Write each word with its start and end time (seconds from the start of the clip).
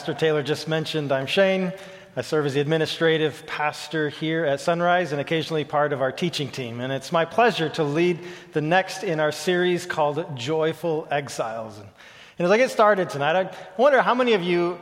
Pastor 0.00 0.14
Taylor 0.14 0.42
just 0.42 0.66
mentioned, 0.66 1.12
I'm 1.12 1.26
Shane. 1.26 1.74
I 2.16 2.22
serve 2.22 2.46
as 2.46 2.54
the 2.54 2.60
administrative 2.60 3.44
pastor 3.46 4.08
here 4.08 4.46
at 4.46 4.58
Sunrise 4.58 5.12
and 5.12 5.20
occasionally 5.20 5.62
part 5.62 5.92
of 5.92 6.00
our 6.00 6.10
teaching 6.10 6.48
team. 6.48 6.80
And 6.80 6.90
it's 6.90 7.12
my 7.12 7.26
pleasure 7.26 7.68
to 7.68 7.84
lead 7.84 8.18
the 8.54 8.62
next 8.62 9.02
in 9.04 9.20
our 9.20 9.30
series 9.30 9.84
called 9.84 10.38
Joyful 10.38 11.06
Exiles. 11.10 11.78
And 11.78 12.46
as 12.46 12.50
I 12.50 12.56
get 12.56 12.70
started 12.70 13.10
tonight, 13.10 13.36
I 13.36 13.54
wonder 13.76 14.00
how 14.00 14.14
many 14.14 14.32
of 14.32 14.42
you 14.42 14.78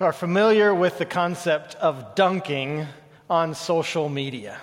are 0.00 0.12
familiar 0.12 0.74
with 0.74 0.98
the 0.98 1.06
concept 1.06 1.76
of 1.76 2.16
dunking 2.16 2.88
on 3.30 3.54
social 3.54 4.08
media. 4.08 4.58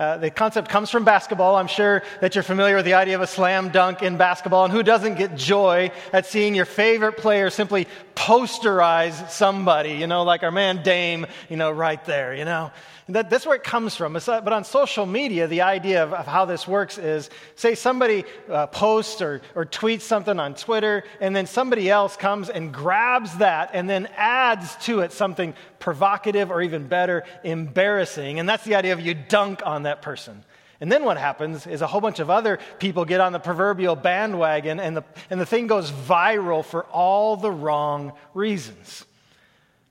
Uh, 0.00 0.16
the 0.16 0.30
concept 0.30 0.70
comes 0.70 0.88
from 0.88 1.04
basketball. 1.04 1.56
I'm 1.56 1.66
sure 1.66 2.02
that 2.22 2.34
you're 2.34 2.42
familiar 2.42 2.76
with 2.76 2.86
the 2.86 2.94
idea 2.94 3.16
of 3.16 3.20
a 3.20 3.26
slam 3.26 3.68
dunk 3.68 4.02
in 4.02 4.16
basketball. 4.16 4.64
And 4.64 4.72
who 4.72 4.82
doesn't 4.82 5.16
get 5.16 5.36
joy 5.36 5.90
at 6.10 6.24
seeing 6.24 6.54
your 6.54 6.64
favorite 6.64 7.18
player 7.18 7.50
simply 7.50 7.86
posterize 8.14 9.28
somebody, 9.28 9.92
you 9.92 10.06
know, 10.06 10.22
like 10.22 10.42
our 10.42 10.50
man 10.50 10.82
Dame, 10.82 11.26
you 11.50 11.58
know, 11.58 11.70
right 11.70 12.02
there, 12.06 12.34
you 12.34 12.46
know? 12.46 12.72
That, 13.12 13.28
that's 13.30 13.44
where 13.44 13.56
it 13.56 13.64
comes 13.64 13.96
from. 13.96 14.12
But 14.12 14.52
on 14.52 14.64
social 14.64 15.06
media, 15.06 15.46
the 15.46 15.62
idea 15.62 16.04
of, 16.04 16.12
of 16.12 16.26
how 16.26 16.44
this 16.44 16.66
works 16.68 16.98
is 16.98 17.30
say 17.56 17.74
somebody 17.74 18.24
uh, 18.48 18.66
posts 18.68 19.20
or, 19.20 19.42
or 19.54 19.66
tweets 19.66 20.02
something 20.02 20.38
on 20.38 20.54
Twitter, 20.54 21.04
and 21.20 21.34
then 21.34 21.46
somebody 21.46 21.90
else 21.90 22.16
comes 22.16 22.48
and 22.48 22.72
grabs 22.72 23.38
that 23.38 23.70
and 23.72 23.88
then 23.88 24.08
adds 24.16 24.76
to 24.86 25.00
it 25.00 25.12
something 25.12 25.54
provocative 25.78 26.50
or 26.50 26.62
even 26.62 26.86
better, 26.86 27.24
embarrassing. 27.42 28.38
And 28.38 28.48
that's 28.48 28.64
the 28.64 28.76
idea 28.76 28.92
of 28.92 29.00
you 29.00 29.14
dunk 29.14 29.62
on 29.64 29.84
that 29.84 30.02
person. 30.02 30.44
And 30.80 30.90
then 30.90 31.04
what 31.04 31.18
happens 31.18 31.66
is 31.66 31.82
a 31.82 31.86
whole 31.86 32.00
bunch 32.00 32.20
of 32.20 32.30
other 32.30 32.58
people 32.78 33.04
get 33.04 33.20
on 33.20 33.32
the 33.32 33.38
proverbial 33.38 33.96
bandwagon, 33.96 34.80
and 34.80 34.96
the, 34.96 35.04
and 35.28 35.38
the 35.38 35.44
thing 35.44 35.66
goes 35.66 35.90
viral 35.90 36.64
for 36.64 36.84
all 36.84 37.36
the 37.36 37.50
wrong 37.50 38.14
reasons. 38.32 39.04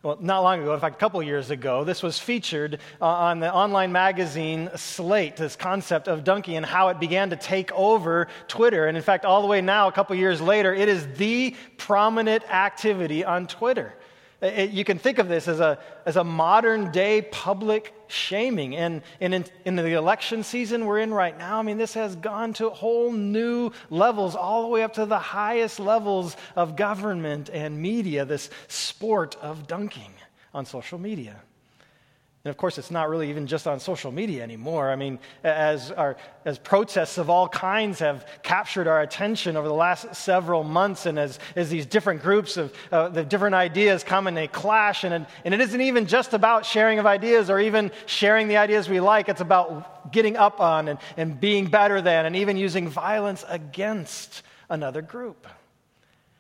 Well, 0.02 0.18
not 0.22 0.44
long 0.44 0.62
ago, 0.62 0.74
in 0.74 0.80
fact, 0.80 0.96
a 0.96 0.98
couple 0.98 1.22
years 1.22 1.52
ago, 1.52 1.84
this 1.84 2.02
was 2.02 2.18
featured 2.18 2.80
uh, 3.02 3.06
on 3.06 3.42
the 3.42 3.54
online 3.54 3.92
magazine 3.92 4.70
Slate, 4.74 5.36
this 5.36 5.58
concept 5.58 6.08
of 6.08 6.24
dunking 6.24 6.56
and 6.56 6.66
how 6.66 6.88
it 6.88 7.02
began 7.02 7.32
to 7.32 7.36
take 7.36 7.70
over 7.74 8.30
Twitter. 8.48 8.88
And 8.88 8.96
in 8.96 9.04
fact, 9.04 9.26
all 9.26 9.42
the 9.42 9.48
way 9.50 9.60
now, 9.60 9.90
a 9.90 9.92
couple 9.92 10.16
years 10.16 10.40
later, 10.40 10.74
it 10.74 10.88
is 10.88 11.06
the 11.18 11.54
prominent 11.76 12.50
activity 12.50 13.26
on 13.26 13.46
Twitter. 13.46 13.94
It, 14.42 14.70
you 14.72 14.86
can 14.86 14.98
think 14.98 15.18
of 15.18 15.28
this 15.28 15.48
as 15.48 15.60
a, 15.60 15.78
as 16.06 16.16
a 16.16 16.24
modern 16.24 16.92
day 16.92 17.22
public 17.22 17.94
shaming. 18.08 18.76
And, 18.76 19.02
and 19.20 19.34
in, 19.34 19.46
in 19.66 19.76
the 19.76 19.94
election 19.94 20.44
season 20.44 20.86
we're 20.86 21.00
in 21.00 21.14
right 21.14 21.38
now, 21.38 21.60
I 21.60 21.62
mean, 21.62 21.78
this 21.78 21.94
has 21.96 22.16
gone 22.16 22.54
to 22.54 22.70
whole 22.70 23.12
new 23.12 23.72
levels, 23.90 24.36
all 24.36 24.62
the 24.62 24.70
way 24.70 24.84
up 24.84 24.94
to 24.94 25.06
the 25.06 25.20
highest 25.20 25.80
levels 25.80 26.38
of 26.56 26.76
government 26.76 27.50
and 27.50 27.82
media, 27.82 28.26
this 28.26 28.50
sport 28.68 29.36
of 29.42 29.68
dunking 29.68 30.14
on 30.54 30.66
social 30.66 30.98
media. 30.98 31.36
And 32.50 32.56
of 32.56 32.58
course, 32.58 32.80
it's 32.80 32.90
not 32.90 33.10
really 33.10 33.30
even 33.30 33.46
just 33.46 33.68
on 33.68 33.80
social 33.80 34.12
media 34.12 34.42
anymore. 34.42 34.90
I 34.90 34.96
mean, 34.96 35.20
as, 35.44 35.92
our, 35.92 36.18
as 36.46 36.58
protests 36.58 37.20
of 37.20 37.30
all 37.30 37.48
kinds 37.48 38.00
have 38.00 38.26
captured 38.42 38.88
our 38.88 39.02
attention 39.02 39.56
over 39.56 39.68
the 39.68 39.74
last 39.76 40.16
several 40.16 40.64
months, 40.64 41.06
and 41.06 41.20
as, 41.20 41.38
as 41.56 41.70
these 41.70 41.86
different 41.86 42.24
groups 42.24 42.58
of 42.58 42.74
uh, 42.92 43.08
the 43.10 43.24
different 43.24 43.54
ideas 43.54 44.04
come 44.04 44.26
and 44.26 44.36
they 44.36 44.48
clash, 44.48 45.04
and, 45.04 45.28
and 45.46 45.54
it 45.54 45.62
isn't 45.62 45.80
even 45.80 46.08
just 46.08 46.34
about 46.34 46.66
sharing 46.66 46.98
of 46.98 47.06
ideas 47.06 47.52
or 47.52 47.60
even 47.60 47.92
sharing 48.08 48.48
the 48.48 48.58
ideas 48.58 48.90
we 48.90 49.00
like, 49.00 49.30
it's 49.30 49.42
about 49.42 50.12
getting 50.12 50.36
up 50.36 50.60
on 50.60 50.88
and, 50.88 50.98
and 51.18 51.40
being 51.40 51.68
better 51.68 52.02
than, 52.02 52.26
and 52.26 52.36
even 52.36 52.58
using 52.58 52.90
violence 52.90 53.46
against 53.48 54.42
another 54.72 55.04
group. 55.04 55.46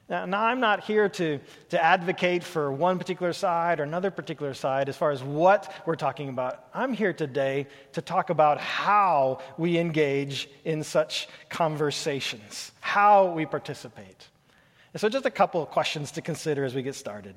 Now, 0.09 0.25
now, 0.25 0.43
I'm 0.43 0.59
not 0.59 0.83
here 0.83 1.07
to, 1.07 1.39
to 1.69 1.83
advocate 1.83 2.43
for 2.43 2.71
one 2.71 2.97
particular 2.97 3.31
side 3.31 3.79
or 3.79 3.83
another 3.83 4.09
particular 4.09 4.55
side 4.55 4.89
as 4.89 4.97
far 4.97 5.11
as 5.11 5.21
what 5.21 5.71
we're 5.85 5.95
talking 5.95 6.29
about. 6.29 6.65
I'm 6.73 6.93
here 6.93 7.13
today 7.13 7.67
to 7.93 8.01
talk 8.01 8.31
about 8.31 8.59
how 8.59 9.39
we 9.59 9.77
engage 9.77 10.49
in 10.65 10.81
such 10.81 11.29
conversations, 11.49 12.71
how 12.79 13.33
we 13.33 13.45
participate. 13.45 14.27
And 14.93 14.99
so, 14.99 15.09
just 15.09 15.27
a 15.27 15.31
couple 15.31 15.61
of 15.61 15.69
questions 15.69 16.09
to 16.13 16.23
consider 16.23 16.65
as 16.65 16.73
we 16.73 16.81
get 16.81 16.95
started. 16.95 17.35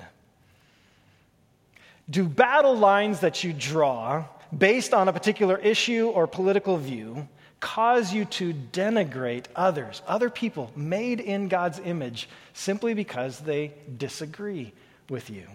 Do 2.08 2.24
battle 2.24 2.74
lines 2.74 3.20
that 3.20 3.44
you 3.44 3.52
draw 3.52 4.24
based 4.56 4.94
on 4.94 5.08
a 5.08 5.12
particular 5.12 5.58
issue 5.58 6.08
or 6.08 6.26
political 6.26 6.78
view 6.78 7.28
cause 7.62 8.12
you 8.12 8.26
to 8.26 8.52
denigrate 8.52 9.44
others, 9.56 10.02
other 10.06 10.28
people 10.28 10.70
made 10.76 11.20
in 11.20 11.48
God's 11.48 11.78
image, 11.78 12.28
simply 12.52 12.92
because 12.92 13.38
they 13.38 13.72
disagree 13.96 14.72
with 15.08 15.30
you? 15.30 15.46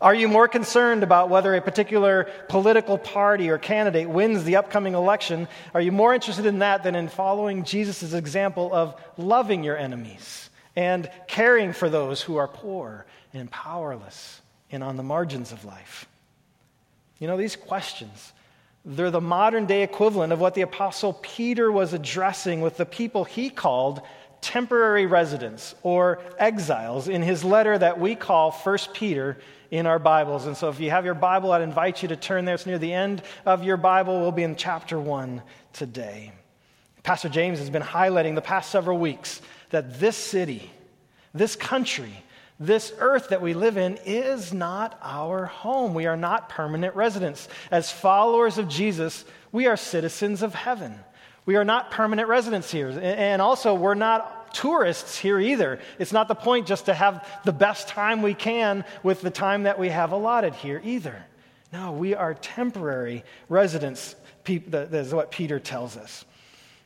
Are 0.00 0.14
you 0.14 0.26
more 0.26 0.48
concerned 0.48 1.04
about 1.04 1.28
whether 1.28 1.54
a 1.54 1.60
particular 1.60 2.28
political 2.48 2.98
party 2.98 3.50
or 3.50 3.58
candidate 3.58 4.08
wins 4.08 4.42
the 4.42 4.56
upcoming 4.56 4.94
election? 4.94 5.46
Are 5.72 5.80
you 5.80 5.92
more 5.92 6.12
interested 6.12 6.46
in 6.46 6.58
that 6.60 6.82
than 6.82 6.96
in 6.96 7.08
following 7.08 7.64
Jesus' 7.64 8.12
example 8.12 8.74
of 8.74 9.00
loving 9.16 9.62
your 9.62 9.76
enemies 9.76 10.50
and 10.74 11.08
caring 11.28 11.72
for 11.72 11.88
those 11.88 12.22
who 12.22 12.36
are 12.36 12.48
poor 12.48 13.06
and 13.32 13.50
powerless 13.50 14.40
and 14.72 14.82
on 14.82 14.96
the 14.96 15.02
margins 15.02 15.52
of 15.52 15.64
life? 15.64 16.06
You 17.18 17.28
know, 17.28 17.36
these 17.36 17.56
questions 17.56 18.32
they're 18.84 19.10
the 19.10 19.20
modern 19.20 19.66
day 19.66 19.82
equivalent 19.82 20.32
of 20.32 20.40
what 20.40 20.54
the 20.54 20.60
Apostle 20.62 21.14
Peter 21.14 21.72
was 21.72 21.92
addressing 21.92 22.60
with 22.60 22.76
the 22.76 22.86
people 22.86 23.24
he 23.24 23.48
called 23.50 24.02
temporary 24.40 25.06
residents 25.06 25.74
or 25.82 26.20
exiles 26.38 27.08
in 27.08 27.22
his 27.22 27.42
letter 27.42 27.78
that 27.78 27.98
we 27.98 28.14
call 28.14 28.50
1 28.50 28.78
Peter 28.92 29.38
in 29.70 29.86
our 29.86 29.98
Bibles. 29.98 30.46
And 30.46 30.54
so 30.54 30.68
if 30.68 30.80
you 30.80 30.90
have 30.90 31.06
your 31.06 31.14
Bible, 31.14 31.50
I'd 31.50 31.62
invite 31.62 32.02
you 32.02 32.08
to 32.08 32.16
turn 32.16 32.44
there. 32.44 32.54
It's 32.54 32.66
near 32.66 32.78
the 32.78 32.92
end 32.92 33.22
of 33.46 33.64
your 33.64 33.78
Bible. 33.78 34.20
We'll 34.20 34.32
be 34.32 34.42
in 34.42 34.54
chapter 34.54 35.00
1 35.00 35.42
today. 35.72 36.32
Pastor 37.02 37.30
James 37.30 37.58
has 37.58 37.70
been 37.70 37.82
highlighting 37.82 38.34
the 38.34 38.42
past 38.42 38.70
several 38.70 38.98
weeks 38.98 39.40
that 39.70 39.98
this 39.98 40.16
city, 40.16 40.70
this 41.32 41.56
country, 41.56 42.12
this 42.60 42.92
earth 42.98 43.30
that 43.30 43.42
we 43.42 43.52
live 43.52 43.76
in 43.76 43.98
is 44.04 44.52
not 44.52 44.98
our 45.02 45.46
home. 45.46 45.94
We 45.94 46.06
are 46.06 46.16
not 46.16 46.48
permanent 46.48 46.94
residents. 46.94 47.48
As 47.70 47.90
followers 47.90 48.58
of 48.58 48.68
Jesus, 48.68 49.24
we 49.50 49.66
are 49.66 49.76
citizens 49.76 50.42
of 50.42 50.54
heaven. 50.54 50.94
We 51.46 51.56
are 51.56 51.64
not 51.64 51.90
permanent 51.90 52.28
residents 52.28 52.70
here. 52.70 52.88
And 52.90 53.42
also, 53.42 53.74
we're 53.74 53.94
not 53.94 54.54
tourists 54.54 55.18
here 55.18 55.40
either. 55.40 55.80
It's 55.98 56.12
not 56.12 56.28
the 56.28 56.34
point 56.34 56.66
just 56.66 56.86
to 56.86 56.94
have 56.94 57.28
the 57.44 57.52
best 57.52 57.88
time 57.88 58.22
we 58.22 58.34
can 58.34 58.84
with 59.02 59.20
the 59.20 59.30
time 59.30 59.64
that 59.64 59.78
we 59.78 59.88
have 59.88 60.12
allotted 60.12 60.54
here 60.54 60.80
either. 60.84 61.24
No, 61.72 61.92
we 61.92 62.14
are 62.14 62.34
temporary 62.34 63.24
residents, 63.48 64.14
that 64.44 64.94
is 64.94 65.12
what 65.12 65.32
Peter 65.32 65.58
tells 65.58 65.96
us. 65.96 66.24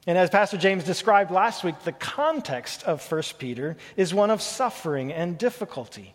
And 0.09 0.17
as 0.17 0.31
Pastor 0.31 0.57
James 0.57 0.85
described 0.85 1.31
last 1.31 1.63
week, 1.63 1.81
the 1.85 1.93
context 1.93 2.83
of 2.85 3.05
1 3.13 3.23
Peter 3.37 3.77
is 3.95 4.15
one 4.15 4.31
of 4.31 4.41
suffering 4.41 5.13
and 5.13 5.37
difficulty. 5.37 6.15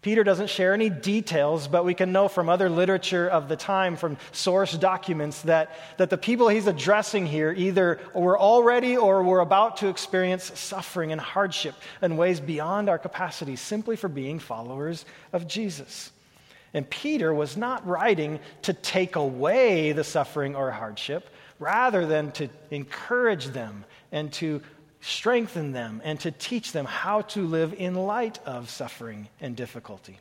Peter 0.00 0.24
doesn't 0.24 0.48
share 0.48 0.72
any 0.72 0.88
details, 0.88 1.68
but 1.68 1.84
we 1.84 1.92
can 1.92 2.10
know 2.10 2.26
from 2.26 2.48
other 2.48 2.70
literature 2.70 3.28
of 3.28 3.50
the 3.50 3.56
time, 3.56 3.96
from 3.96 4.16
source 4.32 4.72
documents, 4.72 5.42
that, 5.42 5.76
that 5.98 6.08
the 6.08 6.16
people 6.16 6.48
he's 6.48 6.66
addressing 6.66 7.26
here 7.26 7.52
either 7.54 8.00
were 8.14 8.40
already 8.40 8.96
or 8.96 9.22
were 9.22 9.40
about 9.40 9.76
to 9.76 9.88
experience 9.88 10.58
suffering 10.58 11.12
and 11.12 11.20
hardship 11.20 11.74
in 12.00 12.16
ways 12.16 12.40
beyond 12.40 12.88
our 12.88 12.98
capacity 12.98 13.56
simply 13.56 13.94
for 13.94 14.08
being 14.08 14.38
followers 14.38 15.04
of 15.34 15.46
Jesus. 15.46 16.12
And 16.72 16.88
Peter 16.88 17.34
was 17.34 17.58
not 17.58 17.86
writing 17.86 18.40
to 18.62 18.72
take 18.72 19.16
away 19.16 19.92
the 19.92 20.02
suffering 20.02 20.56
or 20.56 20.70
hardship, 20.70 21.28
rather 21.58 22.06
than 22.06 22.32
to 22.32 22.48
encourage 22.70 23.46
them 23.46 23.84
and 24.12 24.32
to 24.34 24.60
strengthen 25.00 25.72
them 25.72 26.00
and 26.04 26.18
to 26.20 26.30
teach 26.30 26.72
them 26.72 26.86
how 26.86 27.20
to 27.20 27.46
live 27.46 27.74
in 27.74 27.94
light 27.94 28.38
of 28.46 28.70
suffering 28.70 29.28
and 29.40 29.54
difficulty. 29.54 30.18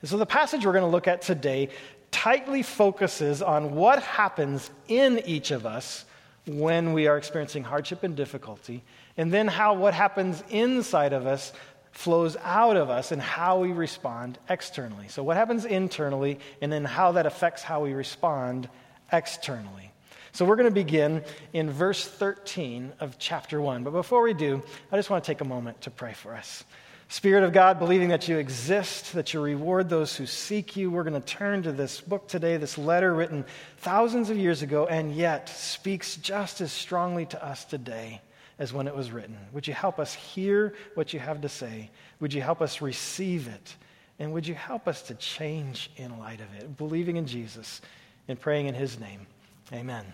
And 0.00 0.08
so 0.08 0.16
the 0.16 0.26
passage 0.26 0.64
we're 0.64 0.72
going 0.72 0.84
to 0.84 0.90
look 0.90 1.08
at 1.08 1.22
today 1.22 1.68
tightly 2.10 2.62
focuses 2.62 3.42
on 3.42 3.74
what 3.74 4.02
happens 4.02 4.70
in 4.88 5.20
each 5.26 5.50
of 5.50 5.66
us 5.66 6.04
when 6.46 6.92
we 6.92 7.06
are 7.06 7.16
experiencing 7.16 7.64
hardship 7.64 8.02
and 8.02 8.14
difficulty, 8.14 8.82
and 9.16 9.32
then 9.32 9.48
how 9.48 9.74
what 9.74 9.94
happens 9.94 10.42
inside 10.50 11.12
of 11.12 11.26
us 11.26 11.52
flows 11.92 12.36
out 12.42 12.76
of 12.76 12.90
us 12.90 13.12
and 13.12 13.22
how 13.22 13.60
we 13.60 13.72
respond 13.72 14.38
externally. 14.48 15.08
So, 15.08 15.22
what 15.22 15.36
happens 15.36 15.64
internally, 15.64 16.38
and 16.60 16.70
then 16.70 16.84
how 16.84 17.12
that 17.12 17.24
affects 17.24 17.62
how 17.62 17.82
we 17.82 17.94
respond 17.94 18.68
externally. 19.12 19.93
So 20.34 20.44
we're 20.44 20.56
going 20.56 20.68
to 20.68 20.74
begin 20.74 21.22
in 21.52 21.70
verse 21.70 22.04
13 22.04 22.94
of 22.98 23.20
chapter 23.20 23.60
1. 23.60 23.84
But 23.84 23.92
before 23.92 24.20
we 24.20 24.34
do, 24.34 24.64
I 24.90 24.96
just 24.96 25.08
want 25.08 25.22
to 25.22 25.30
take 25.30 25.40
a 25.40 25.44
moment 25.44 25.82
to 25.82 25.92
pray 25.92 26.12
for 26.12 26.34
us. 26.34 26.64
Spirit 27.08 27.44
of 27.44 27.52
God, 27.52 27.78
believing 27.78 28.08
that 28.08 28.26
you 28.26 28.38
exist, 28.38 29.12
that 29.12 29.32
you 29.32 29.40
reward 29.40 29.88
those 29.88 30.16
who 30.16 30.26
seek 30.26 30.76
you, 30.76 30.90
we're 30.90 31.04
going 31.04 31.22
to 31.22 31.24
turn 31.24 31.62
to 31.62 31.70
this 31.70 32.00
book 32.00 32.26
today, 32.26 32.56
this 32.56 32.76
letter 32.76 33.14
written 33.14 33.44
thousands 33.76 34.28
of 34.28 34.36
years 34.36 34.62
ago, 34.62 34.88
and 34.88 35.14
yet 35.14 35.48
speaks 35.50 36.16
just 36.16 36.60
as 36.60 36.72
strongly 36.72 37.26
to 37.26 37.44
us 37.44 37.64
today 37.64 38.20
as 38.58 38.72
when 38.72 38.88
it 38.88 38.96
was 38.96 39.12
written. 39.12 39.38
Would 39.52 39.68
you 39.68 39.74
help 39.74 40.00
us 40.00 40.14
hear 40.14 40.74
what 40.94 41.12
you 41.12 41.20
have 41.20 41.42
to 41.42 41.48
say? 41.48 41.90
Would 42.18 42.34
you 42.34 42.42
help 42.42 42.60
us 42.60 42.80
receive 42.80 43.46
it? 43.46 43.76
And 44.18 44.32
would 44.32 44.48
you 44.48 44.56
help 44.56 44.88
us 44.88 45.02
to 45.02 45.14
change 45.14 45.92
in 45.96 46.18
light 46.18 46.40
of 46.40 46.52
it? 46.58 46.76
Believing 46.76 47.18
in 47.18 47.26
Jesus 47.26 47.80
and 48.26 48.40
praying 48.40 48.66
in 48.66 48.74
his 48.74 48.98
name. 48.98 49.28
Amen 49.72 50.04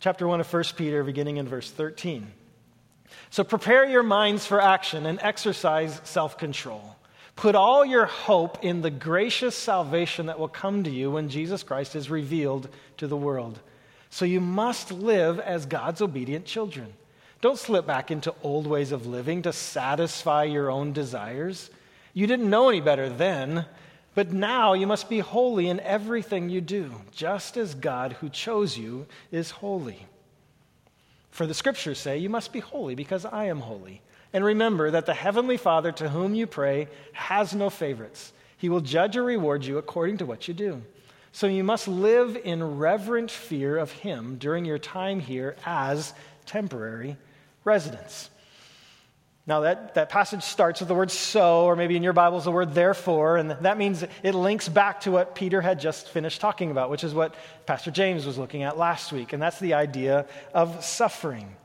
chapter 0.00 0.26
1 0.26 0.40
of 0.40 0.52
1 0.52 0.64
Peter, 0.76 1.04
beginning 1.04 1.36
in 1.36 1.46
verse 1.46 1.70
13. 1.70 2.26
So 3.28 3.44
prepare 3.44 3.88
your 3.88 4.02
minds 4.02 4.46
for 4.46 4.60
action 4.60 5.06
and 5.06 5.18
exercise 5.20 6.00
self 6.04 6.38
control. 6.38 6.96
Put 7.36 7.54
all 7.54 7.84
your 7.84 8.06
hope 8.06 8.64
in 8.64 8.82
the 8.82 8.90
gracious 8.90 9.56
salvation 9.56 10.26
that 10.26 10.38
will 10.38 10.48
come 10.48 10.84
to 10.84 10.90
you 10.90 11.10
when 11.10 11.28
Jesus 11.28 11.62
Christ 11.62 11.94
is 11.94 12.10
revealed 12.10 12.68
to 12.96 13.06
the 13.06 13.16
world. 13.16 13.60
So 14.10 14.24
you 14.24 14.40
must 14.40 14.90
live 14.90 15.38
as 15.38 15.66
God's 15.66 16.02
obedient 16.02 16.44
children. 16.44 16.92
Don't 17.40 17.58
slip 17.58 17.86
back 17.86 18.10
into 18.10 18.34
old 18.42 18.66
ways 18.66 18.92
of 18.92 19.06
living 19.06 19.42
to 19.42 19.52
satisfy 19.52 20.44
your 20.44 20.70
own 20.70 20.92
desires. 20.92 21.70
You 22.12 22.26
didn't 22.26 22.50
know 22.50 22.68
any 22.68 22.80
better 22.80 23.08
then, 23.08 23.66
but 24.14 24.32
now 24.32 24.72
you 24.72 24.86
must 24.86 25.08
be 25.08 25.20
holy 25.20 25.68
in 25.68 25.80
everything 25.80 26.48
you 26.48 26.60
do, 26.60 26.92
just 27.12 27.56
as 27.56 27.74
God 27.74 28.14
who 28.14 28.28
chose 28.28 28.76
you 28.76 29.06
is 29.30 29.50
holy. 29.50 30.06
For 31.30 31.46
the 31.46 31.54
scriptures 31.54 31.98
say, 31.98 32.18
You 32.18 32.28
must 32.28 32.52
be 32.52 32.60
holy 32.60 32.94
because 32.94 33.24
I 33.24 33.44
am 33.46 33.60
holy. 33.60 34.02
And 34.32 34.44
remember 34.44 34.90
that 34.90 35.06
the 35.06 35.14
heavenly 35.14 35.56
Father 35.56 35.92
to 35.92 36.08
whom 36.08 36.34
you 36.34 36.46
pray 36.46 36.88
has 37.12 37.54
no 37.54 37.70
favorites. 37.70 38.32
He 38.56 38.68
will 38.68 38.80
judge 38.80 39.16
or 39.16 39.24
reward 39.24 39.64
you 39.64 39.78
according 39.78 40.18
to 40.18 40.26
what 40.26 40.46
you 40.46 40.54
do. 40.54 40.82
So 41.32 41.46
you 41.46 41.64
must 41.64 41.88
live 41.88 42.36
in 42.36 42.78
reverent 42.78 43.30
fear 43.30 43.76
of 43.76 43.92
him 43.92 44.36
during 44.38 44.64
your 44.64 44.78
time 44.78 45.20
here 45.20 45.56
as 45.64 46.12
temporary 46.46 47.16
residents. 47.64 48.29
Now, 49.46 49.60
that, 49.60 49.94
that 49.94 50.10
passage 50.10 50.42
starts 50.42 50.80
with 50.80 50.88
the 50.88 50.94
word 50.94 51.10
so, 51.10 51.64
or 51.64 51.74
maybe 51.74 51.96
in 51.96 52.02
your 52.02 52.12
Bibles, 52.12 52.44
the 52.44 52.52
word 52.52 52.74
therefore, 52.74 53.36
and 53.36 53.50
that 53.50 53.78
means 53.78 54.04
it 54.22 54.34
links 54.34 54.68
back 54.68 55.00
to 55.02 55.10
what 55.10 55.34
Peter 55.34 55.60
had 55.60 55.80
just 55.80 56.08
finished 56.08 56.40
talking 56.40 56.70
about, 56.70 56.90
which 56.90 57.02
is 57.02 57.14
what 57.14 57.34
Pastor 57.66 57.90
James 57.90 58.26
was 58.26 58.36
looking 58.36 58.62
at 58.62 58.76
last 58.76 59.12
week, 59.12 59.32
and 59.32 59.42
that's 59.42 59.58
the 59.58 59.74
idea 59.74 60.26
of 60.52 60.84
suffering. 60.84 61.56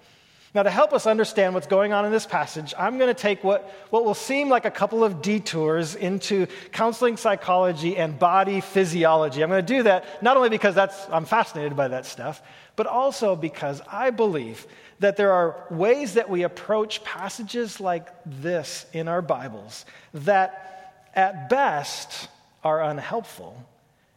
Now, 0.56 0.64
to 0.64 0.72
help 0.72 0.94
us 0.94 1.06
understand 1.06 1.54
what's 1.54 1.68
going 1.68 1.92
on 1.92 2.06
in 2.06 2.14
this 2.14 2.26
passage, 2.26 2.74
I'm 2.80 2.98
going 2.98 3.14
to 3.14 3.22
take 3.22 3.44
what, 3.44 3.70
what 3.90 4.06
will 4.06 4.14
seem 4.14 4.48
like 4.48 4.64
a 4.64 4.72
couple 4.72 5.04
of 5.04 5.22
detours 5.22 5.96
into 5.96 6.48
counseling 6.72 7.18
psychology 7.18 7.98
and 7.98 8.18
body 8.18 8.62
physiology. 8.62 9.44
I'm 9.44 9.50
going 9.50 9.66
to 9.66 9.74
do 9.74 9.84
that 9.84 10.24
not 10.24 10.38
only 10.38 10.48
because 10.48 10.74
that's, 10.74 11.10
I'm 11.10 11.26
fascinated 11.26 11.76
by 11.76 11.90
that 11.90 12.06
stuff, 12.06 12.42
but 12.78 12.88
also 12.88 13.36
because 13.36 13.82
I 13.92 14.12
believe 14.12 14.66
that 15.00 15.18
there 15.18 15.34
are 15.34 15.66
ways 15.70 16.14
that 16.14 16.30
we 16.30 16.44
approach 16.44 17.04
passages 17.04 17.82
like 17.82 18.08
this 18.26 18.86
in 18.94 19.10
our 19.10 19.22
Bibles 19.22 19.86
that, 20.14 21.10
at 21.14 21.50
best, 21.50 22.30
are 22.64 22.82
unhelpful 22.82 23.62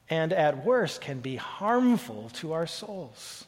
and 0.09 0.33
at 0.33 0.65
worst 0.65 1.01
can 1.01 1.19
be 1.19 1.35
harmful 1.35 2.31
to 2.35 2.53
our 2.53 2.69
souls. 2.69 3.45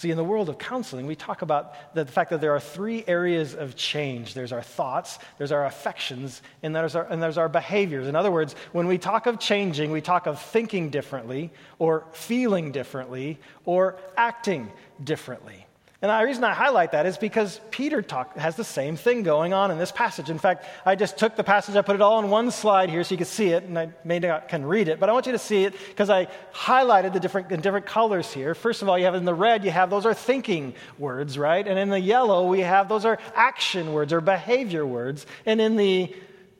See, 0.00 0.10
in 0.10 0.16
the 0.16 0.24
world 0.24 0.48
of 0.48 0.56
counseling, 0.56 1.06
we 1.06 1.14
talk 1.14 1.42
about 1.42 1.94
the 1.94 2.06
fact 2.06 2.30
that 2.30 2.40
there 2.40 2.52
are 2.52 2.58
three 2.58 3.04
areas 3.06 3.54
of 3.54 3.76
change 3.76 4.32
there's 4.32 4.50
our 4.50 4.62
thoughts, 4.62 5.18
there's 5.36 5.52
our 5.52 5.66
affections, 5.66 6.40
and 6.62 6.74
there's 6.74 6.96
our, 6.96 7.04
and 7.04 7.22
there's 7.22 7.36
our 7.36 7.50
behaviors. 7.50 8.06
In 8.06 8.16
other 8.16 8.30
words, 8.30 8.54
when 8.72 8.86
we 8.86 8.96
talk 8.96 9.26
of 9.26 9.38
changing, 9.38 9.90
we 9.90 10.00
talk 10.00 10.26
of 10.26 10.40
thinking 10.40 10.88
differently, 10.88 11.50
or 11.78 12.06
feeling 12.12 12.72
differently, 12.72 13.38
or 13.66 13.98
acting 14.16 14.72
differently. 15.04 15.66
And 16.02 16.10
the 16.10 16.24
reason 16.24 16.42
I 16.44 16.54
highlight 16.54 16.92
that 16.92 17.04
is 17.04 17.18
because 17.18 17.60
Peter 17.70 18.00
talk, 18.00 18.34
has 18.38 18.56
the 18.56 18.64
same 18.64 18.96
thing 18.96 19.22
going 19.22 19.52
on 19.52 19.70
in 19.70 19.76
this 19.76 19.92
passage. 19.92 20.30
In 20.30 20.38
fact, 20.38 20.64
I 20.86 20.94
just 20.94 21.18
took 21.18 21.36
the 21.36 21.44
passage, 21.44 21.76
I 21.76 21.82
put 21.82 21.94
it 21.94 22.00
all 22.00 22.14
on 22.14 22.30
one 22.30 22.50
slide 22.50 22.88
here 22.88 23.04
so 23.04 23.12
you 23.12 23.18
can 23.18 23.26
see 23.26 23.48
it, 23.48 23.64
and 23.64 23.78
I 23.78 23.90
may 24.02 24.18
not 24.18 24.48
can 24.48 24.64
read 24.64 24.88
it, 24.88 24.98
but 24.98 25.10
I 25.10 25.12
want 25.12 25.26
you 25.26 25.32
to 25.32 25.38
see 25.38 25.64
it 25.64 25.74
because 25.88 26.08
I 26.08 26.28
highlighted 26.54 27.12
the 27.12 27.20
different, 27.20 27.52
in 27.52 27.60
different 27.60 27.84
colors 27.84 28.32
here. 28.32 28.54
First 28.54 28.80
of 28.80 28.88
all, 28.88 28.98
you 28.98 29.04
have 29.04 29.14
in 29.14 29.26
the 29.26 29.34
red, 29.34 29.62
you 29.62 29.70
have 29.70 29.90
those 29.90 30.06
are 30.06 30.14
thinking 30.14 30.74
words, 30.98 31.36
right? 31.36 31.66
And 31.66 31.78
in 31.78 31.90
the 31.90 32.00
yellow, 32.00 32.48
we 32.48 32.60
have 32.60 32.88
those 32.88 33.04
are 33.04 33.18
action 33.34 33.92
words 33.92 34.14
or 34.14 34.22
behavior 34.22 34.86
words. 34.86 35.26
And 35.44 35.60
in 35.60 35.76
the 35.76 36.14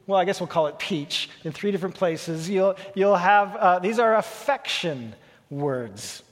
well, 0.06 0.18
I 0.18 0.24
guess 0.24 0.40
we'll 0.40 0.48
call 0.48 0.66
it 0.66 0.78
peach, 0.78 1.30
in 1.44 1.52
three 1.52 1.70
different 1.70 1.94
places, 1.94 2.50
you'll, 2.50 2.74
you'll 2.96 3.14
have, 3.14 3.54
uh, 3.54 3.78
these 3.78 4.00
are 4.00 4.16
affection 4.16 5.14
words. 5.50 6.24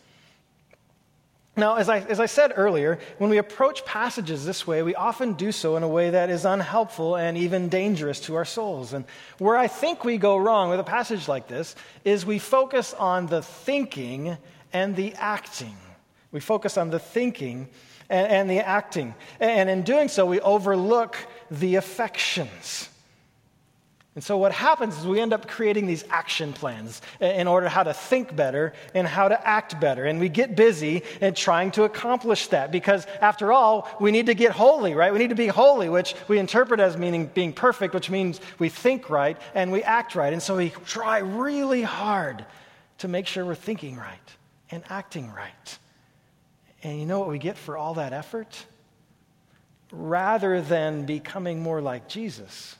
Now, 1.58 1.74
as 1.74 1.88
I, 1.88 1.98
as 1.98 2.20
I 2.20 2.26
said 2.26 2.52
earlier, 2.54 3.00
when 3.18 3.30
we 3.30 3.38
approach 3.38 3.84
passages 3.84 4.46
this 4.46 4.64
way, 4.64 4.84
we 4.84 4.94
often 4.94 5.32
do 5.32 5.50
so 5.50 5.76
in 5.76 5.82
a 5.82 5.88
way 5.88 6.10
that 6.10 6.30
is 6.30 6.44
unhelpful 6.44 7.16
and 7.16 7.36
even 7.36 7.68
dangerous 7.68 8.20
to 8.20 8.36
our 8.36 8.44
souls. 8.44 8.92
And 8.92 9.04
where 9.38 9.56
I 9.56 9.66
think 9.66 10.04
we 10.04 10.18
go 10.18 10.36
wrong 10.36 10.70
with 10.70 10.78
a 10.78 10.84
passage 10.84 11.26
like 11.26 11.48
this 11.48 11.74
is 12.04 12.24
we 12.24 12.38
focus 12.38 12.94
on 12.94 13.26
the 13.26 13.42
thinking 13.42 14.38
and 14.72 14.94
the 14.94 15.14
acting. 15.14 15.76
We 16.30 16.38
focus 16.38 16.78
on 16.78 16.90
the 16.90 17.00
thinking 17.00 17.68
and, 18.08 18.30
and 18.30 18.50
the 18.50 18.60
acting. 18.60 19.16
And 19.40 19.68
in 19.68 19.82
doing 19.82 20.06
so, 20.06 20.26
we 20.26 20.38
overlook 20.40 21.16
the 21.50 21.74
affections. 21.74 22.88
And 24.18 24.24
so 24.24 24.36
what 24.36 24.50
happens 24.50 24.98
is 24.98 25.06
we 25.06 25.20
end 25.20 25.32
up 25.32 25.46
creating 25.46 25.86
these 25.86 26.02
action 26.10 26.52
plans 26.52 27.00
in 27.20 27.46
order 27.46 27.68
how 27.68 27.84
to 27.84 27.94
think 27.94 28.34
better 28.34 28.72
and 28.92 29.06
how 29.06 29.28
to 29.28 29.46
act 29.46 29.78
better. 29.78 30.06
And 30.06 30.18
we 30.18 30.28
get 30.28 30.56
busy 30.56 31.04
in 31.20 31.34
trying 31.34 31.70
to 31.70 31.84
accomplish 31.84 32.48
that 32.48 32.72
because 32.72 33.06
after 33.20 33.52
all, 33.52 33.88
we 34.00 34.10
need 34.10 34.26
to 34.26 34.34
get 34.34 34.50
holy, 34.50 34.94
right? 34.94 35.12
We 35.12 35.20
need 35.20 35.28
to 35.28 35.36
be 35.36 35.46
holy, 35.46 35.88
which 35.88 36.16
we 36.26 36.40
interpret 36.40 36.80
as 36.80 36.96
meaning 36.96 37.26
being 37.26 37.52
perfect, 37.52 37.94
which 37.94 38.10
means 38.10 38.40
we 38.58 38.68
think 38.68 39.08
right 39.08 39.40
and 39.54 39.70
we 39.70 39.84
act 39.84 40.16
right. 40.16 40.32
And 40.32 40.42
so 40.42 40.56
we 40.56 40.70
try 40.84 41.18
really 41.18 41.82
hard 41.82 42.44
to 42.98 43.06
make 43.06 43.28
sure 43.28 43.44
we're 43.44 43.54
thinking 43.54 43.94
right 43.94 44.18
and 44.72 44.82
acting 44.90 45.32
right. 45.32 45.78
And 46.82 46.98
you 46.98 47.06
know 47.06 47.20
what 47.20 47.28
we 47.28 47.38
get 47.38 47.56
for 47.56 47.76
all 47.76 47.94
that 47.94 48.12
effort? 48.12 48.66
Rather 49.92 50.60
than 50.60 51.06
becoming 51.06 51.62
more 51.62 51.80
like 51.80 52.08
Jesus 52.08 52.74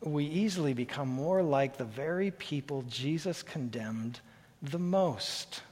we 0.00 0.24
easily 0.24 0.74
become 0.74 1.08
more 1.08 1.42
like 1.42 1.76
the 1.76 1.84
very 1.84 2.30
people 2.30 2.82
Jesus 2.88 3.42
condemned 3.42 4.20
the 4.62 4.78
most. 4.78 5.62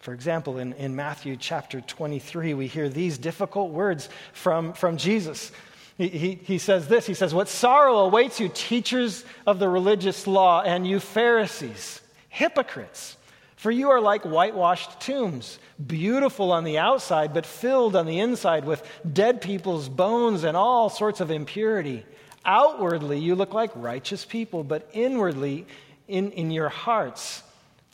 For 0.00 0.14
example, 0.14 0.58
in, 0.58 0.72
in 0.74 0.96
Matthew 0.96 1.36
chapter 1.36 1.80
23, 1.80 2.54
we 2.54 2.66
hear 2.66 2.88
these 2.88 3.18
difficult 3.18 3.70
words 3.70 4.08
from, 4.32 4.72
from 4.72 4.96
Jesus. 4.96 5.52
He, 5.98 6.08
he, 6.08 6.34
he 6.34 6.58
says 6.58 6.88
this 6.88 7.06
He 7.06 7.14
says, 7.14 7.34
What 7.34 7.48
sorrow 7.48 7.98
awaits 7.98 8.40
you, 8.40 8.48
teachers 8.48 9.24
of 9.46 9.58
the 9.58 9.68
religious 9.68 10.26
law, 10.26 10.62
and 10.62 10.86
you 10.86 11.00
Pharisees, 11.00 12.00
hypocrites! 12.28 13.16
For 13.56 13.70
you 13.70 13.90
are 13.90 14.00
like 14.00 14.22
whitewashed 14.22 15.00
tombs, 15.00 15.58
beautiful 15.86 16.50
on 16.50 16.64
the 16.64 16.78
outside, 16.78 17.34
but 17.34 17.44
filled 17.44 17.94
on 17.94 18.06
the 18.06 18.20
inside 18.20 18.64
with 18.64 18.82
dead 19.12 19.42
people's 19.42 19.86
bones 19.86 20.44
and 20.44 20.56
all 20.56 20.88
sorts 20.88 21.20
of 21.20 21.30
impurity. 21.30 22.06
Outwardly, 22.44 23.18
you 23.18 23.34
look 23.34 23.52
like 23.52 23.70
righteous 23.74 24.24
people, 24.24 24.64
but 24.64 24.88
inwardly, 24.92 25.66
in, 26.08 26.32
in 26.32 26.50
your 26.50 26.68
hearts, 26.68 27.42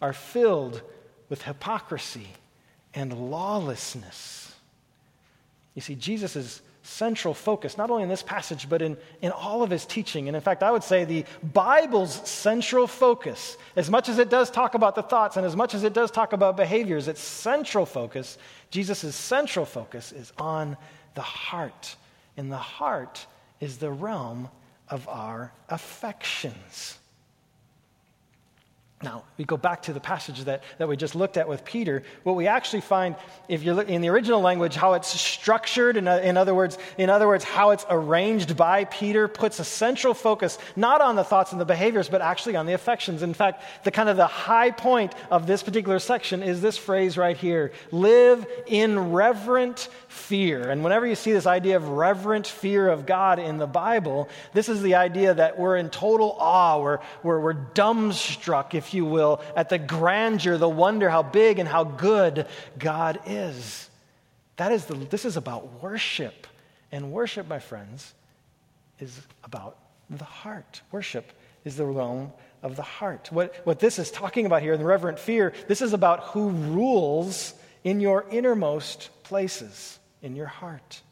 are 0.01 0.13
filled 0.13 0.83
with 1.29 1.43
hypocrisy 1.43 2.29
and 2.95 3.31
lawlessness. 3.31 4.55
You 5.75 5.83
see, 5.83 5.95
Jesus 5.95 6.37
is 6.37 6.63
central 6.87 7.35
focus, 7.35 7.77
not 7.77 7.91
only 7.91 8.05
in 8.05 8.09
this 8.09 8.23
passage, 8.23 8.69
but 8.69 8.81
in, 8.81 8.97
in 9.21 9.33
all 9.33 9.63
of 9.63 9.71
his 9.71 9.85
teaching. 9.85 10.29
And 10.29 10.37
in 10.37 10.41
fact, 10.41 10.63
I 10.63 10.71
would 10.71 10.85
say 10.85 11.05
the 11.05 11.25
Bible's 11.53 12.15
central 12.29 12.87
focus, 12.87 13.59
as 13.75 13.91
much 13.91 14.09
as 14.09 14.19
it 14.19 14.31
does 14.31 14.51
talk 14.51 14.75
about 14.75 14.95
the 14.95 15.03
thoughts 15.03 15.37
and 15.37 15.45
as 15.45 15.57
much 15.57 15.75
as 15.75 15.83
it 15.83 15.93
does 15.93 16.11
talk 16.11 16.33
about 16.33 16.57
behaviors, 16.57 17.09
its 17.09 17.21
central 17.21 17.85
focus, 17.85 18.39
Jesus' 18.71 19.15
central 19.15 19.65
focus, 19.67 20.13
is 20.13 20.33
on 20.39 20.77
the 21.15 21.23
heart. 21.23 21.97
And 22.37 22.53
the 22.53 22.57
heart 22.57 23.27
is 23.61 23.79
the 23.79 23.91
realm 23.91 24.49
of 24.89 25.09
our 25.09 25.53
affections. 25.69 26.99
Now, 29.03 29.25
we 29.37 29.45
go 29.45 29.59
back 29.59 29.83
to 29.83 29.93
the 29.93 30.01
passage 30.01 30.45
that, 30.45 30.63
that 30.79 30.89
we 30.89 30.97
just 30.97 31.15
looked 31.15 31.37
at 31.37 31.47
with 31.47 31.67
Peter. 31.67 32.03
What 32.23 32.35
we 32.35 32.47
actually 32.47 32.81
find, 32.81 33.15
if 33.47 33.63
you 33.63 33.75
look 33.75 33.91
in 33.91 34.01
the 34.01 34.09
original 34.09 34.41
language, 34.41 34.75
how 34.75 34.95
it's 34.95 35.09
structured, 35.09 35.99
in, 35.99 36.09
in, 36.09 36.39
other 36.39 36.55
words, 36.55 36.79
in 36.97 37.11
other 37.11 37.27
words, 37.27 37.45
how 37.45 37.71
it's 37.71 37.85
arranged 37.91 38.57
by 38.57 38.85
Peter, 38.87 39.29
puts 39.29 39.61
a 39.61 39.65
central 39.65 40.15
focus 40.15 40.57
not 40.77 41.03
on 41.03 41.15
the 41.15 41.25
thoughts 41.25 41.53
and 41.53 41.61
the 41.61 41.67
behaviors, 41.67 42.09
but 42.09 42.23
actually 42.23 42.57
on 42.57 42.65
the 42.65 42.73
affections. 42.73 43.23
In 43.23 43.35
fact, 43.35 43.63
the 43.85 43.91
kind 43.91 44.09
of 44.09 44.17
the 44.17 44.27
high 44.27 44.71
point 44.71 45.13
of 45.31 45.47
this 45.47 45.63
particular 45.63 45.99
section 45.99 46.43
is 46.43 46.63
this 46.63 46.79
phrase 46.79 47.19
right 47.19 47.37
here 47.37 47.73
live 47.93 48.47
in 48.67 49.13
reverent 49.13 49.91
fear. 50.09 50.71
And 50.71 50.83
whenever 50.83 51.07
you 51.07 51.17
see 51.17 51.33
this 51.33 51.47
idea 51.47 51.77
of 51.77 51.87
reverent 51.91 52.47
fear 52.47 52.89
of 52.89 53.05
God 53.05 53.39
in 53.41 53.59
the 53.59 53.67
Bible, 53.67 54.31
this 54.55 54.71
is 54.71 54.81
the 54.81 54.95
idea 54.95 55.35
that 55.35 55.59
we're 55.59 55.77
in 55.77 55.91
total 55.91 56.35
awe, 56.41 56.81
we're, 56.81 56.99
we're, 57.23 57.41
we're 57.41 57.55
dumbstruck, 57.55 58.73
if 58.75 58.86
if 58.87 58.95
you 58.95 59.05
will, 59.05 59.41
at 59.57 59.69
the 59.69 59.79
grandeur, 59.79 60.57
the 60.57 60.69
wonder, 60.69 61.11
how 61.11 61.23
big 61.23 61.59
and 61.59 61.69
how 61.69 61.85
good 61.85 62.47
God 62.79 63.19
is. 63.27 63.91
That 64.57 64.73
is 64.73 64.85
the, 64.87 64.95
this 64.95 65.25
is 65.25 65.37
about 65.37 65.83
worship. 65.83 66.47
And 66.93 67.11
worship, 67.13 67.49
my 67.49 67.59
friends, 67.59 68.15
is 69.01 69.21
about 69.43 69.77
the 70.09 70.25
heart. 70.25 70.81
Worship 70.93 71.33
is 71.65 71.77
the 71.77 71.85
realm 71.85 72.33
of 72.63 72.77
the 72.77 72.83
heart. 72.83 73.29
What, 73.33 73.55
what 73.65 73.81
this 73.81 73.99
is 73.99 74.11
talking 74.11 74.47
about 74.47 74.63
here 74.63 74.73
in 74.73 74.79
the 74.79 74.87
reverent 74.87 75.19
fear, 75.19 75.53
this 75.67 75.83
is 75.83 75.93
about 75.93 76.21
who 76.25 76.51
rules 76.51 77.55
in 77.83 78.01
your 78.01 78.25
innermost 78.31 79.11
places, 79.25 79.99
in 80.23 80.37
your 80.37 80.47
heart. 80.47 81.03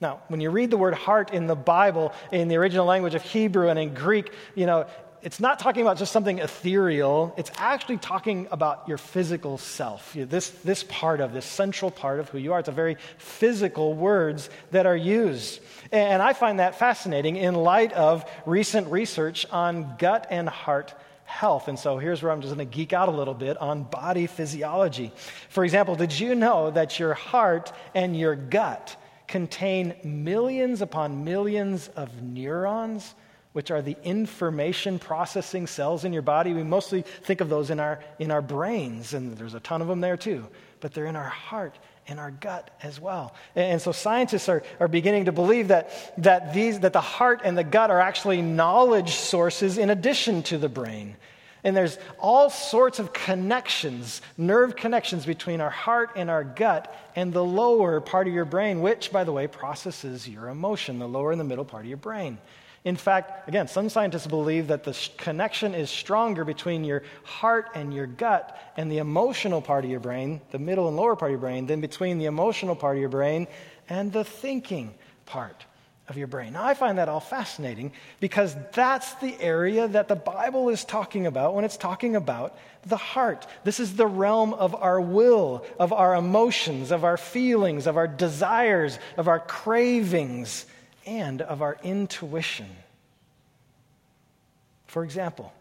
Now, 0.00 0.20
when 0.28 0.40
you 0.40 0.50
read 0.50 0.70
the 0.70 0.78
word 0.78 0.94
heart 0.94 1.34
in 1.34 1.46
the 1.46 1.54
Bible, 1.54 2.14
in 2.32 2.48
the 2.48 2.56
original 2.56 2.86
language 2.86 3.14
of 3.14 3.22
Hebrew 3.22 3.68
and 3.68 3.78
in 3.78 3.92
Greek, 3.92 4.32
you 4.54 4.64
know, 4.64 4.86
it's 5.22 5.40
not 5.40 5.58
talking 5.58 5.82
about 5.82 5.98
just 5.98 6.12
something 6.12 6.38
ethereal. 6.38 7.34
It's 7.36 7.50
actually 7.56 7.98
talking 7.98 8.48
about 8.50 8.88
your 8.88 8.98
physical 8.98 9.58
self. 9.58 10.14
This, 10.14 10.50
this 10.50 10.84
part 10.84 11.20
of, 11.20 11.32
this 11.32 11.44
central 11.44 11.90
part 11.90 12.20
of 12.20 12.28
who 12.30 12.38
you 12.38 12.52
are. 12.52 12.60
It's 12.60 12.68
a 12.68 12.72
very 12.72 12.96
physical 13.18 13.94
words 13.94 14.48
that 14.70 14.86
are 14.86 14.96
used. 14.96 15.60
And 15.92 16.22
I 16.22 16.32
find 16.32 16.58
that 16.58 16.78
fascinating 16.78 17.36
in 17.36 17.54
light 17.54 17.92
of 17.92 18.24
recent 18.46 18.88
research 18.88 19.46
on 19.50 19.96
gut 19.98 20.26
and 20.30 20.48
heart 20.48 20.94
health. 21.24 21.68
And 21.68 21.78
so 21.78 21.98
here's 21.98 22.22
where 22.22 22.32
I'm 22.32 22.40
just 22.40 22.54
going 22.54 22.66
to 22.68 22.76
geek 22.76 22.92
out 22.92 23.08
a 23.08 23.12
little 23.12 23.34
bit 23.34 23.56
on 23.58 23.84
body 23.84 24.26
physiology. 24.26 25.12
For 25.48 25.64
example, 25.64 25.94
did 25.96 26.18
you 26.18 26.34
know 26.34 26.70
that 26.70 26.98
your 26.98 27.14
heart 27.14 27.72
and 27.94 28.18
your 28.18 28.34
gut 28.34 28.96
contain 29.28 29.94
millions 30.02 30.82
upon 30.82 31.24
millions 31.24 31.88
of 31.88 32.22
neurons? 32.22 33.14
Which 33.52 33.70
are 33.70 33.82
the 33.82 33.96
information 34.04 34.98
processing 34.98 35.66
cells 35.66 36.04
in 36.04 36.12
your 36.12 36.22
body. 36.22 36.52
We 36.52 36.62
mostly 36.62 37.02
think 37.02 37.40
of 37.40 37.48
those 37.48 37.70
in 37.70 37.80
our, 37.80 38.00
in 38.18 38.30
our 38.30 38.42
brains, 38.42 39.14
and 39.14 39.36
there's 39.36 39.54
a 39.54 39.60
ton 39.60 39.82
of 39.82 39.88
them 39.88 40.00
there 40.00 40.16
too, 40.16 40.46
but 40.80 40.94
they're 40.94 41.06
in 41.06 41.16
our 41.16 41.28
heart 41.28 41.76
and 42.06 42.18
our 42.18 42.30
gut 42.30 42.70
as 42.82 43.00
well. 43.00 43.34
And 43.54 43.80
so 43.80 43.92
scientists 43.92 44.48
are, 44.48 44.62
are 44.78 44.88
beginning 44.88 45.26
to 45.26 45.32
believe 45.32 45.68
that, 45.68 45.90
that, 46.18 46.54
these, 46.54 46.80
that 46.80 46.92
the 46.92 47.00
heart 47.00 47.40
and 47.44 47.56
the 47.56 47.64
gut 47.64 47.90
are 47.90 48.00
actually 48.00 48.42
knowledge 48.42 49.14
sources 49.14 49.78
in 49.78 49.90
addition 49.90 50.42
to 50.44 50.58
the 50.58 50.68
brain. 50.68 51.16
And 51.62 51.76
there's 51.76 51.98
all 52.18 52.48
sorts 52.48 52.98
of 52.98 53.12
connections, 53.12 54.22
nerve 54.38 54.76
connections 54.76 55.26
between 55.26 55.60
our 55.60 55.70
heart 55.70 56.12
and 56.16 56.30
our 56.30 56.42
gut 56.42 56.94
and 57.14 57.32
the 57.32 57.44
lower 57.44 58.00
part 58.00 58.26
of 58.26 58.32
your 58.32 58.46
brain, 58.46 58.80
which, 58.80 59.12
by 59.12 59.24
the 59.24 59.32
way, 59.32 59.46
processes 59.46 60.26
your 60.28 60.48
emotion, 60.48 60.98
the 60.98 61.08
lower 61.08 61.32
and 61.32 61.40
the 61.40 61.44
middle 61.44 61.66
part 61.66 61.84
of 61.84 61.88
your 61.88 61.98
brain. 61.98 62.38
In 62.84 62.96
fact, 62.96 63.46
again, 63.46 63.68
some 63.68 63.90
scientists 63.90 64.26
believe 64.26 64.68
that 64.68 64.84
the 64.84 64.96
connection 65.18 65.74
is 65.74 65.90
stronger 65.90 66.46
between 66.46 66.82
your 66.82 67.02
heart 67.24 67.70
and 67.74 67.92
your 67.92 68.06
gut 68.06 68.58
and 68.76 68.90
the 68.90 68.98
emotional 68.98 69.60
part 69.60 69.84
of 69.84 69.90
your 69.90 70.00
brain, 70.00 70.40
the 70.50 70.58
middle 70.58 70.88
and 70.88 70.96
lower 70.96 71.14
part 71.14 71.30
of 71.30 71.32
your 71.32 71.40
brain, 71.40 71.66
than 71.66 71.82
between 71.82 72.18
the 72.18 72.24
emotional 72.24 72.74
part 72.74 72.96
of 72.96 73.00
your 73.00 73.10
brain 73.10 73.46
and 73.90 74.10
the 74.12 74.24
thinking 74.24 74.94
part 75.26 75.66
of 76.08 76.16
your 76.16 76.26
brain. 76.26 76.54
Now, 76.54 76.64
I 76.64 76.72
find 76.72 76.96
that 76.96 77.10
all 77.10 77.20
fascinating 77.20 77.92
because 78.18 78.56
that's 78.72 79.12
the 79.16 79.38
area 79.40 79.86
that 79.88 80.08
the 80.08 80.16
Bible 80.16 80.70
is 80.70 80.84
talking 80.84 81.26
about 81.26 81.54
when 81.54 81.64
it's 81.66 81.76
talking 81.76 82.16
about 82.16 82.56
the 82.86 82.96
heart. 82.96 83.46
This 83.62 83.78
is 83.78 83.94
the 83.94 84.06
realm 84.06 84.54
of 84.54 84.74
our 84.74 85.00
will, 85.00 85.66
of 85.78 85.92
our 85.92 86.14
emotions, 86.14 86.92
of 86.92 87.04
our 87.04 87.18
feelings, 87.18 87.86
of 87.86 87.98
our 87.98 88.08
desires, 88.08 88.98
of 89.18 89.28
our 89.28 89.38
cravings 89.38 90.64
and 91.06 91.42
of 91.42 91.62
our 91.62 91.76
intuition. 91.82 92.68
For 94.86 95.04
example, 95.04 95.52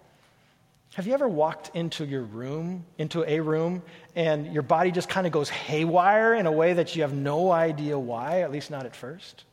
have 0.95 1.05
you 1.05 1.13
ever 1.13 1.27
walked 1.27 1.75
into 1.75 2.03
your 2.03 2.23
room, 2.23 2.83
into 2.97 3.23
a 3.23 3.39
room, 3.39 3.83
and 4.15 4.51
your 4.51 4.63
body 4.63 4.91
just 4.91 5.07
kind 5.07 5.27
of 5.27 5.33
goes 5.33 5.47
haywire 5.49 6.33
in 6.33 6.45
a 6.47 6.51
way 6.51 6.73
that 6.73 6.95
you 6.95 7.03
have 7.03 7.13
no 7.13 7.51
idea 7.51 7.97
why, 7.97 8.41
at 8.41 8.51
least 8.51 8.71
not 8.71 8.85
at 8.85 8.95
first? 8.95 9.43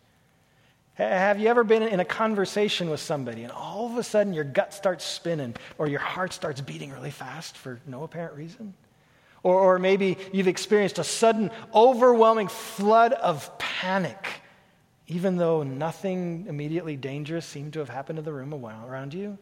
Have 0.95 1.39
you 1.39 1.49
ever 1.49 1.63
been 1.63 1.83
in 1.83 2.01
a 2.01 2.07
conversation 2.07 2.89
with 2.89 3.01
somebody 3.01 3.43
and 3.43 3.53
all 3.53 3.85
of 3.85 3.99
a 3.99 4.03
sudden 4.03 4.33
your 4.33 4.45
gut 4.45 4.73
starts 4.73 5.05
spinning 5.05 5.55
or 5.77 5.87
your 5.87 6.01
heart 6.01 6.33
starts 6.33 6.63
beating 6.63 6.91
really 6.91 7.11
fast 7.11 7.59
for 7.59 7.81
no 7.87 8.03
apparent 8.03 8.35
reason? 8.35 8.73
Or, 9.43 9.61
or 9.61 9.79
maybe 9.79 10.17
you've 10.33 10.49
experienced 10.49 10.99
a 10.99 11.05
sudden, 11.05 11.51
overwhelming 11.75 12.49
flood 12.49 13.13
of 13.13 13.59
panic 13.59 14.27
even 15.09 15.37
though 15.37 15.63
nothing 15.63 16.47
immediately 16.49 16.97
dangerous 16.97 17.47
seemed 17.47 17.73
to 17.75 17.79
have 17.79 17.89
happened 17.89 18.19
in 18.19 18.25
the 18.25 18.33
room 18.33 18.53
around 18.55 19.15
you, 19.15 19.39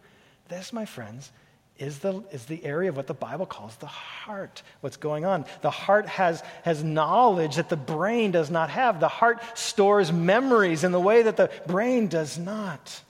this, 0.49 0.73
my 0.73 0.85
friends, 0.85 1.33
is 1.79 1.99
the, 1.99 2.23
is 2.31 2.45
the 2.45 2.65
area 2.65 2.89
of 2.89 2.97
what 2.97 3.07
the 3.07 3.15
Bible 3.15 3.47
calls 3.47 3.75
the 3.77 3.87
heart. 3.87 4.63
What's 4.81 4.97
going 4.97 5.25
on? 5.25 5.45
The 5.63 5.71
heart 5.71 6.07
has, 6.07 6.43
has 6.63 6.85
knowledge 6.85 7.57
that 7.57 7.69
the 7.69 7.77
brain 7.77 8.31
does 8.31 8.51
not 8.51 8.71
have. 8.71 9.01
The 9.01 9.09
heart 9.09 9.41
stores 9.59 10.13
memories 10.13 10.85
in 10.85 10.93
the 10.93 11.01
way 11.01 11.23
that 11.23 11.37
the 11.37 11.51
brain 11.67 12.07
does 12.07 12.39
not. 12.39 13.01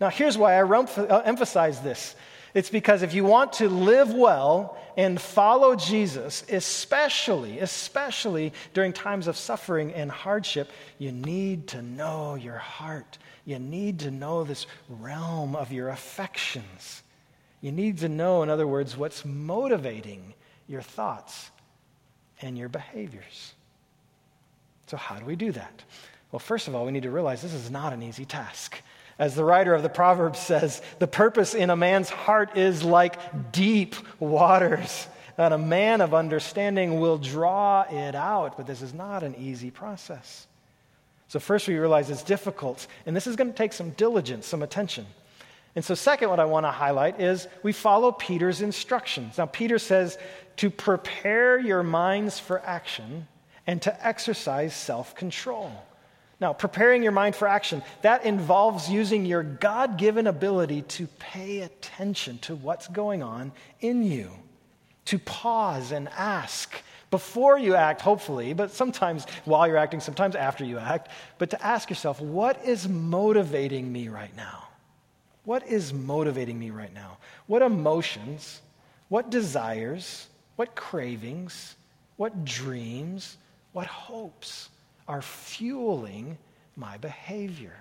Now, 0.00 0.10
here's 0.10 0.36
why 0.36 0.54
I 0.54 0.62
uh, 0.62 1.22
emphasize 1.24 1.80
this 1.80 2.14
it's 2.54 2.70
because 2.70 3.02
if 3.02 3.14
you 3.14 3.24
want 3.24 3.54
to 3.54 3.68
live 3.68 4.12
well 4.12 4.76
and 4.96 5.20
follow 5.20 5.76
Jesus, 5.76 6.44
especially, 6.48 7.60
especially 7.60 8.52
during 8.74 8.92
times 8.92 9.28
of 9.28 9.36
suffering 9.36 9.92
and 9.94 10.10
hardship, 10.10 10.70
you 10.98 11.12
need 11.12 11.68
to 11.68 11.82
know 11.82 12.34
your 12.34 12.58
heart. 12.58 13.18
You 13.44 13.58
need 13.58 14.00
to 14.00 14.10
know 14.10 14.44
this 14.44 14.66
realm 14.88 15.54
of 15.54 15.72
your 15.72 15.90
affections. 15.90 17.02
You 17.60 17.72
need 17.72 17.98
to 17.98 18.08
know, 18.08 18.42
in 18.42 18.50
other 18.50 18.66
words, 18.66 18.96
what's 18.96 19.24
motivating 19.24 20.34
your 20.66 20.82
thoughts 20.82 21.50
and 22.42 22.56
your 22.56 22.68
behaviors. 22.68 23.54
So, 24.86 24.96
how 24.96 25.16
do 25.16 25.24
we 25.24 25.36
do 25.36 25.52
that? 25.52 25.84
Well, 26.32 26.40
first 26.40 26.68
of 26.68 26.74
all, 26.74 26.84
we 26.86 26.92
need 26.92 27.02
to 27.02 27.10
realize 27.10 27.42
this 27.42 27.52
is 27.52 27.70
not 27.70 27.92
an 27.92 28.02
easy 28.02 28.24
task. 28.24 28.80
As 29.20 29.34
the 29.34 29.44
writer 29.44 29.74
of 29.74 29.82
the 29.82 29.90
Proverbs 29.90 30.38
says, 30.38 30.80
the 30.98 31.06
purpose 31.06 31.52
in 31.52 31.68
a 31.68 31.76
man's 31.76 32.08
heart 32.08 32.56
is 32.56 32.82
like 32.82 33.52
deep 33.52 33.94
waters, 34.18 35.06
and 35.36 35.52
a 35.52 35.58
man 35.58 36.00
of 36.00 36.14
understanding 36.14 37.00
will 37.00 37.18
draw 37.18 37.82
it 37.82 38.14
out. 38.14 38.56
But 38.56 38.66
this 38.66 38.80
is 38.80 38.94
not 38.94 39.22
an 39.22 39.34
easy 39.34 39.70
process. 39.70 40.46
So, 41.28 41.38
first, 41.38 41.68
we 41.68 41.76
realize 41.76 42.08
it's 42.08 42.22
difficult, 42.22 42.86
and 43.04 43.14
this 43.14 43.26
is 43.26 43.36
going 43.36 43.50
to 43.50 43.56
take 43.56 43.74
some 43.74 43.90
diligence, 43.90 44.46
some 44.46 44.62
attention. 44.62 45.04
And 45.76 45.84
so, 45.84 45.94
second, 45.94 46.30
what 46.30 46.40
I 46.40 46.46
want 46.46 46.64
to 46.64 46.70
highlight 46.70 47.20
is 47.20 47.46
we 47.62 47.72
follow 47.72 48.12
Peter's 48.12 48.62
instructions. 48.62 49.36
Now, 49.36 49.44
Peter 49.44 49.78
says 49.78 50.16
to 50.56 50.70
prepare 50.70 51.58
your 51.58 51.82
minds 51.82 52.38
for 52.38 52.58
action 52.64 53.28
and 53.66 53.82
to 53.82 54.06
exercise 54.06 54.74
self 54.74 55.14
control. 55.14 55.70
Now, 56.40 56.54
preparing 56.54 57.02
your 57.02 57.12
mind 57.12 57.36
for 57.36 57.46
action, 57.46 57.82
that 58.00 58.24
involves 58.24 58.88
using 58.88 59.26
your 59.26 59.42
God 59.42 59.98
given 59.98 60.26
ability 60.26 60.82
to 60.82 61.06
pay 61.18 61.60
attention 61.60 62.38
to 62.38 62.54
what's 62.54 62.88
going 62.88 63.22
on 63.22 63.52
in 63.80 64.02
you, 64.02 64.30
to 65.06 65.18
pause 65.18 65.92
and 65.92 66.08
ask 66.16 66.82
before 67.10 67.58
you 67.58 67.74
act, 67.74 68.00
hopefully, 68.00 68.54
but 68.54 68.70
sometimes 68.70 69.26
while 69.44 69.66
you're 69.66 69.76
acting, 69.76 70.00
sometimes 70.00 70.34
after 70.34 70.64
you 70.64 70.78
act, 70.78 71.08
but 71.38 71.50
to 71.50 71.62
ask 71.62 71.90
yourself, 71.90 72.20
what 72.20 72.64
is 72.64 72.88
motivating 72.88 73.92
me 73.92 74.08
right 74.08 74.34
now? 74.36 74.68
What 75.44 75.66
is 75.66 75.92
motivating 75.92 76.58
me 76.58 76.70
right 76.70 76.94
now? 76.94 77.18
What 77.48 77.62
emotions, 77.62 78.62
what 79.08 79.30
desires, 79.30 80.28
what 80.56 80.76
cravings, 80.76 81.74
what 82.16 82.44
dreams, 82.44 83.36
what 83.72 83.88
hopes 83.88 84.68
are 85.10 85.22
fueling 85.22 86.38
my 86.76 86.96
behavior? 86.98 87.76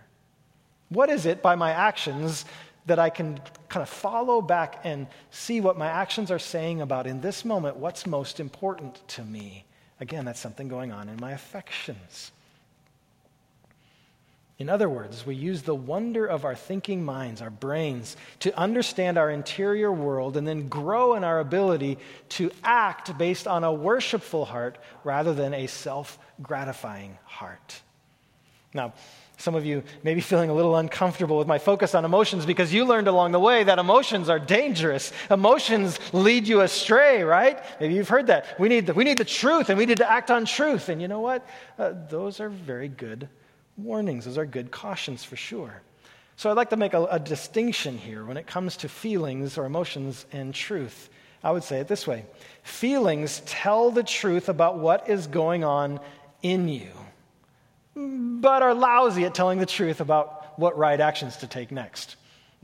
What 0.90 1.12
is 1.12 1.28
it 1.28 1.44
by 1.44 1.54
my 1.54 1.72
actions 1.72 2.44
that 2.88 2.98
I 2.98 3.12
can 3.12 3.40
kind 3.70 3.84
of 3.84 3.90
follow 3.90 4.42
back 4.42 4.82
and 4.84 5.06
see 5.30 5.62
what 5.62 5.78
my 5.78 5.86
actions 5.86 6.32
are 6.32 6.40
saying 6.40 6.82
about 6.82 7.06
in 7.06 7.22
this 7.22 7.46
moment 7.46 7.78
what's 7.78 8.08
most 8.08 8.40
important 8.40 9.08
to 9.10 9.24
me? 9.24 9.66
Again, 10.00 10.26
that's 10.26 10.40
something 10.40 10.68
going 10.68 10.92
on 10.92 11.08
in 11.08 11.18
my 11.20 11.34
affections. 11.34 12.32
In 14.60 14.68
other 14.68 14.90
words, 14.90 15.26
we 15.26 15.36
use 15.36 15.62
the 15.62 15.74
wonder 15.74 16.26
of 16.26 16.44
our 16.44 16.54
thinking 16.54 17.06
minds, 17.06 17.42
our 17.42 17.50
brains, 17.50 18.18
to 18.40 18.56
understand 18.58 19.18
our 19.18 19.32
interior 19.32 19.90
world 19.90 20.36
and 20.36 20.46
then 20.46 20.68
grow 20.68 21.16
in 21.16 21.24
our 21.24 21.40
ability 21.40 21.98
to 22.30 22.52
act 22.62 23.18
based 23.18 23.48
on 23.48 23.64
a 23.64 23.72
worshipful 23.72 24.44
heart 24.44 24.78
rather 25.06 25.34
than 25.34 25.54
a 25.54 25.68
self 25.68 26.20
gratifying 26.42 27.18
heart. 27.24 27.82
Now, 28.74 28.94
some 29.38 29.56
of 29.56 29.66
you 29.66 29.82
may 30.04 30.14
be 30.14 30.20
feeling 30.20 30.50
a 30.50 30.54
little 30.54 30.76
uncomfortable 30.76 31.38
with 31.38 31.48
my 31.48 31.58
focus 31.58 31.96
on 31.96 32.04
emotions 32.04 32.46
because 32.46 32.74
you 32.74 32.84
learned 32.84 33.08
along 33.08 33.32
the 33.32 33.40
way 33.40 33.64
that 33.64 33.80
emotions 33.80 34.28
are 34.28 34.40
dangerous. 34.40 35.14
Emotions 35.32 35.98
lead 36.12 36.50
you 36.50 36.60
astray, 36.60 37.24
right? 37.24 37.58
Maybe 37.80 37.94
you've 37.94 38.10
heard 38.10 38.28
that. 38.28 38.60
We 38.60 38.68
need 38.68 38.88
the, 38.88 38.94
we 38.94 39.06
need 39.06 39.18
the 39.18 39.24
truth 39.24 39.70
and 39.70 39.78
we 39.78 39.86
need 39.86 40.00
to 40.00 40.12
act 40.12 40.30
on 40.30 40.44
truth. 40.44 40.90
And 40.90 41.02
you 41.02 41.08
know 41.08 41.22
what? 41.22 41.48
Uh, 41.78 41.94
those 42.10 42.42
are 42.42 42.50
very 42.50 42.90
good 42.90 43.30
warnings, 43.84 44.26
those 44.26 44.38
are 44.38 44.46
good 44.46 44.72
cautions 44.72 45.24
for 45.24 45.36
sure. 45.36 45.82
So 46.36 46.50
I'd 46.50 46.58
like 46.58 46.70
to 46.70 46.78
make 46.78 46.94
a, 46.94 47.04
a 47.06 47.20
distinction 47.20 47.98
here 47.98 48.24
when 48.24 48.38
it 48.38 48.48
comes 48.48 48.78
to 48.78 48.90
feelings 48.90 49.58
or 49.58 49.66
emotions 49.66 50.26
and 50.32 50.54
truth. 50.54 51.10
I 51.44 51.52
would 51.52 51.64
say 51.64 51.80
it 51.80 51.88
this 51.88 52.08
way 52.08 52.26
feelings 52.64 53.42
tell 53.46 53.92
the 53.92 54.04
truth 54.04 54.50
about 54.50 54.78
what 54.78 55.10
is 55.10 55.28
going 55.28 55.64
on 55.64 56.00
in 56.42 56.68
you, 56.68 56.92
but 57.96 58.62
are 58.64 58.74
lousy 58.74 59.26
at 59.26 59.34
telling 59.36 59.60
the 59.60 59.66
truth 59.66 60.02
about 60.02 60.58
what 60.60 60.78
right 60.78 61.00
actions 61.00 61.38
to 61.38 61.48
take 61.48 61.72
next. 61.72 62.16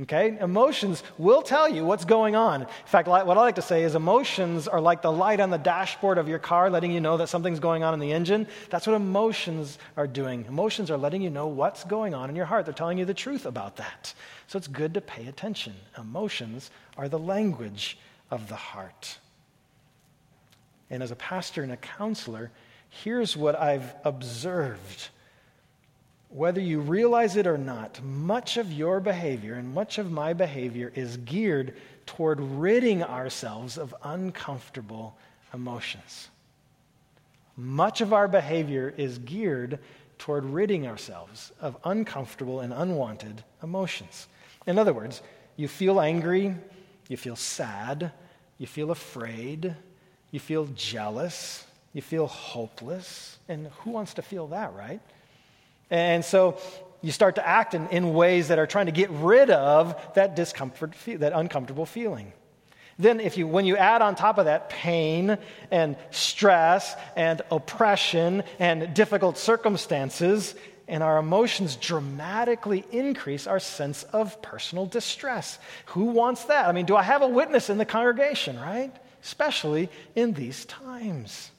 Okay? 0.01 0.37
Emotions 0.41 1.03
will 1.17 1.41
tell 1.41 1.69
you 1.69 1.85
what's 1.85 2.03
going 2.03 2.35
on. 2.35 2.63
In 2.63 2.67
fact, 2.85 3.07
what 3.07 3.25
I 3.25 3.41
like 3.41 3.55
to 3.55 3.61
say 3.61 3.83
is 3.83 3.95
emotions 3.95 4.67
are 4.67 4.81
like 4.81 5.01
the 5.01 5.11
light 5.11 5.39
on 5.39 5.51
the 5.51 5.57
dashboard 5.57 6.17
of 6.17 6.27
your 6.27 6.39
car 6.39 6.69
letting 6.69 6.91
you 6.91 6.99
know 6.99 7.15
that 7.17 7.29
something's 7.29 7.61
going 7.61 7.81
on 7.83 7.93
in 7.93 8.01
the 8.01 8.11
engine. 8.11 8.45
That's 8.69 8.85
what 8.85 8.95
emotions 8.95 9.77
are 9.95 10.07
doing. 10.07 10.43
Emotions 10.49 10.91
are 10.91 10.97
letting 10.97 11.21
you 11.21 11.29
know 11.29 11.47
what's 11.47 11.85
going 11.85 12.13
on 12.13 12.29
in 12.29 12.35
your 12.35 12.45
heart. 12.45 12.65
They're 12.65 12.73
telling 12.73 12.97
you 12.97 13.05
the 13.05 13.13
truth 13.13 13.45
about 13.45 13.77
that. 13.77 14.13
So 14.47 14.57
it's 14.57 14.67
good 14.67 14.93
to 14.95 15.01
pay 15.01 15.27
attention. 15.27 15.73
Emotions 15.97 16.71
are 16.97 17.07
the 17.07 17.19
language 17.19 17.97
of 18.29 18.49
the 18.49 18.55
heart. 18.55 19.17
And 20.89 21.01
as 21.01 21.11
a 21.11 21.15
pastor 21.15 21.63
and 21.63 21.71
a 21.71 21.77
counselor, 21.77 22.51
here's 22.89 23.37
what 23.37 23.57
I've 23.57 23.95
observed 24.03 25.07
whether 26.29 26.59
you 26.59 26.79
realize 26.79 27.37
it 27.37 27.47
or 27.47 27.57
not, 27.57 28.01
much 28.03 28.57
of 28.57 28.71
your 28.71 28.99
behavior 28.99 29.55
and 29.55 29.73
much 29.73 29.97
of 29.97 30.11
my 30.11 30.33
behavior 30.33 30.91
is 30.95 31.17
geared 31.17 31.75
toward 32.05 32.39
ridding 32.39 33.03
ourselves 33.03 33.77
of 33.77 33.95
uncomfortable 34.03 35.17
emotions. 35.53 36.29
Much 37.57 38.01
of 38.01 38.11
our 38.11 38.27
behavior 38.27 38.93
is 38.97 39.17
geared 39.19 39.79
toward 40.17 40.45
ridding 40.45 40.87
ourselves 40.87 41.51
of 41.61 41.77
uncomfortable 41.85 42.59
and 42.59 42.73
unwanted 42.73 43.43
emotions. 43.63 44.27
In 44.67 44.77
other 44.77 44.93
words, 44.93 45.21
you 45.55 45.67
feel 45.67 46.01
angry, 46.01 46.55
you 47.07 47.17
feel 47.17 47.35
sad, 47.35 48.11
you 48.57 48.67
feel 48.67 48.91
afraid, 48.91 49.75
you 50.31 50.39
feel 50.39 50.65
jealous, 50.75 51.65
you 51.93 52.01
feel 52.01 52.27
hopeless. 52.27 53.37
And 53.47 53.67
who 53.79 53.91
wants 53.91 54.13
to 54.15 54.21
feel 54.21 54.47
that, 54.47 54.73
right? 54.73 54.99
And 55.89 56.23
so 56.23 56.57
you 57.01 57.11
start 57.11 57.35
to 57.35 57.47
act 57.47 57.73
in, 57.73 57.87
in 57.89 58.13
ways 58.13 58.47
that 58.47 58.59
are 58.59 58.67
trying 58.67 58.87
to 58.87 58.91
get 58.91 59.09
rid 59.11 59.49
of 59.49 59.95
that 60.15 60.35
discomfort, 60.35 60.93
that 61.05 61.33
uncomfortable 61.33 61.85
feeling. 61.85 62.33
Then, 62.97 63.19
if 63.19 63.37
you, 63.37 63.45
when 63.45 63.65
you 63.65 63.75
add 63.75 64.01
on 64.01 64.15
top 64.15 64.37
of 64.37 64.45
that 64.45 64.69
pain 64.69 65.37
and 65.69 65.97
stress 66.11 66.95
and 67.15 67.41
oppression 67.51 68.43
and 68.57 68.93
difficult 68.93 69.37
circumstances, 69.37 70.55
and 70.87 71.03
our 71.03 71.17
emotions 71.17 71.75
dramatically 71.75 72.85
increase 72.91 73.47
our 73.47 73.59
sense 73.59 74.03
of 74.03 74.41
personal 74.41 74.85
distress. 74.85 75.59
Who 75.87 76.05
wants 76.05 76.45
that? 76.45 76.67
I 76.67 76.71
mean, 76.71 76.85
do 76.85 76.95
I 76.95 77.03
have 77.03 77.21
a 77.21 77.27
witness 77.27 77.69
in 77.69 77.77
the 77.77 77.85
congregation, 77.85 78.59
right? 78.59 78.93
Especially 79.23 79.89
in 80.15 80.33
these 80.33 80.65
times. 80.65 81.51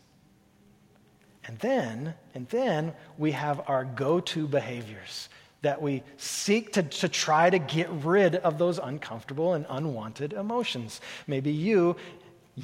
And 1.47 1.59
then, 1.61 2.15
and 2.35 2.49
then 2.49 2.93
we 3.19 3.33
have 3.33 3.63
our 3.69 3.85
go-to 3.85 4.49
behaviors 4.49 5.29
that 5.63 5.81
we 5.81 6.03
seek 6.17 6.73
to, 6.75 6.83
to 6.83 7.09
try 7.09 7.51
to 7.51 7.59
get 7.59 7.89
rid 7.91 8.37
of 8.37 8.59
those 8.59 8.79
uncomfortable 8.79 9.55
and 9.55 9.65
unwanted 9.69 10.33
emotions. 10.33 11.01
Maybe 11.27 11.53
you 11.53 11.97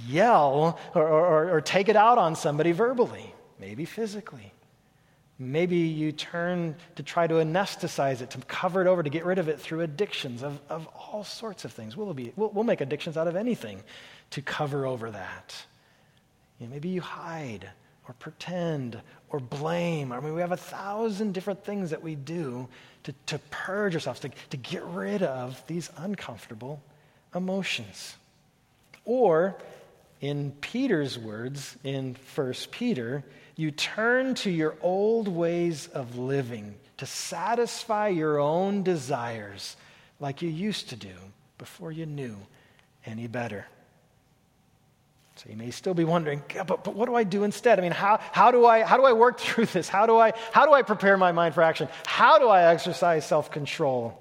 yell 0.09 0.79
or, 0.95 1.09
or, 1.09 1.51
or 1.51 1.61
take 1.61 1.89
it 1.89 1.97
out 1.97 2.19
on 2.19 2.35
somebody 2.35 2.73
verbally, 2.73 3.35
maybe 3.59 3.85
physically. 3.85 4.53
Maybe 5.39 5.77
you 5.77 6.13
turn 6.13 6.77
to 6.97 7.03
try 7.03 7.27
to 7.27 7.35
anesthetize 7.35 8.21
it, 8.21 8.31
to 8.31 8.39
cover 8.39 8.81
it 8.81 8.87
over, 8.87 9.03
to 9.03 9.11
get 9.11 9.25
rid 9.25 9.39
of 9.39 9.49
it 9.49 9.61
through 9.61 9.81
addictions 9.81 10.43
of, 10.43 10.61
of 10.69 10.87
all 10.89 11.25
sorts 11.25 11.65
of 11.65 11.73
things. 11.73 11.97
We'll, 11.97 12.15
be, 12.15 12.33
we'll, 12.37 12.51
we'll 12.51 12.65
make 12.65 12.81
addictions 12.81 13.17
out 13.17 13.27
of 13.27 13.35
anything 13.35 13.83
to 14.31 14.43
cover 14.43 14.87
over 14.87 15.11
that. 15.11 15.55
You 16.61 16.67
know, 16.67 16.73
maybe 16.73 16.91
you 16.91 17.01
hide 17.01 17.69
or 18.13 18.15
pretend 18.19 19.01
or 19.31 19.41
blame. 19.41 20.13
I 20.13 20.21
mean, 20.21 20.35
we 20.35 20.43
have 20.43 20.53
a 20.53 20.57
thousand 20.57 21.33
different 21.33 21.65
things 21.65 21.91
that 21.91 22.03
we 22.03 22.15
do 22.15 22.69
to, 23.05 23.15
to 23.27 23.39
purge 23.51 23.95
ourselves, 23.95 24.21
to, 24.21 24.31
to 24.51 24.57
get 24.59 24.85
rid 24.85 25.23
of 25.23 25.63
these 25.67 25.91
uncomfortable 25.97 26.83
emotions. 27.35 28.15
Or, 29.07 29.57
in 30.21 30.53
Peter's 30.61 31.19
words 31.19 31.77
in 31.83 32.17
1 32.35 32.55
Peter, 32.71 33.25
you 33.57 33.71
turn 33.71 34.35
to 34.37 34.51
your 34.51 34.77
old 34.83 35.27
ways 35.27 35.89
of 35.89 36.19
living 36.19 36.75
to 36.99 37.07
satisfy 37.07 38.09
your 38.09 38.39
own 38.39 38.83
desires 38.83 39.77
like 40.21 40.43
you 40.43 40.51
used 40.51 40.91
to 40.91 40.97
do 40.97 41.15
before 41.57 41.91
you 41.91 42.07
knew 42.07 42.37
any 43.07 43.27
better. 43.27 43.67
So 45.43 45.51
you 45.51 45.57
may 45.57 45.73
still 45.73 45.95
be 45.95 46.05
wondering, 46.05 46.41
but, 46.55 46.85
but 46.85 46.95
what 46.95 47.07
do 47.07 47.17
I 47.17 47.25
do 47.25 47.43
instead? 47.43 47.81
I 47.81 47.83
mean, 47.83 47.91
how, 47.91 48.21
how, 48.31 48.53
do 48.53 48.65
I, 48.65 48.85
how 48.85 48.97
do 48.97 49.05
I 49.05 49.13
work 49.13 49.41
through 49.41 49.67
this? 49.67 49.89
How 49.89 50.07
do, 50.07 50.17
I, 50.17 50.35
how 50.53 50.67
do 50.67 50.73
I 50.73 50.83
prepare 50.83 51.17
my 51.17 51.33
mind 51.33 51.55
for 51.55 51.63
action? 51.63 51.89
How 52.07 52.39
do 52.39 52.47
I 52.49 52.73
exercise 52.73 53.27
self 53.27 53.51
control? 53.51 54.17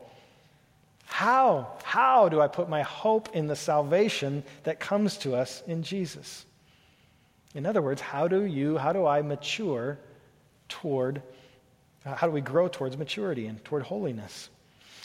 How? 1.05 1.77
How 1.83 2.27
do 2.29 2.41
I 2.41 2.47
put 2.47 2.69
my 2.69 2.81
hope 2.81 3.35
in 3.35 3.45
the 3.45 3.55
salvation 3.55 4.43
that 4.63 4.79
comes 4.79 5.17
to 5.17 5.35
us 5.35 5.61
in 5.67 5.83
Jesus? 5.83 6.45
In 7.53 7.67
other 7.67 7.83
words, 7.83 8.01
how 8.01 8.27
do 8.27 8.43
you, 8.45 8.77
how 8.77 8.93
do 8.93 9.05
I 9.05 9.21
mature 9.21 9.99
toward, 10.69 11.21
uh, 12.03 12.15
how 12.15 12.25
do 12.25 12.33
we 12.33 12.41
grow 12.41 12.67
towards 12.67 12.97
maturity 12.97 13.45
and 13.45 13.63
toward 13.63 13.83
holiness? 13.83 14.49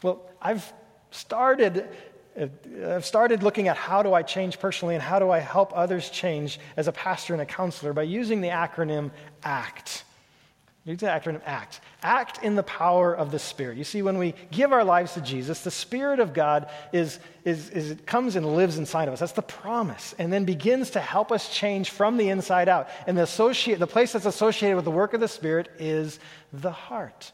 Well, 0.03 0.23
I've 0.41 0.73
started 1.11 1.89
I've 2.39 3.05
started 3.05 3.43
looking 3.43 3.69
at 3.69 3.77
how 3.77 4.03
do 4.03 4.13
I 4.13 4.23
change 4.23 4.59
personally 4.59 4.95
and 4.95 5.03
how 5.03 5.19
do 5.19 5.31
I 5.31 5.39
help 5.39 5.73
others 5.75 6.11
change 6.11 6.61
as 6.77 6.87
a 6.87 6.93
pastor 6.93 7.33
and 7.33 7.41
a 7.41 7.47
counselor 7.47 7.93
by 7.93 8.03
using 8.03 8.41
the 8.41 8.49
acronym 8.49 9.11
ACT. 9.43 10.05
Use 10.87 11.01
the 11.01 11.07
acronym 11.07 11.41
ACT. 11.45 11.81
Act 12.05 12.45
in 12.45 12.55
the 12.55 12.63
power 12.63 13.13
of 13.13 13.33
the 13.33 13.41
Spirit. 13.41 13.77
You 13.77 13.83
see, 13.83 14.03
when 14.03 14.19
we 14.19 14.35
give 14.53 14.73
our 14.73 14.85
lives 14.85 15.15
to 15.15 15.21
Jesus, 15.21 15.63
the 15.63 15.71
Spirit 15.71 16.21
of 16.21 16.33
God 16.33 16.71
is, 16.93 17.19
is, 17.45 17.71
is 17.71 17.91
it 17.91 18.07
comes 18.07 18.37
and 18.37 18.55
lives 18.55 18.79
inside 18.79 19.09
of 19.09 19.15
us. 19.15 19.19
That's 19.19 19.33
the 19.33 19.43
promise. 19.43 20.15
And 20.17 20.33
then 20.33 20.45
begins 20.45 20.91
to 20.91 21.01
help 21.01 21.33
us 21.33 21.53
change 21.53 21.91
from 21.91 22.19
the 22.19 22.29
inside 22.29 22.69
out. 22.69 22.89
And 23.09 23.19
the, 23.19 23.25
associate, 23.25 23.81
the 23.81 23.89
place 23.89 24.13
that's 24.13 24.27
associated 24.27 24.77
with 24.77 24.85
the 24.85 24.93
work 24.93 25.13
of 25.13 25.21
the 25.21 25.27
Spirit 25.27 25.69
is 25.81 26.21
the 26.53 26.71
heart. 26.71 27.33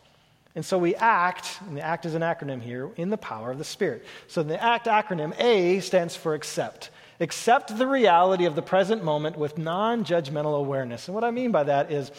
And 0.55 0.65
so 0.65 0.77
we 0.77 0.95
act, 0.95 1.59
and 1.67 1.77
the 1.77 1.81
ACT 1.81 2.05
is 2.05 2.15
an 2.15 2.23
acronym 2.23 2.61
here, 2.61 2.91
in 2.97 3.09
the 3.09 3.17
power 3.17 3.51
of 3.51 3.59
the 3.59 3.65
Spirit. 3.65 4.05
So 4.27 4.43
the 4.43 4.63
ACT 4.63 4.87
acronym, 4.87 5.39
A 5.41 5.81
stands 5.81 6.15
for 6.15 6.35
accept. 6.35 6.91
Accept 7.21 7.77
the 7.79 7.87
reality 7.87 8.45
of 8.45 8.55
the 8.55 8.63
present 8.63 9.03
moment 9.03 9.39
with 9.39 9.57
non 9.57 10.05
judgmental 10.05 10.59
awareness. 10.59 11.09
And 11.09 11.15
what 11.15 11.25
I 11.25 11.31
mean 11.31 11.53
by 11.53 11.63
that 11.65 11.91
is, 11.91 12.11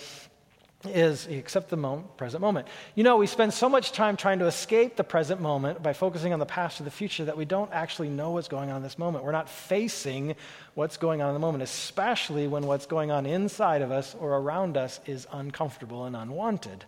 is 0.85 1.27
accept 1.27 1.69
the 1.69 1.77
moment, 1.77 2.17
present 2.17 2.41
moment. 2.41 2.67
You 2.95 3.03
know, 3.03 3.17
we 3.17 3.27
spend 3.27 3.53
so 3.53 3.69
much 3.69 3.91
time 3.91 4.17
trying 4.17 4.39
to 4.39 4.47
escape 4.47 4.95
the 4.95 5.03
present 5.03 5.39
moment 5.39 5.83
by 5.83 5.93
focusing 5.93 6.33
on 6.33 6.39
the 6.39 6.45
past 6.45 6.81
or 6.81 6.85
the 6.85 6.91
future 6.91 7.25
that 7.25 7.37
we 7.37 7.45
don't 7.45 7.71
actually 7.71 8.09
know 8.09 8.31
what's 8.31 8.47
going 8.47 8.71
on 8.71 8.77
in 8.77 8.83
this 8.83 8.97
moment. 8.97 9.23
We're 9.23 9.31
not 9.31 9.49
facing 9.49 10.35
what's 10.73 10.97
going 10.97 11.21
on 11.21 11.27
in 11.27 11.33
the 11.33 11.39
moment, 11.39 11.63
especially 11.63 12.47
when 12.47 12.65
what's 12.65 12.87
going 12.87 13.11
on 13.11 13.27
inside 13.27 13.83
of 13.83 13.91
us 13.91 14.15
or 14.19 14.37
around 14.37 14.75
us 14.75 14.99
is 15.05 15.27
uncomfortable 15.31 16.05
and 16.05 16.15
unwanted. 16.15 16.85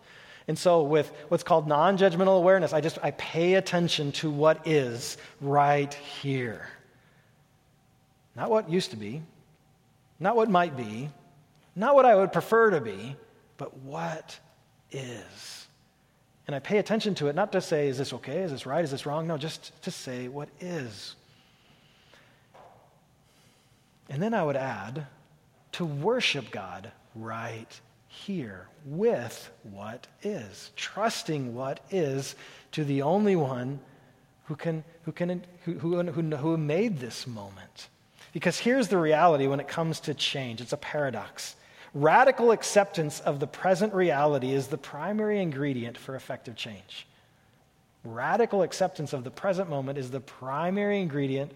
And 0.47 0.57
so, 0.57 0.83
with 0.83 1.11
what's 1.29 1.43
called 1.43 1.67
non 1.67 1.97
judgmental 1.97 2.37
awareness, 2.37 2.71
I 2.71 2.81
just 2.81 2.99
I 3.01 3.11
pay 3.11 3.55
attention 3.55 4.11
to 4.13 4.29
what 4.29 4.67
is 4.67 5.17
right 5.41 5.93
here. 5.93 6.67
Not 8.35 8.49
what 8.49 8.69
used 8.69 8.91
to 8.91 8.97
be, 8.97 9.23
not 10.19 10.35
what 10.35 10.49
might 10.49 10.77
be, 10.77 11.09
not 11.75 11.95
what 11.95 12.05
I 12.05 12.15
would 12.15 12.31
prefer 12.31 12.69
to 12.71 12.81
be, 12.81 13.15
but 13.57 13.75
what 13.77 14.37
is. 14.91 15.67
And 16.47 16.55
I 16.55 16.59
pay 16.59 16.77
attention 16.77 17.15
to 17.15 17.27
it, 17.27 17.35
not 17.35 17.51
to 17.53 17.61
say, 17.61 17.87
is 17.87 17.97
this 17.97 18.13
okay? 18.13 18.39
Is 18.39 18.51
this 18.51 18.65
right? 18.65 18.83
Is 18.83 18.91
this 18.91 19.05
wrong? 19.05 19.25
No, 19.25 19.37
just 19.37 19.81
to 19.81 19.89
say 19.89 20.27
what 20.27 20.49
is. 20.59 21.15
And 24.09 24.21
then 24.21 24.33
I 24.35 24.43
would 24.43 24.55
add 24.55 25.07
to 25.73 25.85
worship 25.85 26.51
God 26.51 26.91
right 27.15 27.79
here 28.15 28.67
with 28.85 29.49
what 29.63 30.07
is, 30.23 30.71
trusting 30.75 31.53
what 31.53 31.79
is 31.91 32.35
to 32.71 32.83
the 32.83 33.01
only 33.01 33.35
one 33.35 33.79
who, 34.45 34.55
can, 34.55 34.83
who, 35.03 35.11
can, 35.11 35.43
who, 35.63 35.73
who, 35.73 36.03
who 36.11 36.57
made 36.57 36.99
this 36.99 37.27
moment. 37.27 37.89
Because 38.31 38.59
here's 38.59 38.87
the 38.87 38.97
reality 38.97 39.47
when 39.47 39.59
it 39.59 39.67
comes 39.67 39.99
to 40.01 40.13
change 40.13 40.61
it's 40.61 40.73
a 40.73 40.77
paradox. 40.77 41.55
Radical 41.93 42.51
acceptance 42.51 43.21
of 43.21 43.39
the 43.39 43.47
present 43.47 43.93
reality 43.93 44.51
is 44.51 44.67
the 44.67 44.77
primary 44.77 45.41
ingredient 45.41 45.97
for 45.97 46.15
effective 46.15 46.55
change. 46.55 47.07
Radical 48.03 48.61
acceptance 48.61 49.13
of 49.13 49.23
the 49.23 49.31
present 49.31 49.69
moment 49.69 49.97
is 49.97 50.11
the 50.11 50.19
primary 50.19 51.01
ingredient 51.01 51.51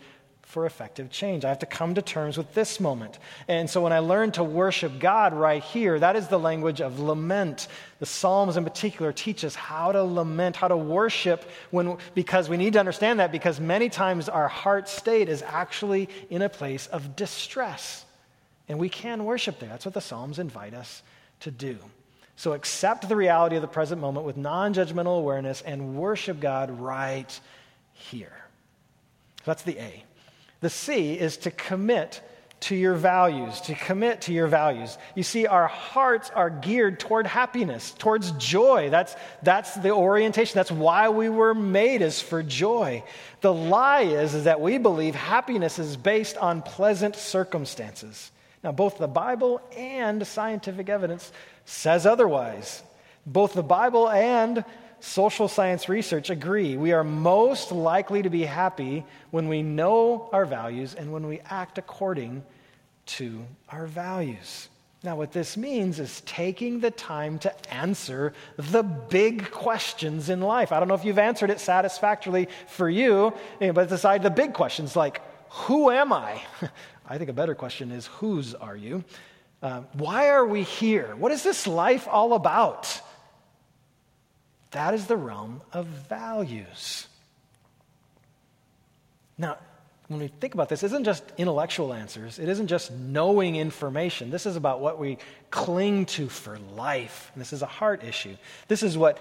for 0.49 0.65
effective 0.65 1.11
change. 1.11 1.45
I 1.45 1.49
have 1.49 1.59
to 1.59 1.67
come 1.67 1.93
to 1.93 2.01
terms 2.01 2.35
with 2.35 2.55
this 2.55 2.79
moment. 2.79 3.19
And 3.47 3.69
so 3.69 3.81
when 3.81 3.93
I 3.93 3.99
learn 3.99 4.31
to 4.31 4.43
worship 4.43 4.97
God 4.97 5.31
right 5.31 5.63
here, 5.63 5.99
that 5.99 6.15
is 6.15 6.27
the 6.27 6.39
language 6.39 6.81
of 6.81 6.99
lament. 6.99 7.67
The 7.99 8.07
Psalms 8.07 8.57
in 8.57 8.63
particular 8.63 9.13
teach 9.13 9.45
us 9.45 9.53
how 9.53 9.91
to 9.91 10.03
lament, 10.03 10.55
how 10.55 10.67
to 10.67 10.75
worship 10.75 11.47
when 11.69 11.97
because 12.15 12.49
we 12.49 12.57
need 12.57 12.73
to 12.73 12.79
understand 12.79 13.19
that 13.19 13.31
because 13.31 13.59
many 13.59 13.89
times 13.89 14.27
our 14.27 14.47
heart 14.47 14.89
state 14.89 15.29
is 15.29 15.43
actually 15.43 16.09
in 16.31 16.41
a 16.41 16.49
place 16.49 16.87
of 16.87 17.15
distress. 17.15 18.03
And 18.67 18.79
we 18.79 18.89
can 18.89 19.25
worship 19.25 19.59
there. 19.59 19.69
That's 19.69 19.85
what 19.85 19.93
the 19.93 20.01
Psalms 20.01 20.39
invite 20.39 20.73
us 20.73 21.03
to 21.41 21.51
do. 21.51 21.77
So 22.37 22.53
accept 22.53 23.07
the 23.07 23.15
reality 23.15 23.55
of 23.55 23.61
the 23.61 23.67
present 23.67 24.01
moment 24.01 24.25
with 24.25 24.35
non-judgmental 24.35 25.15
awareness 25.19 25.61
and 25.61 25.95
worship 25.95 26.39
God 26.39 26.71
right 26.71 27.39
here. 27.93 28.45
So 29.41 29.43
That's 29.45 29.61
the 29.61 29.77
A. 29.77 30.05
The 30.61 30.69
C 30.69 31.13
is 31.13 31.37
to 31.37 31.51
commit 31.51 32.21
to 32.61 32.75
your 32.75 32.95
values, 32.95 33.61
to 33.61 33.73
commit 33.73 34.21
to 34.21 34.33
your 34.33 34.47
values. 34.47 34.97
You 35.15 35.23
see, 35.23 35.47
our 35.47 35.67
hearts 35.67 36.29
are 36.35 36.49
geared 36.49 36.99
toward 36.99 37.25
happiness, 37.25 37.91
towards 37.97 38.31
joy. 38.31 38.89
That's, 38.89 39.15
that's 39.43 39.75
the 39.75 39.91
orientation. 39.91 40.55
That's 40.55 40.71
why 40.71 41.07
we 41.07 41.29
were 41.29 41.53
made, 41.53 42.01
is 42.01 42.21
for 42.21 42.43
joy. 42.43 43.03
The 43.39 43.53
lie 43.53 44.01
is, 44.01 44.33
is 44.33 44.43
that 44.43 44.59
we 44.59 44.77
believe 44.77 45.15
happiness 45.15 45.79
is 45.79 45.95
based 45.95 46.35
on 46.35 46.61
pleasant 46.61 47.15
circumstances. 47.15 48.29
Now, 48.61 48.73
both 48.73 48.97
the 48.97 49.07
Bible 49.07 49.61
and 49.77 50.27
scientific 50.27 50.89
evidence 50.89 51.31
says 51.63 52.05
otherwise. 52.05 52.83
Both 53.25 53.53
the 53.53 53.63
Bible 53.63 54.09
and 54.09 54.65
social 55.01 55.47
science 55.47 55.89
research 55.89 56.29
agree 56.29 56.77
we 56.77 56.91
are 56.91 57.03
most 57.03 57.71
likely 57.71 58.21
to 58.21 58.29
be 58.29 58.43
happy 58.43 59.05
when 59.31 59.47
we 59.47 59.61
know 59.61 60.29
our 60.31 60.45
values 60.45 60.95
and 60.95 61.11
when 61.11 61.27
we 61.27 61.39
act 61.45 61.77
according 61.77 62.43
to 63.05 63.45
our 63.69 63.87
values. 63.87 64.69
Now, 65.01 65.15
what 65.15 65.31
this 65.31 65.55
means 65.55 65.99
is 65.99 66.21
taking 66.21 66.81
the 66.81 66.91
time 66.91 67.39
to 67.39 67.73
answer 67.73 68.33
the 68.57 68.83
big 68.83 69.49
questions 69.49 70.29
in 70.29 70.41
life. 70.41 70.73
I 70.73 70.79
don't 70.79 70.89
know 70.89 70.93
if 70.93 71.05
you've 71.05 71.17
answered 71.17 71.49
it 71.49 71.61
satisfactorily 71.61 72.49
for 72.67 72.89
you, 72.89 73.33
but 73.59 73.87
decide 73.87 74.23
the 74.23 74.29
big 74.29 74.53
questions 74.53 74.97
like, 74.97 75.21
who 75.49 75.89
am 75.89 76.11
I? 76.11 76.41
I 77.07 77.17
think 77.17 77.29
a 77.29 77.33
better 77.33 77.55
question 77.55 77.91
is, 77.91 78.07
whose 78.07 78.53
are 78.53 78.75
you? 78.75 79.05
Uh, 79.63 79.81
why 79.93 80.29
are 80.29 80.45
we 80.45 80.63
here? 80.63 81.15
What 81.15 81.31
is 81.31 81.43
this 81.43 81.65
life 81.65 82.07
all 82.09 82.33
about? 82.33 83.01
That 84.71 84.93
is 84.93 85.07
the 85.07 85.17
realm 85.17 85.61
of 85.73 85.85
values. 85.85 87.07
Now, 89.37 89.57
when 90.07 90.19
we 90.19 90.27
think 90.27 90.53
about 90.55 90.69
this, 90.69 90.83
it 90.83 90.87
isn't 90.87 91.03
just 91.03 91.23
intellectual 91.37 91.93
answers. 91.93 92.39
It 92.39 92.49
isn't 92.49 92.67
just 92.67 92.91
knowing 92.91 93.55
information. 93.55 94.31
This 94.31 94.45
is 94.45 94.55
about 94.55 94.79
what 94.79 94.97
we 94.99 95.19
cling 95.51 96.05
to 96.07 96.27
for 96.29 96.57
life. 96.75 97.31
And 97.33 97.41
this 97.41 97.53
is 97.53 97.61
a 97.61 97.67
heart 97.67 98.03
issue. 98.03 98.35
This 98.67 98.81
is 98.81 98.97
what 98.97 99.19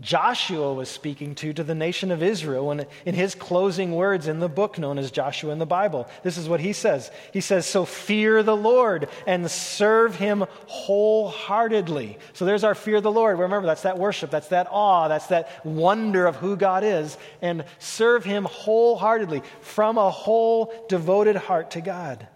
Joshua 0.00 0.72
was 0.72 0.88
speaking 0.88 1.34
to 1.36 1.52
to 1.52 1.64
the 1.64 1.74
nation 1.74 2.12
of 2.12 2.22
Israel 2.22 2.68
when, 2.68 2.86
in 3.04 3.14
his 3.14 3.34
closing 3.34 3.92
words 3.92 4.28
in 4.28 4.38
the 4.38 4.48
book 4.48 4.78
known 4.78 4.96
as 4.96 5.10
Joshua 5.10 5.50
in 5.50 5.58
the 5.58 5.66
Bible. 5.66 6.08
This 6.22 6.38
is 6.38 6.48
what 6.48 6.60
he 6.60 6.72
says. 6.72 7.10
He 7.32 7.40
says, 7.40 7.66
So 7.66 7.84
fear 7.84 8.44
the 8.44 8.56
Lord 8.56 9.08
and 9.26 9.50
serve 9.50 10.14
him 10.14 10.44
wholeheartedly. 10.66 12.18
So 12.32 12.44
there's 12.44 12.62
our 12.62 12.76
fear 12.76 12.96
of 12.96 13.02
the 13.02 13.10
Lord. 13.10 13.40
Remember, 13.40 13.66
that's 13.66 13.82
that 13.82 13.98
worship, 13.98 14.30
that's 14.30 14.48
that 14.48 14.68
awe, 14.70 15.08
that's 15.08 15.26
that 15.28 15.66
wonder 15.66 16.26
of 16.26 16.36
who 16.36 16.56
God 16.56 16.84
is. 16.84 17.18
And 17.42 17.64
serve 17.80 18.24
him 18.24 18.44
wholeheartedly 18.44 19.42
from 19.62 19.98
a 19.98 20.10
whole 20.10 20.72
devoted 20.88 21.34
heart 21.34 21.72
to 21.72 21.80
God. 21.80 22.28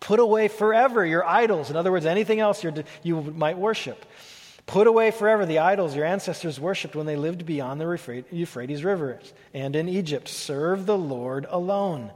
Put 0.00 0.18
away 0.18 0.48
forever 0.48 1.04
your 1.04 1.26
idols. 1.26 1.68
In 1.68 1.76
other 1.76 1.92
words, 1.92 2.06
anything 2.06 2.40
else 2.40 2.64
you 3.02 3.20
might 3.20 3.58
worship. 3.58 4.06
Put 4.66 4.86
away 4.86 5.10
forever 5.10 5.46
the 5.46 5.58
idols 5.58 5.96
your 5.96 6.04
ancestors 6.04 6.60
worshipped 6.60 6.94
when 6.94 7.06
they 7.06 7.16
lived 7.16 7.44
beyond 7.44 7.80
the 7.80 8.24
Euphrates 8.30 8.84
River 8.84 9.20
and 9.52 9.74
in 9.74 9.88
Egypt. 9.88 10.28
Serve 10.28 10.86
the 10.86 10.98
Lord 10.98 11.46
alone. 11.50 12.12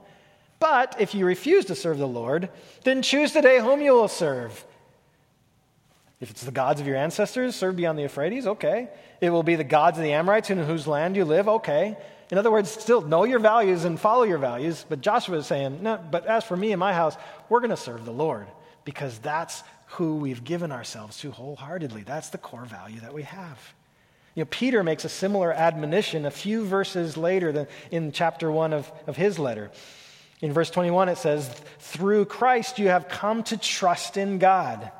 But 0.61 0.97
if 1.01 1.15
you 1.15 1.27
refuse 1.27 1.65
to 1.67 1.75
serve 1.75 1.99
the 1.99 2.09
Lord, 2.09 2.49
then 2.85 3.03
choose 3.03 3.33
today 3.33 3.61
whom 3.61 3.81
you 3.81 3.93
will 3.93 4.09
serve. 4.09 4.65
If 6.21 6.31
it's 6.31 6.45
the 6.45 6.53
gods 6.53 6.81
of 6.81 6.87
your 6.87 6.97
ancestors, 6.97 7.55
serve 7.57 7.77
beyond 7.77 7.99
the 7.99 8.03
Euphrates, 8.03 8.47
okay. 8.47 8.89
It 9.21 9.31
will 9.31 9.43
be 9.43 9.57
the 9.57 9.65
gods 9.65 9.99
of 9.99 10.05
the 10.05 10.13
Amorites 10.13 10.51
in 10.51 10.59
whose 10.59 10.87
land 10.87 11.17
you 11.17 11.25
live, 11.25 11.49
okay. 11.49 11.97
In 12.31 12.39
other 12.39 12.51
words, 12.51 12.71
still 12.71 13.03
know 13.03 13.25
your 13.25 13.41
values 13.41 13.85
and 13.85 14.01
follow 14.01 14.23
your 14.23 14.39
values. 14.39 14.87
But 14.89 15.01
Joshua 15.01 15.39
is 15.39 15.47
saying, 15.47 15.83
no, 15.83 15.99
but 16.11 16.27
as 16.27 16.45
for 16.45 16.57
me 16.57 16.73
and 16.73 16.81
my 16.81 16.95
house, 16.95 17.17
we're 17.49 17.61
going 17.61 17.71
to 17.71 17.77
serve 17.77 18.05
the 18.05 18.13
Lord 18.13 18.47
because 18.85 19.19
that's 19.19 19.63
who 19.87 20.17
we've 20.17 20.45
given 20.45 20.73
ourselves 20.73 21.19
to 21.19 21.31
wholeheartedly. 21.31 22.03
That's 22.03 22.31
the 22.31 22.39
core 22.39 22.65
value 22.65 23.01
that 23.01 23.15
we 23.15 23.23
have. 23.23 23.59
You 24.35 24.43
know, 24.43 24.49
Peter 24.51 24.83
makes 24.83 25.05
a 25.05 25.09
similar 25.09 25.53
admonition 25.53 26.27
a 26.27 26.31
few 26.31 26.65
verses 26.65 27.17
later 27.17 27.53
than 27.53 27.69
in 27.91 28.11
chapter 28.11 28.51
1 28.51 28.73
of, 28.73 28.91
of 29.07 29.17
his 29.17 29.39
letter. 29.39 29.71
In 30.41 30.53
verse 30.53 30.71
21, 30.71 31.09
it 31.09 31.19
says, 31.19 31.49
Through 31.79 32.25
Christ 32.27 32.79
you 32.79 32.89
have 32.89 33.09
come 33.09 33.45
to 33.45 33.57
trust 33.57 34.17
in 34.17 34.39
God. 34.39 34.91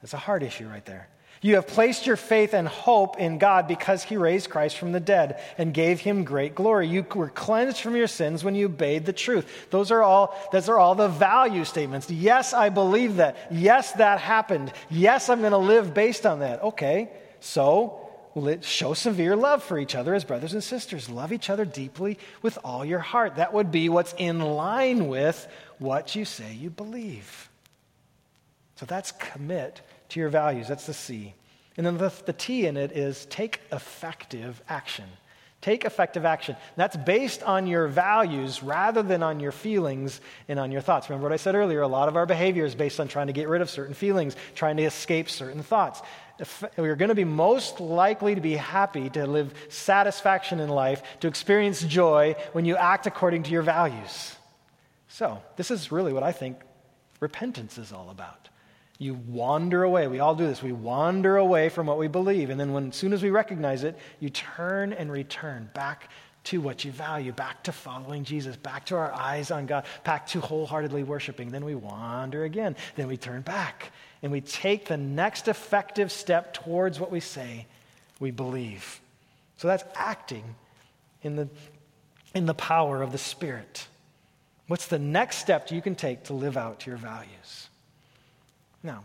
That's 0.00 0.14
a 0.14 0.18
hard 0.18 0.42
issue 0.42 0.66
right 0.66 0.84
there. 0.84 1.08
You 1.42 1.54
have 1.54 1.66
placed 1.66 2.06
your 2.06 2.16
faith 2.16 2.52
and 2.52 2.68
hope 2.68 3.18
in 3.18 3.38
God 3.38 3.66
because 3.66 4.02
he 4.02 4.18
raised 4.18 4.50
Christ 4.50 4.76
from 4.76 4.92
the 4.92 5.00
dead 5.00 5.40
and 5.56 5.72
gave 5.72 6.00
him 6.00 6.24
great 6.24 6.54
glory. 6.54 6.86
You 6.86 7.06
were 7.14 7.30
cleansed 7.30 7.80
from 7.80 7.96
your 7.96 8.08
sins 8.08 8.44
when 8.44 8.54
you 8.54 8.66
obeyed 8.66 9.06
the 9.06 9.14
truth. 9.14 9.70
Those 9.70 9.90
are 9.90 10.02
all, 10.02 10.38
those 10.52 10.68
are 10.68 10.78
all 10.78 10.94
the 10.94 11.08
value 11.08 11.64
statements. 11.64 12.10
Yes, 12.10 12.52
I 12.52 12.68
believe 12.68 13.16
that. 13.16 13.38
Yes, 13.50 13.92
that 13.92 14.20
happened. 14.20 14.70
Yes, 14.90 15.30
I'm 15.30 15.40
going 15.40 15.52
to 15.52 15.58
live 15.58 15.94
based 15.94 16.26
on 16.26 16.40
that. 16.40 16.62
Okay, 16.62 17.08
so 17.40 18.06
show 18.60 18.92
severe 18.92 19.34
love 19.34 19.62
for 19.62 19.78
each 19.78 19.94
other 19.94 20.14
as 20.14 20.24
brothers 20.24 20.52
and 20.52 20.62
sisters. 20.62 21.08
Love 21.08 21.32
each 21.32 21.48
other 21.48 21.64
deeply 21.64 22.18
with 22.42 22.58
all 22.62 22.84
your 22.84 22.98
heart. 22.98 23.36
That 23.36 23.54
would 23.54 23.72
be 23.72 23.88
what's 23.88 24.14
in 24.18 24.40
line 24.40 25.08
with 25.08 25.48
what 25.78 26.14
you 26.14 26.26
say 26.26 26.52
you 26.52 26.68
believe. 26.68 27.48
So 28.76 28.84
that's 28.84 29.12
commit 29.12 29.80
to 30.10 30.20
your 30.20 30.28
values. 30.28 30.68
That's 30.68 30.86
the 30.86 30.94
C. 30.94 31.34
And 31.76 31.86
then 31.86 31.98
the, 31.98 32.12
the 32.26 32.32
T 32.32 32.66
in 32.66 32.76
it 32.76 32.92
is 32.92 33.26
take 33.26 33.60
effective 33.72 34.60
action. 34.68 35.06
Take 35.60 35.84
effective 35.84 36.24
action. 36.24 36.56
That's 36.76 36.96
based 36.96 37.42
on 37.42 37.66
your 37.66 37.86
values 37.86 38.62
rather 38.62 39.02
than 39.02 39.22
on 39.22 39.40
your 39.40 39.52
feelings 39.52 40.20
and 40.48 40.58
on 40.58 40.72
your 40.72 40.80
thoughts. 40.80 41.10
Remember 41.10 41.24
what 41.24 41.34
I 41.34 41.36
said 41.36 41.54
earlier? 41.54 41.82
A 41.82 41.88
lot 41.88 42.08
of 42.08 42.16
our 42.16 42.24
behavior 42.24 42.64
is 42.64 42.74
based 42.74 42.98
on 42.98 43.08
trying 43.08 43.26
to 43.26 43.34
get 43.34 43.46
rid 43.46 43.60
of 43.60 43.68
certain 43.68 43.94
feelings, 43.94 44.36
trying 44.54 44.78
to 44.78 44.84
escape 44.84 45.28
certain 45.28 45.62
thoughts. 45.62 46.00
We're 46.78 46.96
going 46.96 47.10
to 47.10 47.14
be 47.14 47.24
most 47.24 47.80
likely 47.80 48.34
to 48.34 48.40
be 48.40 48.56
happy, 48.56 49.10
to 49.10 49.26
live 49.26 49.54
satisfaction 49.68 50.60
in 50.60 50.70
life, 50.70 51.02
to 51.20 51.28
experience 51.28 51.82
joy 51.82 52.36
when 52.52 52.64
you 52.64 52.76
act 52.76 53.06
according 53.06 53.42
to 53.44 53.50
your 53.50 53.62
values. 53.62 54.36
So, 55.08 55.42
this 55.56 55.70
is 55.70 55.90
really 55.90 56.12
what 56.12 56.22
I 56.22 56.32
think 56.32 56.58
repentance 57.20 57.78
is 57.78 57.92
all 57.92 58.10
about. 58.10 58.49
You 59.00 59.14
wander 59.14 59.82
away. 59.82 60.08
We 60.08 60.20
all 60.20 60.34
do 60.34 60.46
this. 60.46 60.62
We 60.62 60.72
wander 60.72 61.38
away 61.38 61.70
from 61.70 61.86
what 61.86 61.96
we 61.96 62.06
believe. 62.06 62.50
And 62.50 62.60
then, 62.60 62.74
when, 62.74 62.90
as 62.90 62.96
soon 62.96 63.14
as 63.14 63.22
we 63.22 63.30
recognize 63.30 63.82
it, 63.82 63.96
you 64.20 64.28
turn 64.28 64.92
and 64.92 65.10
return 65.10 65.70
back 65.72 66.10
to 66.44 66.60
what 66.60 66.84
you 66.84 66.92
value, 66.92 67.32
back 67.32 67.62
to 67.62 67.72
following 67.72 68.24
Jesus, 68.24 68.56
back 68.56 68.84
to 68.86 68.96
our 68.96 69.10
eyes 69.10 69.50
on 69.50 69.64
God, 69.64 69.86
back 70.04 70.26
to 70.28 70.40
wholeheartedly 70.40 71.02
worshiping. 71.02 71.50
Then 71.50 71.64
we 71.64 71.74
wander 71.74 72.44
again. 72.44 72.76
Then 72.94 73.08
we 73.08 73.16
turn 73.16 73.40
back 73.40 73.90
and 74.22 74.30
we 74.30 74.42
take 74.42 74.84
the 74.84 74.98
next 74.98 75.48
effective 75.48 76.12
step 76.12 76.52
towards 76.52 77.00
what 77.00 77.10
we 77.10 77.20
say 77.20 77.66
we 78.18 78.30
believe. 78.30 79.00
So 79.56 79.66
that's 79.66 79.84
acting 79.94 80.44
in 81.22 81.36
the, 81.36 81.48
in 82.34 82.44
the 82.44 82.52
power 82.54 83.00
of 83.00 83.12
the 83.12 83.18
Spirit. 83.18 83.86
What's 84.66 84.88
the 84.88 84.98
next 84.98 85.38
step 85.38 85.70
you 85.70 85.80
can 85.80 85.94
take 85.94 86.24
to 86.24 86.34
live 86.34 86.58
out 86.58 86.86
your 86.86 86.98
values? 86.98 87.69
Now, 88.82 89.04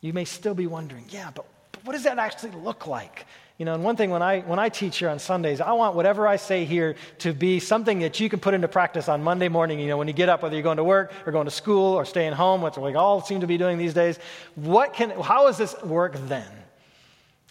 you 0.00 0.12
may 0.12 0.24
still 0.24 0.54
be 0.54 0.66
wondering, 0.66 1.04
yeah, 1.08 1.30
but, 1.34 1.46
but 1.70 1.84
what 1.84 1.92
does 1.92 2.02
that 2.04 2.18
actually 2.18 2.52
look 2.52 2.86
like? 2.86 3.26
You 3.58 3.66
know, 3.66 3.74
and 3.74 3.84
one 3.84 3.94
thing 3.94 4.10
when 4.10 4.22
I, 4.22 4.40
when 4.40 4.58
I 4.58 4.68
teach 4.68 4.98
here 4.98 5.08
on 5.08 5.20
Sundays, 5.20 5.60
I 5.60 5.72
want 5.72 5.94
whatever 5.94 6.26
I 6.26 6.36
say 6.36 6.64
here 6.64 6.96
to 7.18 7.32
be 7.32 7.60
something 7.60 8.00
that 8.00 8.18
you 8.18 8.28
can 8.28 8.40
put 8.40 8.54
into 8.54 8.66
practice 8.66 9.08
on 9.08 9.22
Monday 9.22 9.48
morning. 9.48 9.78
You 9.78 9.86
know, 9.86 9.96
when 9.96 10.08
you 10.08 10.14
get 10.14 10.28
up, 10.28 10.42
whether 10.42 10.56
you're 10.56 10.64
going 10.64 10.78
to 10.78 10.84
work 10.84 11.12
or 11.24 11.32
going 11.32 11.44
to 11.44 11.52
school 11.52 11.94
or 11.94 12.04
staying 12.04 12.32
home, 12.32 12.62
which 12.62 12.76
we 12.76 12.94
all 12.94 13.22
seem 13.22 13.40
to 13.40 13.46
be 13.46 13.58
doing 13.58 13.78
these 13.78 13.94
days. 13.94 14.18
What 14.56 14.94
can, 14.94 15.10
how 15.10 15.46
does 15.46 15.58
this 15.58 15.80
work 15.84 16.14
then? 16.26 16.48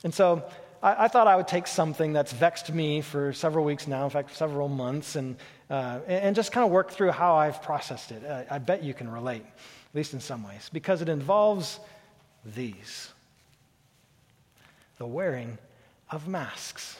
And 0.03 0.13
so 0.13 0.43
I, 0.83 1.05
I 1.05 1.07
thought 1.07 1.27
I 1.27 1.37
would 1.37 1.47
take 1.47 1.67
something 1.67 2.11
that's 2.11 2.33
vexed 2.33 2.73
me 2.73 2.99
for 2.99 3.31
several 3.31 3.63
weeks 3.63 3.87
now, 3.87 4.03
in 4.03 4.09
fact, 4.09 4.35
several 4.35 4.67
months, 4.67 5.15
and, 5.15 5.37
uh, 5.69 5.99
and 6.07 6.35
just 6.35 6.51
kind 6.51 6.65
of 6.65 6.71
work 6.71 6.91
through 6.91 7.11
how 7.11 7.35
I've 7.35 7.61
processed 7.61 8.11
it. 8.11 8.25
I, 8.25 8.55
I 8.55 8.57
bet 8.57 8.83
you 8.83 8.93
can 8.93 9.09
relate 9.09 9.45
at 9.91 9.95
least 9.95 10.13
in 10.13 10.19
some 10.19 10.43
ways, 10.43 10.69
because 10.71 11.01
it 11.01 11.09
involves 11.09 11.79
these 12.45 13.11
the 14.97 15.05
wearing 15.05 15.57
of 16.11 16.27
masks. 16.27 16.99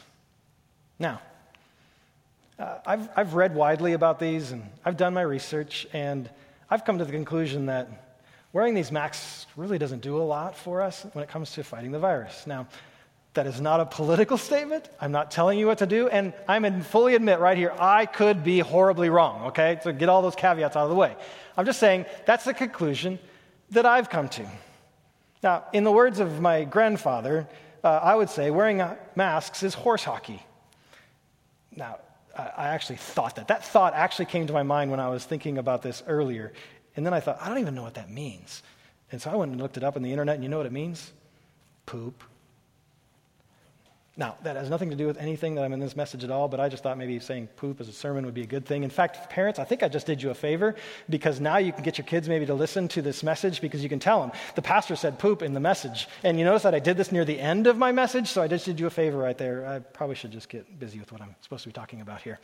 Now, 0.98 1.20
uh, 2.58 2.78
I've, 2.84 3.08
I've 3.16 3.34
read 3.34 3.54
widely 3.54 3.92
about 3.92 4.18
these 4.18 4.52
and 4.52 4.64
I've 4.84 4.96
done 4.96 5.14
my 5.14 5.22
research, 5.22 5.86
and 5.92 6.28
I've 6.68 6.84
come 6.84 6.98
to 6.98 7.04
the 7.04 7.12
conclusion 7.12 7.66
that 7.66 8.16
wearing 8.52 8.74
these 8.74 8.92
masks 8.92 9.46
really 9.56 9.78
doesn't 9.78 10.02
do 10.02 10.18
a 10.18 10.22
lot 10.22 10.56
for 10.56 10.82
us 10.82 11.06
when 11.12 11.22
it 11.22 11.30
comes 11.30 11.52
to 11.52 11.62
fighting 11.64 11.92
the 11.92 11.98
virus. 11.98 12.46
Now, 12.46 12.66
that 13.34 13.46
is 13.46 13.60
not 13.60 13.80
a 13.80 13.86
political 13.86 14.36
statement. 14.36 14.88
I'm 15.00 15.12
not 15.12 15.30
telling 15.30 15.58
you 15.58 15.66
what 15.66 15.78
to 15.78 15.86
do. 15.86 16.08
And 16.08 16.34
I'm 16.46 16.64
in 16.64 16.82
fully 16.82 17.14
admit 17.14 17.38
right 17.38 17.56
here, 17.56 17.74
I 17.78 18.04
could 18.04 18.44
be 18.44 18.58
horribly 18.58 19.08
wrong, 19.08 19.46
okay? 19.46 19.80
So 19.82 19.92
get 19.92 20.08
all 20.08 20.20
those 20.20 20.34
caveats 20.36 20.76
out 20.76 20.84
of 20.84 20.90
the 20.90 20.94
way. 20.94 21.16
I'm 21.56 21.64
just 21.64 21.80
saying 21.80 22.04
that's 22.26 22.44
the 22.44 22.52
conclusion 22.54 23.18
that 23.70 23.86
I've 23.86 24.10
come 24.10 24.28
to. 24.30 24.46
Now, 25.42 25.64
in 25.72 25.84
the 25.84 25.90
words 25.90 26.20
of 26.20 26.40
my 26.40 26.64
grandfather, 26.64 27.48
uh, 27.82 27.88
I 27.88 28.14
would 28.14 28.28
say 28.28 28.50
wearing 28.50 28.82
masks 29.16 29.62
is 29.62 29.74
horse 29.74 30.04
hockey. 30.04 30.44
Now, 31.74 31.98
I 32.36 32.68
actually 32.68 32.96
thought 32.96 33.36
that. 33.36 33.48
That 33.48 33.64
thought 33.64 33.94
actually 33.94 34.26
came 34.26 34.46
to 34.46 34.52
my 34.52 34.62
mind 34.62 34.90
when 34.90 35.00
I 35.00 35.08
was 35.08 35.24
thinking 35.24 35.58
about 35.58 35.82
this 35.82 36.02
earlier. 36.06 36.52
And 36.96 37.04
then 37.04 37.14
I 37.14 37.20
thought, 37.20 37.38
I 37.40 37.48
don't 37.48 37.58
even 37.58 37.74
know 37.74 37.82
what 37.82 37.94
that 37.94 38.10
means. 38.10 38.62
And 39.10 39.20
so 39.20 39.30
I 39.30 39.36
went 39.36 39.52
and 39.52 39.60
looked 39.60 39.76
it 39.76 39.84
up 39.84 39.96
on 39.96 40.02
the 40.02 40.10
internet, 40.10 40.36
and 40.36 40.44
you 40.44 40.48
know 40.48 40.56
what 40.58 40.66
it 40.66 40.72
means? 40.72 41.12
Poop. 41.84 42.22
Now, 44.14 44.36
that 44.42 44.56
has 44.56 44.68
nothing 44.68 44.90
to 44.90 44.96
do 44.96 45.06
with 45.06 45.16
anything 45.16 45.54
that 45.54 45.64
I'm 45.64 45.72
in 45.72 45.80
this 45.80 45.96
message 45.96 46.22
at 46.22 46.30
all, 46.30 46.46
but 46.46 46.60
I 46.60 46.68
just 46.68 46.82
thought 46.82 46.98
maybe 46.98 47.18
saying 47.18 47.48
poop 47.56 47.80
as 47.80 47.88
a 47.88 47.92
sermon 47.92 48.26
would 48.26 48.34
be 48.34 48.42
a 48.42 48.46
good 48.46 48.66
thing. 48.66 48.82
In 48.82 48.90
fact, 48.90 49.30
parents, 49.30 49.58
I 49.58 49.64
think 49.64 49.82
I 49.82 49.88
just 49.88 50.06
did 50.06 50.22
you 50.22 50.28
a 50.28 50.34
favor 50.34 50.74
because 51.08 51.40
now 51.40 51.56
you 51.56 51.72
can 51.72 51.82
get 51.82 51.96
your 51.96 52.04
kids 52.04 52.28
maybe 52.28 52.44
to 52.44 52.52
listen 52.52 52.88
to 52.88 53.00
this 53.00 53.22
message 53.22 53.62
because 53.62 53.82
you 53.82 53.88
can 53.88 53.98
tell 53.98 54.20
them. 54.20 54.30
The 54.54 54.60
pastor 54.60 54.96
said 54.96 55.18
poop 55.18 55.40
in 55.40 55.54
the 55.54 55.60
message. 55.60 56.08
And 56.24 56.38
you 56.38 56.44
notice 56.44 56.64
that 56.64 56.74
I 56.74 56.78
did 56.78 56.98
this 56.98 57.10
near 57.10 57.24
the 57.24 57.40
end 57.40 57.66
of 57.66 57.78
my 57.78 57.90
message, 57.90 58.28
so 58.28 58.42
I 58.42 58.48
just 58.48 58.66
did 58.66 58.78
you 58.78 58.86
a 58.86 58.90
favor 58.90 59.16
right 59.16 59.38
there. 59.38 59.66
I 59.66 59.78
probably 59.78 60.16
should 60.16 60.32
just 60.32 60.50
get 60.50 60.78
busy 60.78 60.98
with 60.98 61.10
what 61.10 61.22
I'm 61.22 61.34
supposed 61.40 61.62
to 61.62 61.70
be 61.70 61.72
talking 61.72 62.02
about 62.02 62.20
here. 62.20 62.38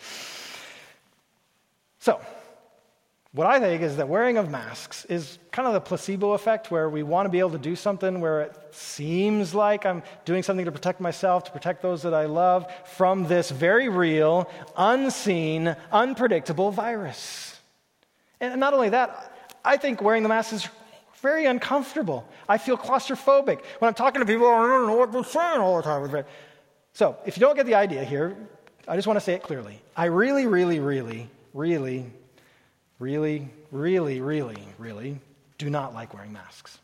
So, 1.98 2.18
what 3.33 3.47
I 3.47 3.61
think 3.61 3.83
is 3.83 3.97
that 3.99 4.09
wearing 4.09 4.38
of 4.38 4.51
masks 4.51 5.05
is 5.05 5.38
kind 5.53 5.69
of 5.69 5.75
the 5.75 5.81
placebo 5.81 6.33
effect 6.33 6.71
where 6.71 6.88
we 6.88 7.03
want 7.03 7.27
to 7.27 7.31
be 7.31 7.41
able 7.41 7.51
to 7.51 7.59
do 7.59 7.77
something 7.77 8.21
where 8.21 8.41
it 8.41 8.57
seems 8.71 9.55
like 9.55 9.85
I'm 9.85 10.03
doing 10.25 10.43
something 10.43 10.64
to 10.64 10.73
protect 10.73 10.99
myself, 10.99 11.45
to 11.45 11.51
protect 11.51 11.83
those 11.83 12.03
that 12.03 12.14
I 12.14 12.25
love 12.25 12.73
from 12.97 13.25
this 13.25 13.51
very 13.51 13.91
real, 13.91 14.51
unseen, 14.77 15.77
unpredictable 15.93 16.71
virus. 16.71 17.61
And 18.41 18.59
not 18.59 18.73
only 18.73 18.88
that, 18.91 19.35
I 19.62 19.77
think 19.77 20.01
wearing 20.01 20.23
the 20.23 20.31
mask 20.31 20.55
is 20.55 20.67
very 21.21 21.45
uncomfortable. 21.45 22.27
I 22.49 22.57
feel 22.57 22.79
claustrophobic. 22.79 23.61
When 23.79 23.88
I'm 23.88 23.95
talking 23.95 24.21
to 24.21 24.27
people, 24.27 24.47
I 24.47 24.67
don't 24.67 24.87
know 24.87 24.97
what 24.97 25.12
they're 25.12 25.25
saying 25.25 25.61
all 25.61 25.77
the 25.77 25.83
time. 25.83 26.25
So, 26.95 27.17
if 27.27 27.37
you 27.37 27.41
don't 27.41 27.57
get 27.57 27.67
the 27.67 27.75
idea 27.75 28.05
here, 28.05 28.37
I 28.87 28.97
just 28.97 29.07
want 29.07 29.19
to 29.19 29.25
say 29.25 29.35
it 29.35 29.43
clearly. 29.43 29.83
I 29.97 30.07
really, 30.07 30.47
really, 30.47 30.81
really, 30.81 31.29
really 31.53 32.07
really, 32.98 33.48
really, 33.70 34.20
really, 34.20 34.62
really 34.78 35.20
do 35.58 35.70
not 35.70 35.94
like 35.94 36.14
wearing 36.14 36.32
masks. 36.32 36.78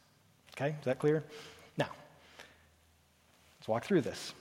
Okay, 0.56 0.70
is 0.78 0.84
that 0.84 0.98
clear? 0.98 1.24
Now, 1.76 1.88
let's 3.58 3.68
walk 3.68 3.84
through 3.84 4.02
this. 4.02 4.34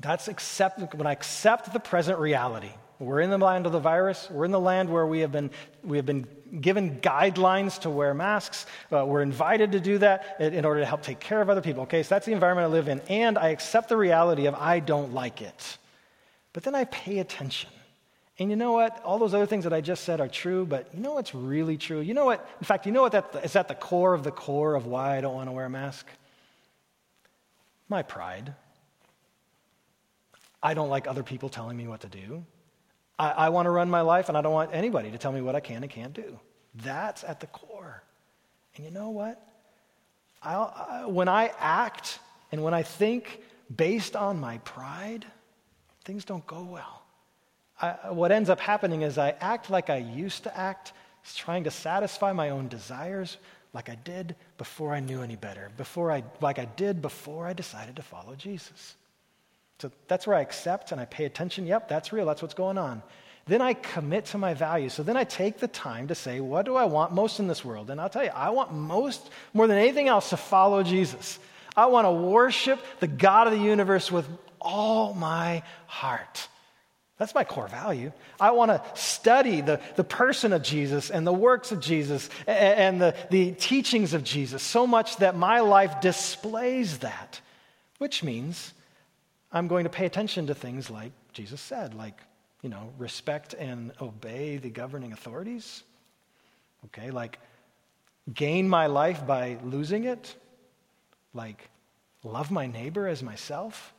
That's 0.00 0.28
accept, 0.28 0.94
when 0.94 1.06
I 1.06 1.12
accept 1.12 1.72
the 1.72 1.80
present 1.80 2.18
reality. 2.18 2.70
We're 2.98 3.20
in 3.20 3.30
the 3.30 3.38
land 3.38 3.66
of 3.66 3.72
the 3.72 3.80
virus. 3.80 4.28
We're 4.30 4.46
in 4.46 4.50
the 4.50 4.60
land 4.60 4.88
where 4.88 5.06
we 5.06 5.20
have 5.20 5.32
been, 5.32 5.50
we 5.82 5.98
have 5.98 6.06
been 6.06 6.26
given 6.60 6.98
guidelines 7.00 7.78
to 7.80 7.90
wear 7.90 8.14
masks. 8.14 8.66
Uh, 8.90 9.04
we're 9.04 9.20
invited 9.22 9.72
to 9.72 9.80
do 9.80 9.98
that 9.98 10.36
in, 10.40 10.54
in 10.54 10.64
order 10.64 10.80
to 10.80 10.86
help 10.86 11.02
take 11.02 11.20
care 11.20 11.42
of 11.42 11.50
other 11.50 11.60
people. 11.60 11.82
Okay, 11.82 12.02
so 12.02 12.14
that's 12.14 12.24
the 12.24 12.32
environment 12.32 12.66
I 12.66 12.70
live 12.72 12.88
in. 12.88 13.00
And 13.08 13.36
I 13.36 13.48
accept 13.48 13.90
the 13.90 13.96
reality 13.96 14.46
of 14.46 14.54
I 14.54 14.80
don't 14.80 15.12
like 15.12 15.42
it. 15.42 15.78
But 16.54 16.62
then 16.62 16.74
I 16.74 16.84
pay 16.84 17.18
attention. 17.18 17.70
And 18.38 18.50
you 18.50 18.56
know 18.56 18.72
what? 18.72 19.02
All 19.02 19.18
those 19.18 19.32
other 19.32 19.46
things 19.46 19.64
that 19.64 19.72
I 19.72 19.80
just 19.80 20.04
said 20.04 20.20
are 20.20 20.28
true, 20.28 20.66
but 20.66 20.90
you 20.92 21.00
know 21.00 21.14
what's 21.14 21.34
really 21.34 21.78
true? 21.78 22.00
You 22.00 22.12
know 22.12 22.26
what? 22.26 22.46
In 22.60 22.66
fact, 22.66 22.84
you 22.84 22.92
know 22.92 23.00
what 23.02 23.12
that 23.12 23.34
is 23.44 23.56
at 23.56 23.68
the 23.68 23.74
core 23.74 24.12
of 24.12 24.24
the 24.24 24.30
core 24.30 24.74
of 24.74 24.86
why 24.86 25.16
I 25.16 25.20
don't 25.22 25.34
want 25.34 25.48
to 25.48 25.52
wear 25.52 25.64
a 25.64 25.70
mask? 25.70 26.06
My 27.88 28.02
pride. 28.02 28.52
I 30.62 30.74
don't 30.74 30.90
like 30.90 31.06
other 31.06 31.22
people 31.22 31.48
telling 31.48 31.76
me 31.76 31.88
what 31.88 32.00
to 32.00 32.08
do. 32.08 32.44
I, 33.18 33.30
I 33.30 33.48
want 33.48 33.66
to 33.66 33.70
run 33.70 33.88
my 33.88 34.02
life, 34.02 34.28
and 34.28 34.36
I 34.36 34.42
don't 34.42 34.52
want 34.52 34.70
anybody 34.74 35.10
to 35.12 35.18
tell 35.18 35.32
me 35.32 35.40
what 35.40 35.54
I 35.54 35.60
can 35.60 35.82
and 35.82 35.90
can't 35.90 36.12
do. 36.12 36.38
That's 36.74 37.24
at 37.24 37.40
the 37.40 37.46
core. 37.46 38.02
And 38.76 38.84
you 38.84 38.90
know 38.90 39.08
what? 39.08 39.42
I, 40.42 41.06
when 41.06 41.28
I 41.28 41.52
act 41.58 42.18
and 42.52 42.62
when 42.62 42.74
I 42.74 42.82
think 42.82 43.42
based 43.74 44.14
on 44.14 44.38
my 44.38 44.58
pride, 44.58 45.24
things 46.04 46.24
don't 46.24 46.46
go 46.46 46.62
well. 46.62 47.05
I, 47.80 48.10
what 48.10 48.32
ends 48.32 48.48
up 48.48 48.60
happening 48.60 49.02
is 49.02 49.18
I 49.18 49.30
act 49.40 49.70
like 49.70 49.90
I 49.90 49.98
used 49.98 50.44
to 50.44 50.56
act, 50.56 50.92
trying 51.34 51.64
to 51.64 51.70
satisfy 51.70 52.32
my 52.32 52.50
own 52.50 52.68
desires 52.68 53.36
like 53.72 53.88
I 53.90 53.96
did 53.96 54.34
before 54.56 54.94
I 54.94 55.00
knew 55.00 55.22
any 55.22 55.36
better, 55.36 55.70
before 55.76 56.10
I, 56.10 56.24
like 56.40 56.58
I 56.58 56.64
did 56.64 57.02
before 57.02 57.46
I 57.46 57.52
decided 57.52 57.96
to 57.96 58.02
follow 58.02 58.34
Jesus. 58.34 58.96
So 59.78 59.90
that's 60.08 60.26
where 60.26 60.36
I 60.36 60.40
accept 60.40 60.92
and 60.92 61.00
I 61.00 61.04
pay 61.04 61.26
attention. 61.26 61.66
Yep, 61.66 61.88
that's 61.88 62.12
real. 62.12 62.24
That's 62.24 62.40
what's 62.40 62.54
going 62.54 62.78
on. 62.78 63.02
Then 63.46 63.60
I 63.60 63.74
commit 63.74 64.24
to 64.26 64.38
my 64.38 64.54
values. 64.54 64.94
So 64.94 65.02
then 65.02 65.16
I 65.16 65.24
take 65.24 65.58
the 65.58 65.68
time 65.68 66.08
to 66.08 66.14
say, 66.14 66.40
what 66.40 66.64
do 66.64 66.74
I 66.74 66.84
want 66.84 67.12
most 67.12 67.38
in 67.38 67.46
this 67.46 67.64
world? 67.64 67.90
And 67.90 68.00
I'll 68.00 68.08
tell 68.08 68.24
you, 68.24 68.30
I 68.34 68.50
want 68.50 68.72
most, 68.72 69.30
more 69.52 69.66
than 69.66 69.76
anything 69.76 70.08
else, 70.08 70.30
to 70.30 70.36
follow 70.36 70.82
Jesus. 70.82 71.38
I 71.76 71.86
want 71.86 72.06
to 72.06 72.12
worship 72.12 72.80
the 73.00 73.06
God 73.06 73.46
of 73.46 73.52
the 73.52 73.60
universe 73.64 74.10
with 74.10 74.26
all 74.60 75.12
my 75.14 75.62
heart. 75.86 76.48
That's 77.18 77.34
my 77.34 77.44
core 77.44 77.68
value. 77.68 78.12
I 78.38 78.50
want 78.50 78.70
to 78.70 78.82
study 78.94 79.62
the, 79.62 79.80
the 79.96 80.04
person 80.04 80.52
of 80.52 80.62
Jesus 80.62 81.10
and 81.10 81.26
the 81.26 81.32
works 81.32 81.72
of 81.72 81.80
Jesus 81.80 82.28
and, 82.46 82.58
and 82.58 83.00
the, 83.00 83.14
the 83.30 83.52
teachings 83.52 84.12
of 84.12 84.22
Jesus 84.22 84.62
so 84.62 84.86
much 84.86 85.16
that 85.18 85.34
my 85.34 85.60
life 85.60 86.00
displays 86.02 86.98
that, 86.98 87.40
which 87.98 88.22
means 88.22 88.74
I'm 89.50 89.66
going 89.66 89.84
to 89.84 89.90
pay 89.90 90.04
attention 90.04 90.48
to 90.48 90.54
things 90.54 90.90
like 90.90 91.12
Jesus 91.32 91.60
said, 91.60 91.94
like, 91.94 92.20
you 92.60 92.68
know, 92.68 92.92
respect 92.98 93.54
and 93.54 93.92
obey 94.00 94.58
the 94.58 94.70
governing 94.70 95.12
authorities. 95.12 95.84
Okay, 96.86 97.10
like 97.10 97.38
gain 98.32 98.68
my 98.68 98.86
life 98.88 99.26
by 99.26 99.58
losing 99.64 100.04
it, 100.04 100.34
like 101.32 101.70
love 102.22 102.50
my 102.50 102.66
neighbor 102.66 103.06
as 103.08 103.22
myself 103.22 103.94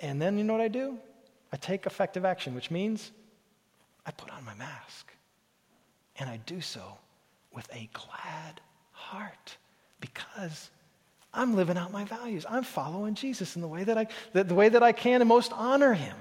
And 0.00 0.22
then 0.22 0.38
you 0.38 0.44
know 0.44 0.52
what 0.52 0.62
I 0.62 0.68
do? 0.68 0.98
I 1.52 1.56
take 1.56 1.86
effective 1.86 2.24
action, 2.24 2.54
which 2.54 2.70
means 2.70 3.10
I 4.04 4.10
put 4.10 4.30
on 4.30 4.44
my 4.44 4.54
mask. 4.54 5.12
And 6.18 6.28
I 6.28 6.38
do 6.38 6.60
so 6.60 6.98
with 7.52 7.68
a 7.72 7.88
glad 7.92 8.60
heart 8.92 9.56
because 10.00 10.70
I'm 11.32 11.54
living 11.54 11.76
out 11.76 11.92
my 11.92 12.04
values. 12.04 12.44
I'm 12.48 12.64
following 12.64 13.14
Jesus 13.14 13.56
in 13.56 13.62
the 13.62 13.68
way 13.68 13.84
that 13.84 13.96
I, 13.96 14.06
the, 14.32 14.44
the 14.44 14.54
way 14.54 14.68
that 14.68 14.82
I 14.82 14.92
can 14.92 15.20
and 15.20 15.28
most 15.28 15.52
honor 15.52 15.94
him. 15.94 16.16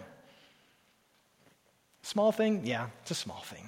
Small 2.03 2.31
thing? 2.31 2.61
Yeah, 2.65 2.87
it's 3.01 3.11
a 3.11 3.15
small 3.15 3.41
thing. 3.41 3.67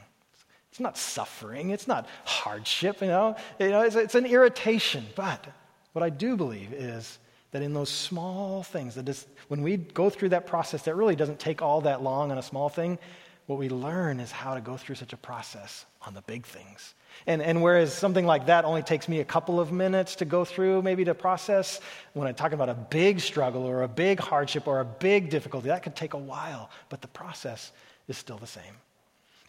It's 0.72 0.80
not 0.80 0.98
suffering. 0.98 1.72
It's 1.72 1.88
not 1.88 2.08
hardship, 2.26 3.02
you 3.02 3.08
know. 3.08 3.36
You 3.60 3.70
know 3.70 3.82
it's, 3.82 3.96
it's 3.96 4.16
an 4.16 4.26
irritation. 4.26 5.06
But 5.16 5.46
what 5.94 6.04
I 6.04 6.10
do 6.10 6.38
believe 6.38 6.72
is 6.72 7.18
that 7.52 7.62
in 7.62 7.74
those 7.74 7.90
small 7.90 8.64
things, 8.64 8.96
that 8.96 9.10
is, 9.10 9.26
when 9.48 9.62
we 9.62 9.78
go 9.78 10.10
through 10.10 10.30
that 10.30 10.46
process 10.46 10.84
that 10.84 10.96
really 10.96 11.16
doesn't 11.16 11.40
take 11.40 11.62
all 11.62 11.82
that 11.82 12.02
long 12.04 12.32
on 12.32 12.38
a 12.38 12.44
small 12.44 12.70
thing, 12.70 13.00
what 13.48 13.58
we 13.58 13.70
learn 13.70 14.20
is 14.20 14.32
how 14.32 14.54
to 14.54 14.62
go 14.62 14.78
through 14.78 14.96
such 14.96 15.14
a 15.14 15.18
process 15.18 15.86
on 16.06 16.14
the 16.14 16.22
big 16.22 16.46
things. 16.46 16.94
And, 17.26 17.42
and 17.42 17.64
whereas 17.64 17.92
something 17.92 18.26
like 18.26 18.46
that 18.46 18.64
only 18.64 18.84
takes 18.84 19.10
me 19.10 19.20
a 19.20 19.26
couple 19.26 19.60
of 19.60 19.72
minutes 19.72 20.18
to 20.18 20.26
go 20.26 20.46
through, 20.46 20.84
maybe 20.84 21.04
to 21.06 21.16
process, 21.16 21.80
when 22.14 22.28
I 22.28 22.32
talk 22.32 22.52
about 22.52 22.70
a 22.70 22.76
big 22.76 23.20
struggle 23.20 23.64
or 23.64 23.82
a 23.82 23.88
big 23.88 24.20
hardship 24.20 24.68
or 24.68 24.80
a 24.80 24.86
big 24.86 25.32
difficulty, 25.32 25.70
that 25.70 25.82
could 25.82 25.96
take 25.96 26.14
a 26.14 26.20
while, 26.20 26.70
but 26.90 27.02
the 27.02 27.08
process 27.08 27.72
is 28.08 28.18
still 28.18 28.38
the 28.38 28.48
same. 28.48 28.76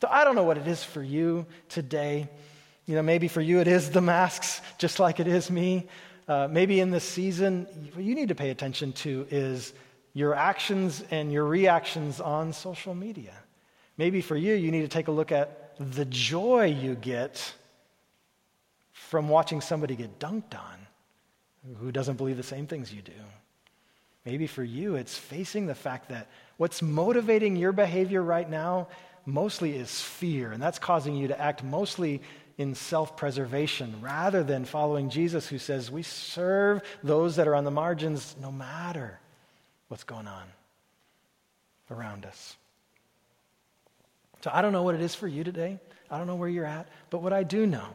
So 0.00 0.08
I 0.10 0.24
don't 0.24 0.34
know 0.34 0.44
what 0.44 0.56
it 0.56 0.66
is 0.66 0.82
for 0.82 1.02
you 1.02 1.44
today. 1.68 2.28
You 2.86 2.94
know, 2.94 3.02
maybe 3.02 3.28
for 3.28 3.42
you 3.42 3.60
it 3.60 3.68
is 3.68 3.90
the 3.90 4.00
masks, 4.00 4.62
just 4.78 4.98
like 4.98 5.20
it 5.20 5.28
is 5.28 5.50
me. 5.50 5.86
Uh, 6.30 6.46
maybe 6.48 6.78
in 6.78 6.92
this 6.92 7.02
season, 7.02 7.66
what 7.92 8.04
you 8.04 8.14
need 8.14 8.28
to 8.28 8.36
pay 8.36 8.50
attention 8.50 8.92
to 8.92 9.26
is 9.32 9.72
your 10.14 10.32
actions 10.32 11.02
and 11.10 11.32
your 11.32 11.44
reactions 11.44 12.20
on 12.20 12.52
social 12.52 12.94
media. 12.94 13.32
Maybe 13.98 14.20
for 14.20 14.36
you, 14.36 14.54
you 14.54 14.70
need 14.70 14.82
to 14.82 14.88
take 14.88 15.08
a 15.08 15.10
look 15.10 15.32
at 15.32 15.74
the 15.80 16.04
joy 16.04 16.66
you 16.66 16.94
get 16.94 17.52
from 18.92 19.28
watching 19.28 19.60
somebody 19.60 19.96
get 19.96 20.20
dunked 20.20 20.54
on 20.54 21.76
who 21.80 21.90
doesn't 21.90 22.14
believe 22.14 22.36
the 22.36 22.44
same 22.44 22.68
things 22.68 22.94
you 22.94 23.02
do. 23.02 23.20
Maybe 24.24 24.46
for 24.46 24.62
you, 24.62 24.94
it's 24.94 25.18
facing 25.18 25.66
the 25.66 25.74
fact 25.74 26.10
that 26.10 26.28
what's 26.58 26.80
motivating 26.80 27.56
your 27.56 27.72
behavior 27.72 28.22
right 28.22 28.48
now 28.48 28.86
mostly 29.26 29.76
is 29.76 30.00
fear, 30.00 30.52
and 30.52 30.62
that's 30.62 30.78
causing 30.78 31.16
you 31.16 31.26
to 31.26 31.40
act 31.40 31.64
mostly 31.64 32.22
in 32.60 32.74
self 32.74 33.16
preservation 33.16 33.94
rather 34.02 34.44
than 34.44 34.66
following 34.66 35.08
Jesus, 35.08 35.48
who 35.48 35.56
says 35.56 35.90
we 35.90 36.02
serve 36.02 36.82
those 37.02 37.36
that 37.36 37.48
are 37.48 37.54
on 37.54 37.64
the 37.64 37.70
margins 37.70 38.36
no 38.38 38.52
matter 38.52 39.18
what's 39.88 40.04
going 40.04 40.28
on 40.28 40.42
around 41.90 42.26
us. 42.26 42.56
So 44.42 44.50
I 44.52 44.60
don't 44.60 44.74
know 44.74 44.82
what 44.82 44.94
it 44.94 45.00
is 45.00 45.14
for 45.14 45.26
you 45.26 45.42
today. 45.42 45.80
I 46.10 46.18
don't 46.18 46.26
know 46.26 46.34
where 46.34 46.50
you're 46.50 46.66
at, 46.66 46.86
but 47.08 47.22
what 47.22 47.32
I 47.32 47.44
do 47.44 47.66
know 47.66 47.88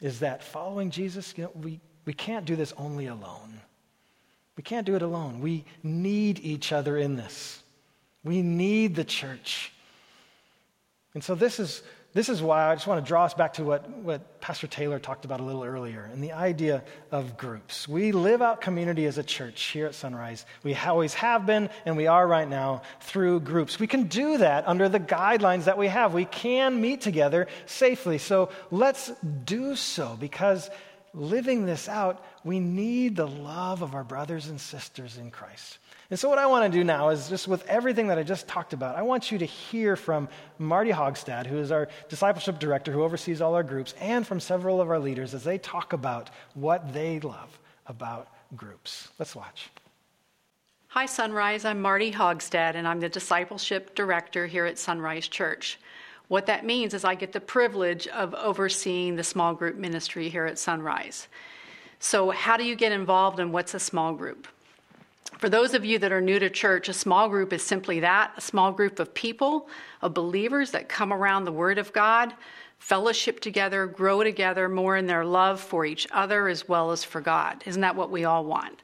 is 0.00 0.18
that 0.18 0.42
following 0.42 0.90
Jesus, 0.90 1.32
you 1.36 1.44
know, 1.44 1.52
we, 1.54 1.78
we 2.06 2.12
can't 2.12 2.46
do 2.46 2.56
this 2.56 2.72
only 2.76 3.06
alone. 3.06 3.60
We 4.56 4.64
can't 4.64 4.84
do 4.84 4.96
it 4.96 5.02
alone. 5.02 5.40
We 5.40 5.64
need 5.84 6.40
each 6.40 6.72
other 6.72 6.96
in 6.96 7.14
this. 7.14 7.62
We 8.24 8.42
need 8.42 8.96
the 8.96 9.04
church. 9.04 9.72
And 11.14 11.22
so 11.22 11.36
this 11.36 11.60
is, 11.60 11.82
this 12.14 12.28
is 12.28 12.40
why 12.40 12.70
I 12.70 12.74
just 12.76 12.86
want 12.86 13.04
to 13.04 13.08
draw 13.08 13.24
us 13.24 13.34
back 13.34 13.54
to 13.54 13.64
what, 13.64 13.90
what 13.90 14.40
Pastor 14.40 14.68
Taylor 14.68 15.00
talked 15.00 15.24
about 15.24 15.40
a 15.40 15.42
little 15.42 15.64
earlier 15.64 16.08
and 16.12 16.22
the 16.22 16.30
idea 16.30 16.84
of 17.10 17.36
groups. 17.36 17.88
We 17.88 18.12
live 18.12 18.40
out 18.40 18.60
community 18.60 19.06
as 19.06 19.18
a 19.18 19.24
church 19.24 19.60
here 19.64 19.86
at 19.86 19.96
Sunrise. 19.96 20.46
We 20.62 20.76
always 20.76 21.12
have 21.14 21.44
been, 21.44 21.70
and 21.84 21.96
we 21.96 22.06
are 22.06 22.26
right 22.26 22.48
now 22.48 22.82
through 23.00 23.40
groups. 23.40 23.80
We 23.80 23.88
can 23.88 24.04
do 24.04 24.38
that 24.38 24.68
under 24.68 24.88
the 24.88 25.00
guidelines 25.00 25.64
that 25.64 25.76
we 25.76 25.88
have. 25.88 26.14
We 26.14 26.24
can 26.24 26.80
meet 26.80 27.00
together 27.00 27.48
safely. 27.66 28.18
So 28.18 28.50
let's 28.70 29.10
do 29.44 29.74
so 29.74 30.16
because 30.20 30.70
living 31.14 31.66
this 31.66 31.88
out, 31.88 32.24
we 32.44 32.60
need 32.60 33.16
the 33.16 33.26
love 33.26 33.82
of 33.82 33.96
our 33.96 34.04
brothers 34.04 34.46
and 34.46 34.60
sisters 34.60 35.18
in 35.18 35.32
Christ. 35.32 35.78
And 36.10 36.18
so, 36.18 36.28
what 36.28 36.38
I 36.38 36.46
want 36.46 36.70
to 36.70 36.78
do 36.78 36.84
now 36.84 37.08
is 37.08 37.28
just 37.28 37.48
with 37.48 37.66
everything 37.66 38.08
that 38.08 38.18
I 38.18 38.22
just 38.22 38.46
talked 38.46 38.74
about, 38.74 38.96
I 38.96 39.02
want 39.02 39.32
you 39.32 39.38
to 39.38 39.46
hear 39.46 39.96
from 39.96 40.28
Marty 40.58 40.90
Hogstad, 40.90 41.46
who 41.46 41.58
is 41.58 41.72
our 41.72 41.88
discipleship 42.08 42.58
director 42.58 42.92
who 42.92 43.02
oversees 43.02 43.40
all 43.40 43.54
our 43.54 43.62
groups, 43.62 43.94
and 44.00 44.26
from 44.26 44.38
several 44.38 44.80
of 44.80 44.90
our 44.90 44.98
leaders 44.98 45.32
as 45.32 45.44
they 45.44 45.56
talk 45.56 45.92
about 45.94 46.30
what 46.52 46.92
they 46.92 47.20
love 47.20 47.58
about 47.86 48.28
groups. 48.54 49.08
Let's 49.18 49.34
watch. 49.34 49.70
Hi, 50.88 51.06
Sunrise. 51.06 51.64
I'm 51.64 51.80
Marty 51.80 52.12
Hogstad, 52.12 52.76
and 52.76 52.86
I'm 52.86 53.00
the 53.00 53.08
discipleship 53.08 53.94
director 53.94 54.46
here 54.46 54.66
at 54.66 54.78
Sunrise 54.78 55.26
Church. 55.26 55.80
What 56.28 56.46
that 56.46 56.64
means 56.64 56.94
is 56.94 57.04
I 57.04 57.14
get 57.14 57.32
the 57.32 57.40
privilege 57.40 58.06
of 58.08 58.34
overseeing 58.34 59.16
the 59.16 59.24
small 59.24 59.54
group 59.54 59.76
ministry 59.76 60.28
here 60.28 60.46
at 60.46 60.58
Sunrise. 60.58 61.28
So, 61.98 62.30
how 62.30 62.56
do 62.56 62.64
you 62.64 62.76
get 62.76 62.92
involved 62.92 63.40
in 63.40 63.52
what's 63.52 63.74
a 63.74 63.80
small 63.80 64.12
group? 64.12 64.46
For 65.38 65.48
those 65.48 65.74
of 65.74 65.84
you 65.84 65.98
that 65.98 66.12
are 66.12 66.20
new 66.20 66.38
to 66.38 66.48
church, 66.48 66.88
a 66.88 66.92
small 66.92 67.28
group 67.28 67.52
is 67.52 67.62
simply 67.62 68.00
that 68.00 68.32
a 68.36 68.40
small 68.40 68.72
group 68.72 68.98
of 68.98 69.12
people, 69.14 69.68
of 70.00 70.14
believers 70.14 70.70
that 70.70 70.88
come 70.88 71.12
around 71.12 71.44
the 71.44 71.52
Word 71.52 71.78
of 71.78 71.92
God, 71.92 72.34
fellowship 72.78 73.40
together, 73.40 73.86
grow 73.86 74.22
together 74.22 74.68
more 74.68 74.96
in 74.96 75.06
their 75.06 75.24
love 75.24 75.60
for 75.60 75.86
each 75.86 76.06
other 76.12 76.48
as 76.48 76.68
well 76.68 76.90
as 76.90 77.02
for 77.02 77.20
God. 77.20 77.62
Isn't 77.66 77.82
that 77.82 77.96
what 77.96 78.10
we 78.10 78.24
all 78.24 78.44
want? 78.44 78.82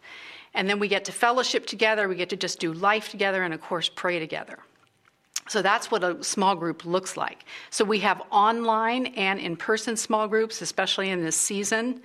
And 0.54 0.68
then 0.68 0.78
we 0.78 0.88
get 0.88 1.04
to 1.04 1.12
fellowship 1.12 1.66
together, 1.66 2.08
we 2.08 2.16
get 2.16 2.30
to 2.30 2.36
just 2.36 2.58
do 2.58 2.72
life 2.72 3.10
together, 3.10 3.42
and 3.42 3.54
of 3.54 3.60
course, 3.60 3.88
pray 3.88 4.18
together. 4.18 4.58
So 5.48 5.62
that's 5.62 5.90
what 5.90 6.04
a 6.04 6.22
small 6.22 6.54
group 6.56 6.84
looks 6.84 7.16
like. 7.16 7.44
So 7.70 7.84
we 7.84 7.98
have 8.00 8.22
online 8.30 9.06
and 9.06 9.38
in 9.40 9.56
person 9.56 9.96
small 9.96 10.28
groups, 10.28 10.62
especially 10.62 11.10
in 11.10 11.24
this 11.24 11.36
season. 11.36 12.02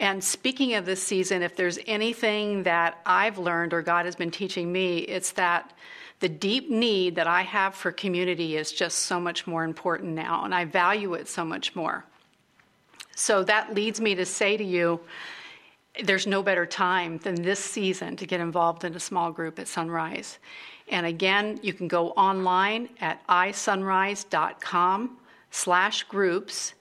And 0.00 0.24
speaking 0.24 0.74
of 0.74 0.86
this 0.86 1.02
season, 1.02 1.42
if 1.42 1.54
there's 1.54 1.78
anything 1.86 2.62
that 2.62 3.00
I've 3.04 3.36
learned 3.36 3.74
or 3.74 3.82
God 3.82 4.06
has 4.06 4.16
been 4.16 4.30
teaching 4.30 4.72
me, 4.72 4.98
it's 5.00 5.32
that 5.32 5.74
the 6.20 6.28
deep 6.28 6.70
need 6.70 7.16
that 7.16 7.26
I 7.26 7.42
have 7.42 7.74
for 7.74 7.92
community 7.92 8.56
is 8.56 8.72
just 8.72 9.00
so 9.00 9.20
much 9.20 9.46
more 9.46 9.62
important 9.62 10.14
now, 10.14 10.44
and 10.44 10.54
I 10.54 10.64
value 10.64 11.12
it 11.14 11.28
so 11.28 11.44
much 11.44 11.76
more. 11.76 12.04
So 13.14 13.44
that 13.44 13.74
leads 13.74 14.00
me 14.00 14.14
to 14.14 14.24
say 14.24 14.56
to 14.56 14.64
you, 14.64 15.00
there's 16.02 16.26
no 16.26 16.42
better 16.42 16.64
time 16.64 17.18
than 17.18 17.34
this 17.34 17.60
season 17.60 18.16
to 18.16 18.26
get 18.26 18.40
involved 18.40 18.84
in 18.84 18.94
a 18.94 19.00
small 19.00 19.30
group 19.30 19.58
at 19.58 19.68
Sunrise. 19.68 20.38
And 20.88 21.04
again, 21.04 21.60
you 21.62 21.74
can 21.74 21.88
go 21.88 22.10
online 22.12 22.88
at 23.02 23.26
isunrise.com 23.26 25.18
slash 25.50 26.04
groups 26.04 26.74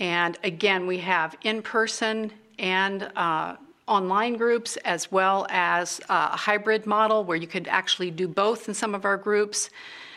and 0.00 0.38
again, 0.42 0.86
we 0.86 0.98
have 0.98 1.36
in 1.42 1.60
person 1.60 2.32
and 2.58 3.10
uh, 3.14 3.56
online 3.86 4.36
groups, 4.36 4.78
as 4.78 5.12
well 5.12 5.46
as 5.50 6.00
a 6.08 6.36
hybrid 6.36 6.86
model 6.86 7.22
where 7.22 7.36
you 7.36 7.46
could 7.46 7.68
actually 7.68 8.10
do 8.10 8.26
both 8.26 8.66
in 8.66 8.74
some 8.74 8.94
of 8.94 9.04
our 9.04 9.18
groups. 9.18 9.68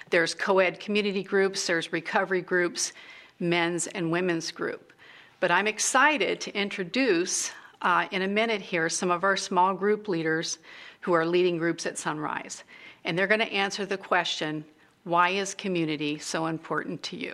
There's 0.09 0.33
co 0.33 0.59
ed 0.59 0.79
community 0.79 1.21
groups, 1.21 1.67
there's 1.67 1.91
recovery 1.91 2.41
groups, 2.41 2.93
men's 3.39 3.87
and 3.87 4.09
women's 4.09 4.51
group. 4.51 4.93
But 5.41 5.51
I'm 5.51 5.67
excited 5.67 6.39
to 6.41 6.57
introduce 6.57 7.51
uh, 7.81 8.07
in 8.11 8.21
a 8.21 8.27
minute 8.27 8.61
here 8.61 8.87
some 8.87 9.11
of 9.11 9.25
our 9.25 9.35
small 9.35 9.73
group 9.73 10.07
leaders 10.07 10.59
who 11.01 11.11
are 11.11 11.25
leading 11.25 11.57
groups 11.57 11.85
at 11.85 11.97
Sunrise. 11.97 12.63
And 13.03 13.19
they're 13.19 13.27
going 13.27 13.41
to 13.41 13.51
answer 13.51 13.85
the 13.85 13.97
question 13.97 14.63
why 15.03 15.29
is 15.29 15.53
community 15.53 16.17
so 16.17 16.45
important 16.45 17.03
to 17.03 17.17
you? 17.17 17.33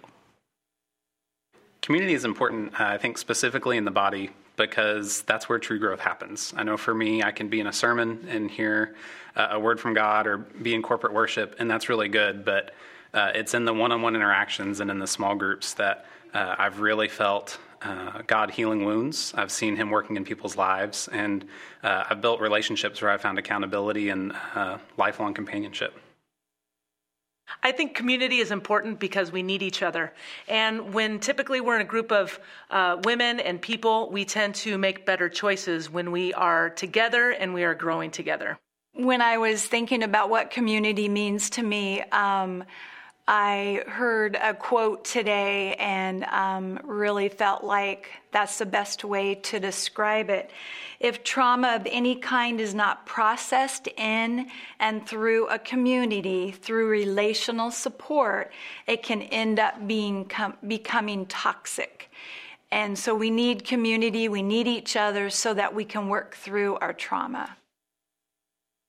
Community 1.82 2.14
is 2.14 2.26
important, 2.26 2.80
uh, 2.80 2.86
I 2.86 2.98
think, 2.98 3.18
specifically 3.18 3.78
in 3.78 3.86
the 3.86 3.92
body 3.92 4.32
because 4.58 5.22
that's 5.22 5.48
where 5.48 5.58
true 5.58 5.80
growth 5.80 6.02
happens. 6.02 6.54
I 6.58 6.64
know 6.64 6.76
for 6.76 6.94
me, 6.94 7.24
I 7.24 7.32
can 7.32 7.48
be 7.48 7.62
in 7.62 7.68
a 7.68 7.74
sermon 7.74 8.28
and 8.30 8.52
hear 8.52 8.96
uh, 9.36 9.48
a 9.52 9.60
word 9.60 9.80
from 9.80 9.94
God 9.94 10.28
or 10.28 10.38
be 10.38 10.76
in 10.76 10.82
corporate 10.82 11.14
worship, 11.14 11.56
and 11.60 11.72
that's 11.72 11.88
really 11.88 12.10
good, 12.10 12.44
but 12.44 12.74
uh, 13.14 13.32
it's 13.34 13.54
in 13.54 13.64
the 13.64 13.74
one 13.74 13.94
on 13.94 14.02
one 14.02 14.16
interactions 14.16 14.82
and 14.82 14.92
in 14.92 15.00
the 15.00 15.08
small 15.08 15.34
groups 15.34 15.74
that 15.76 16.06
uh, 16.34 16.56
I've 16.58 16.82
really 16.82 17.08
felt 17.08 17.58
uh, 17.82 18.22
God 18.28 18.52
healing 18.52 18.84
wounds. 18.84 19.34
I've 19.36 19.52
seen 19.52 19.78
Him 19.78 19.90
working 19.90 20.18
in 20.18 20.26
people's 20.26 20.58
lives, 20.58 21.08
and 21.08 21.46
uh, 21.82 22.04
I've 22.10 22.22
built 22.22 22.42
relationships 22.42 23.02
where 23.02 23.10
I've 23.10 23.22
found 23.22 23.40
accountability 23.40 24.10
and 24.10 24.34
lifelong 24.98 25.34
companionship. 25.34 25.98
I 27.64 27.72
think 27.72 27.96
community 27.96 28.40
is 28.40 28.52
important 28.52 29.00
because 29.00 29.32
we 29.32 29.44
need 29.44 29.62
each 29.62 29.82
other. 29.84 30.14
And 30.48 30.94
when 30.94 31.20
typically 31.20 31.62
we're 31.62 31.76
in 31.76 31.82
a 31.82 31.86
group 31.86 32.12
of 32.12 32.40
uh, 32.70 32.98
women 33.04 33.40
and 33.40 33.62
people, 33.62 34.10
we 34.10 34.26
tend 34.26 34.56
to 34.56 34.78
make 34.78 35.06
better 35.06 35.30
choices 35.30 35.90
when 35.90 36.12
we 36.12 36.34
are 36.34 36.70
together 36.70 37.32
and 37.32 37.54
we 37.54 37.64
are 37.64 37.76
growing 37.76 38.12
together. 38.12 38.58
When 38.94 39.22
I 39.22 39.38
was 39.38 39.66
thinking 39.66 40.04
about 40.04 40.30
what 40.30 40.52
community 40.52 41.08
means 41.08 41.50
to 41.52 41.64
me, 41.64 42.02
um, 42.12 42.64
I 43.32 43.84
heard 43.86 44.40
a 44.42 44.56
quote 44.56 45.06
today 45.06 45.76
and 45.76 46.24
um, 46.24 46.80
really 46.84 47.30
felt 47.30 47.64
like 47.64 48.10
that's 48.32 48.58
the 48.58 48.66
best 48.66 49.04
way 49.04 49.36
to 49.36 49.60
describe 49.60 50.32
it. 50.32 50.50
If 51.00 51.24
trauma 51.24 51.76
of 51.76 51.88
any 51.92 52.16
kind 52.16 52.60
is 52.60 52.74
not 52.74 53.06
processed 53.06 53.88
in 53.98 54.48
and 54.80 55.08
through 55.08 55.48
a 55.50 55.60
community, 55.60 56.50
through 56.50 56.88
relational 56.90 57.70
support, 57.70 58.52
it 58.88 59.04
can 59.04 59.22
end 59.22 59.60
up 59.60 59.86
being 59.86 60.26
com- 60.26 60.58
becoming 60.68 61.28
toxic. 61.28 62.10
And 62.72 62.98
so 62.98 63.14
we 63.14 63.30
need 63.30 63.64
community, 63.64 64.28
we 64.28 64.42
need 64.42 64.66
each 64.66 64.96
other 64.96 65.30
so 65.30 65.54
that 65.54 65.76
we 65.76 65.86
can 65.86 66.10
work 66.10 66.34
through 66.34 66.78
our 66.78 66.94
trauma. 66.94 67.58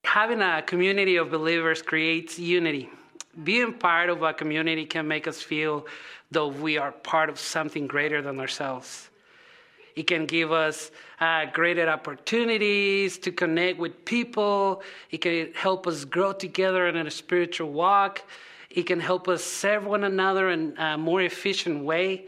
Having 0.05 0.41
a 0.41 0.63
community 0.63 1.17
of 1.17 1.31
believers 1.31 1.83
creates 1.83 2.39
unity 2.39 2.89
being 3.45 3.73
part 3.75 4.11
of 4.11 4.23
a 4.23 4.33
community 4.33 4.85
can 4.85 5.07
make 5.07 5.29
us 5.29 5.41
feel 5.41 5.87
though 6.31 6.49
we 6.49 6.79
are 6.79 6.93
part 6.93 7.29
of 7.29 7.39
something 7.39 7.87
greater 7.87 8.23
than 8.23 8.39
ourselves. 8.41 9.09
It 9.97 10.07
can 10.07 10.27
give 10.27 10.53
us 10.53 10.91
uh, 11.21 11.47
greater 11.47 11.89
opportunities 11.89 13.19
to 13.19 13.33
connect 13.33 13.79
with 13.79 14.05
people. 14.05 14.83
It 15.11 15.19
can 15.19 15.53
help 15.55 15.87
us 15.87 16.05
grow 16.05 16.33
together 16.33 16.87
in 16.87 17.07
a 17.07 17.11
spiritual 17.11 17.71
walk. 17.71 18.23
It 18.71 18.85
can 18.85 19.01
help 19.01 19.29
us 19.29 19.43
serve 19.43 19.85
one 19.85 20.05
another 20.05 20.51
in 20.51 20.77
a 20.79 20.97
more 20.97 21.23
efficient 21.23 21.85
way. 21.85 22.27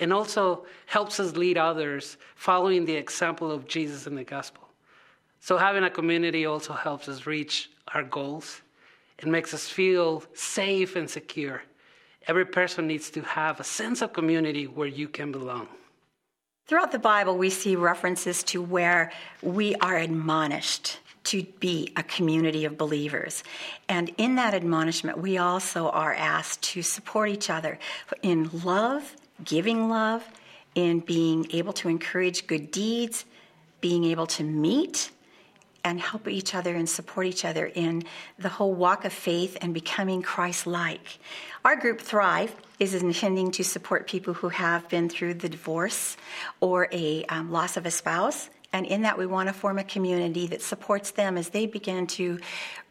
And 0.00 0.12
also 0.12 0.66
helps 0.86 1.20
us 1.20 1.36
lead 1.36 1.56
others 1.56 2.16
following 2.34 2.84
the 2.84 2.94
example 2.94 3.52
of 3.52 3.68
Jesus 3.68 4.08
in 4.08 4.16
the 4.16 4.24
gospel. 4.24 4.68
So, 5.38 5.56
having 5.56 5.84
a 5.84 5.90
community 5.90 6.46
also 6.46 6.72
helps 6.72 7.08
us 7.08 7.26
reach 7.26 7.70
our 7.94 8.02
goals 8.02 8.60
it 9.18 9.26
makes 9.26 9.54
us 9.54 9.68
feel 9.68 10.22
safe 10.34 10.96
and 10.96 11.08
secure. 11.08 11.62
Every 12.26 12.46
person 12.46 12.86
needs 12.86 13.10
to 13.10 13.22
have 13.22 13.60
a 13.60 13.64
sense 13.64 14.02
of 14.02 14.12
community 14.12 14.66
where 14.66 14.88
you 14.88 15.08
can 15.08 15.30
belong. 15.30 15.68
Throughout 16.66 16.92
the 16.92 16.98
Bible, 16.98 17.36
we 17.36 17.50
see 17.50 17.76
references 17.76 18.42
to 18.44 18.62
where 18.62 19.12
we 19.42 19.74
are 19.76 19.96
admonished 19.96 20.98
to 21.24 21.42
be 21.60 21.92
a 21.96 22.02
community 22.02 22.64
of 22.64 22.78
believers. 22.78 23.44
And 23.88 24.10
in 24.16 24.36
that 24.36 24.54
admonishment, 24.54 25.18
we 25.18 25.38
also 25.38 25.90
are 25.90 26.14
asked 26.14 26.62
to 26.62 26.82
support 26.82 27.30
each 27.30 27.50
other 27.50 27.78
in 28.22 28.50
love, 28.62 29.16
giving 29.42 29.88
love, 29.88 30.26
in 30.74 31.00
being 31.00 31.46
able 31.52 31.72
to 31.74 31.88
encourage 31.88 32.46
good 32.46 32.70
deeds, 32.70 33.24
being 33.80 34.04
able 34.04 34.26
to 34.26 34.42
meet 34.42 35.10
and 35.84 36.00
help 36.00 36.26
each 36.26 36.54
other 36.54 36.74
and 36.74 36.88
support 36.88 37.26
each 37.26 37.44
other 37.44 37.66
in 37.66 38.02
the 38.38 38.48
whole 38.48 38.74
walk 38.74 39.04
of 39.04 39.12
faith 39.12 39.56
and 39.60 39.74
becoming 39.74 40.22
Christ 40.22 40.66
like. 40.66 41.18
Our 41.64 41.76
group, 41.76 42.00
Thrive, 42.00 42.54
is 42.80 42.94
intending 42.94 43.50
to 43.52 43.64
support 43.64 44.08
people 44.08 44.34
who 44.34 44.48
have 44.48 44.88
been 44.88 45.08
through 45.08 45.34
the 45.34 45.48
divorce 45.48 46.16
or 46.60 46.88
a 46.90 47.24
um, 47.26 47.52
loss 47.52 47.76
of 47.76 47.86
a 47.86 47.90
spouse. 47.90 48.50
And 48.72 48.86
in 48.86 49.02
that, 49.02 49.16
we 49.16 49.26
want 49.26 49.48
to 49.48 49.52
form 49.52 49.78
a 49.78 49.84
community 49.84 50.48
that 50.48 50.60
supports 50.60 51.12
them 51.12 51.36
as 51.36 51.50
they 51.50 51.66
begin 51.66 52.08
to 52.08 52.40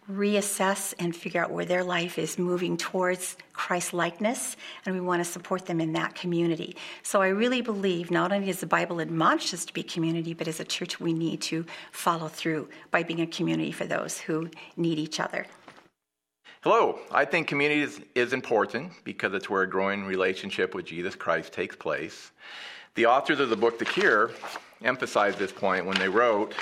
reassess 0.10 0.93
and 0.99 1.16
figure 1.16 1.41
out 1.41 1.51
where 1.51 1.66
their 1.66 1.84
life 1.84 2.18
is 2.18 2.38
moving 2.38 2.78
towards 2.78 3.38
Christ 3.54 3.93
likeness, 3.93 4.58
and 4.86 4.93
we 4.93 5.01
want 5.01 5.24
to 5.24 5.30
support 5.30 5.66
them 5.66 5.80
in 5.80 5.93
that 5.93 6.16
community. 6.16 6.76
So 7.04 7.22
I 7.22 7.28
really 7.30 7.62
believe 7.62 8.12
not 8.12 8.32
only 8.32 8.47
does 8.47 8.60
the 8.60 8.66
Bible 8.66 8.99
admonish 8.99 9.54
us 9.54 9.66
to 9.66 9.74
be 9.74 9.84
community, 9.84 10.34
but 10.34 10.47
as 10.47 10.60
a 10.60 10.66
church, 10.66 10.99
we 10.99 11.14
need 11.14 11.41
to 11.43 11.66
follow 11.91 12.28
through 12.28 12.70
by 12.91 13.04
being 13.04 13.22
a 13.22 13.28
community 13.28 13.72
for 13.72 13.86
those 13.86 14.20
who 14.20 14.49
need 14.76 14.99
each 14.99 15.20
other. 15.20 15.45
Hello, 16.64 16.99
I 17.12 17.26
think 17.26 17.47
community 17.47 17.82
is, 17.82 18.01
is 18.16 18.32
important 18.32 18.91
because 19.04 19.34
it's 19.34 19.49
where 19.49 19.64
a 19.64 19.70
growing 19.70 20.06
relationship 20.06 20.74
with 20.74 20.86
Jesus 20.86 21.16
Christ 21.16 21.51
takes 21.51 21.76
place. 21.76 22.32
The 22.95 23.06
authors 23.06 23.39
of 23.39 23.49
the 23.49 23.58
book 23.58 23.80
The 23.80 23.86
Cure 23.86 24.32
emphasized 24.82 25.39
this 25.39 25.51
point 25.51 25.86
when 25.86 25.97
they 25.97 26.08
wrote, 26.08 26.54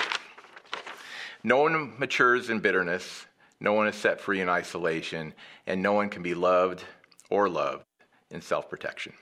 No 1.44 1.58
one 1.58 1.92
matures 1.98 2.50
in 2.50 2.58
bitterness, 2.58 3.26
no 3.62 3.72
one 3.72 3.86
is 3.86 3.94
set 3.94 4.20
free 4.20 4.40
in 4.40 4.48
isolation, 4.48 5.32
and 5.68 5.80
no 5.80 5.92
one 5.92 6.08
can 6.08 6.22
be 6.22 6.34
loved 6.34 6.82
or 7.30 7.48
loved 7.48 7.84
in 8.30 8.42
self 8.42 8.68
protection. 8.68 9.12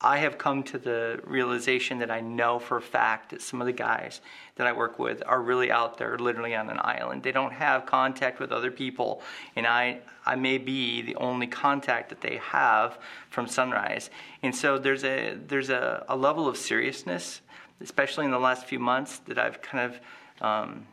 I 0.00 0.18
have 0.18 0.38
come 0.38 0.62
to 0.62 0.78
the 0.78 1.20
realization 1.24 1.98
that 1.98 2.10
I 2.10 2.20
know 2.20 2.58
for 2.58 2.78
a 2.78 2.82
fact 2.82 3.30
that 3.30 3.42
some 3.42 3.60
of 3.60 3.66
the 3.66 3.72
guys 3.72 4.22
that 4.54 4.66
I 4.66 4.72
work 4.72 4.98
with 4.98 5.22
are 5.26 5.42
really 5.42 5.70
out 5.70 5.98
there 5.98 6.16
literally 6.16 6.54
on 6.54 6.70
an 6.70 6.78
island. 6.80 7.22
They 7.22 7.32
don't 7.32 7.52
have 7.52 7.84
contact 7.84 8.40
with 8.40 8.50
other 8.50 8.70
people, 8.70 9.20
and 9.56 9.66
I, 9.66 9.98
I 10.24 10.36
may 10.36 10.56
be 10.56 11.02
the 11.02 11.16
only 11.16 11.48
contact 11.48 12.08
that 12.08 12.22
they 12.22 12.36
have 12.36 12.96
from 13.28 13.46
Sunrise. 13.46 14.08
And 14.42 14.54
so 14.54 14.78
there's 14.78 15.04
a, 15.04 15.36
there's 15.48 15.68
a, 15.68 16.02
a 16.08 16.16
level 16.16 16.48
of 16.48 16.56
seriousness, 16.56 17.42
especially 17.82 18.24
in 18.24 18.30
the 18.30 18.38
last 18.38 18.64
few 18.64 18.78
months, 18.78 19.18
that 19.26 19.38
I've 19.38 19.60
kind 19.60 19.92
of 19.92 20.00
um, 20.40 20.86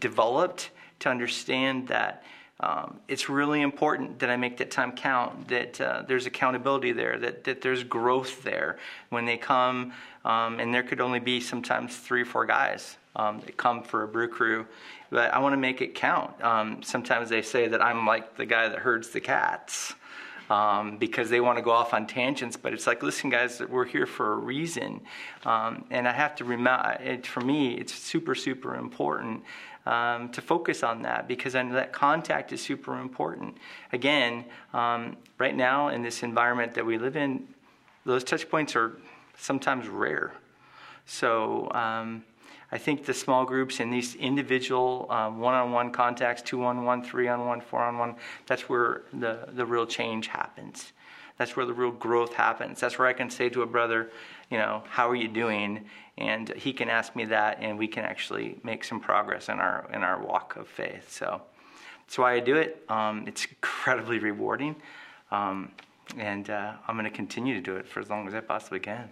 developed 0.00 0.70
to 1.02 1.08
understand 1.08 1.88
that 1.88 2.24
um, 2.62 3.00
it's 3.08 3.28
really 3.28 3.60
important 3.60 4.20
that 4.20 4.30
I 4.30 4.36
make 4.36 4.56
that 4.58 4.70
time 4.70 4.92
count, 4.92 5.48
that 5.48 5.80
uh, 5.80 6.02
there's 6.06 6.26
accountability 6.26 6.92
there, 6.92 7.18
that, 7.18 7.44
that 7.44 7.60
there's 7.60 7.82
growth 7.82 8.44
there. 8.44 8.78
When 9.10 9.24
they 9.24 9.36
come, 9.36 9.92
um, 10.24 10.60
and 10.60 10.72
there 10.72 10.84
could 10.84 11.00
only 11.00 11.18
be 11.18 11.40
sometimes 11.40 11.96
three 11.96 12.22
or 12.22 12.24
four 12.24 12.46
guys 12.46 12.96
um, 13.16 13.40
that 13.40 13.56
come 13.56 13.82
for 13.82 14.04
a 14.04 14.08
brew 14.08 14.28
crew, 14.28 14.66
but 15.10 15.34
I 15.34 15.40
want 15.40 15.54
to 15.54 15.58
make 15.58 15.80
it 15.80 15.96
count. 15.96 16.40
Um, 16.42 16.82
sometimes 16.84 17.28
they 17.28 17.42
say 17.42 17.66
that 17.66 17.82
I'm 17.82 18.06
like 18.06 18.36
the 18.36 18.46
guy 18.46 18.68
that 18.68 18.78
herds 18.78 19.10
the 19.10 19.20
cats. 19.20 19.94
Um, 20.50 20.98
because 20.98 21.30
they 21.30 21.40
want 21.40 21.56
to 21.56 21.62
go 21.62 21.70
off 21.70 21.94
on 21.94 22.06
tangents. 22.06 22.58
But 22.58 22.74
it's 22.74 22.86
like, 22.86 23.02
listen, 23.02 23.30
guys, 23.30 23.62
we're 23.70 23.86
here 23.86 24.04
for 24.04 24.34
a 24.34 24.36
reason. 24.36 25.00
Um, 25.46 25.86
and 25.90 26.06
I 26.06 26.12
have 26.12 26.34
to 26.36 26.44
remember, 26.44 27.22
for 27.22 27.40
me, 27.40 27.72
it's 27.74 27.94
super, 27.94 28.34
super 28.34 28.74
important 28.74 29.44
um, 29.86 30.28
to 30.30 30.40
focus 30.40 30.82
on 30.82 31.02
that 31.02 31.26
because 31.26 31.54
I 31.54 31.62
know 31.62 31.74
that 31.74 31.92
contact 31.92 32.52
is 32.52 32.60
super 32.60 32.98
important. 32.98 33.56
Again, 33.92 34.44
um, 34.72 35.16
right 35.38 35.56
now 35.56 35.88
in 35.88 36.02
this 36.02 36.22
environment 36.22 36.74
that 36.74 36.86
we 36.86 36.98
live 36.98 37.16
in, 37.16 37.48
those 38.04 38.24
touch 38.24 38.48
points 38.48 38.76
are 38.76 38.98
sometimes 39.36 39.88
rare. 39.88 40.32
So 41.06 41.70
um, 41.72 42.24
I 42.70 42.78
think 42.78 43.04
the 43.04 43.14
small 43.14 43.44
groups 43.44 43.80
and 43.80 43.92
these 43.92 44.14
individual 44.14 45.06
one 45.08 45.54
on 45.54 45.72
one 45.72 45.90
contacts, 45.92 46.42
two 46.42 46.64
on 46.64 46.84
one, 46.84 47.02
three 47.04 47.28
on 47.28 47.46
one, 47.46 47.60
four 47.60 47.80
on 47.80 47.98
one, 47.98 48.16
that's 48.46 48.68
where 48.68 49.02
the, 49.12 49.48
the 49.52 49.66
real 49.66 49.86
change 49.86 50.28
happens. 50.28 50.92
That's 51.38 51.56
where 51.56 51.66
the 51.66 51.72
real 51.72 51.90
growth 51.90 52.34
happens. 52.34 52.80
That's 52.80 52.98
where 52.98 53.08
I 53.08 53.12
can 53.12 53.28
say 53.30 53.48
to 53.50 53.62
a 53.62 53.66
brother, 53.66 54.10
you 54.52 54.58
know, 54.58 54.82
how 54.86 55.08
are 55.08 55.16
you 55.16 55.28
doing? 55.28 55.86
And 56.18 56.50
he 56.50 56.74
can 56.74 56.90
ask 56.90 57.16
me 57.16 57.24
that, 57.24 57.60
and 57.62 57.78
we 57.78 57.88
can 57.88 58.04
actually 58.04 58.58
make 58.62 58.84
some 58.84 59.00
progress 59.00 59.48
in 59.48 59.58
our 59.58 59.88
in 59.94 60.02
our 60.02 60.22
walk 60.22 60.56
of 60.56 60.68
faith. 60.68 61.10
So 61.10 61.40
that's 62.00 62.18
why 62.18 62.34
I 62.34 62.40
do 62.40 62.56
it. 62.56 62.84
Um, 62.90 63.24
it's 63.26 63.46
incredibly 63.50 64.18
rewarding, 64.18 64.76
um, 65.30 65.70
and 66.18 66.50
uh, 66.50 66.74
I'm 66.86 66.96
going 66.96 67.10
to 67.10 67.16
continue 67.16 67.54
to 67.54 67.62
do 67.62 67.76
it 67.76 67.88
for 67.88 68.00
as 68.00 68.10
long 68.10 68.28
as 68.28 68.34
I 68.34 68.40
possibly 68.40 68.78
can. 68.78 69.08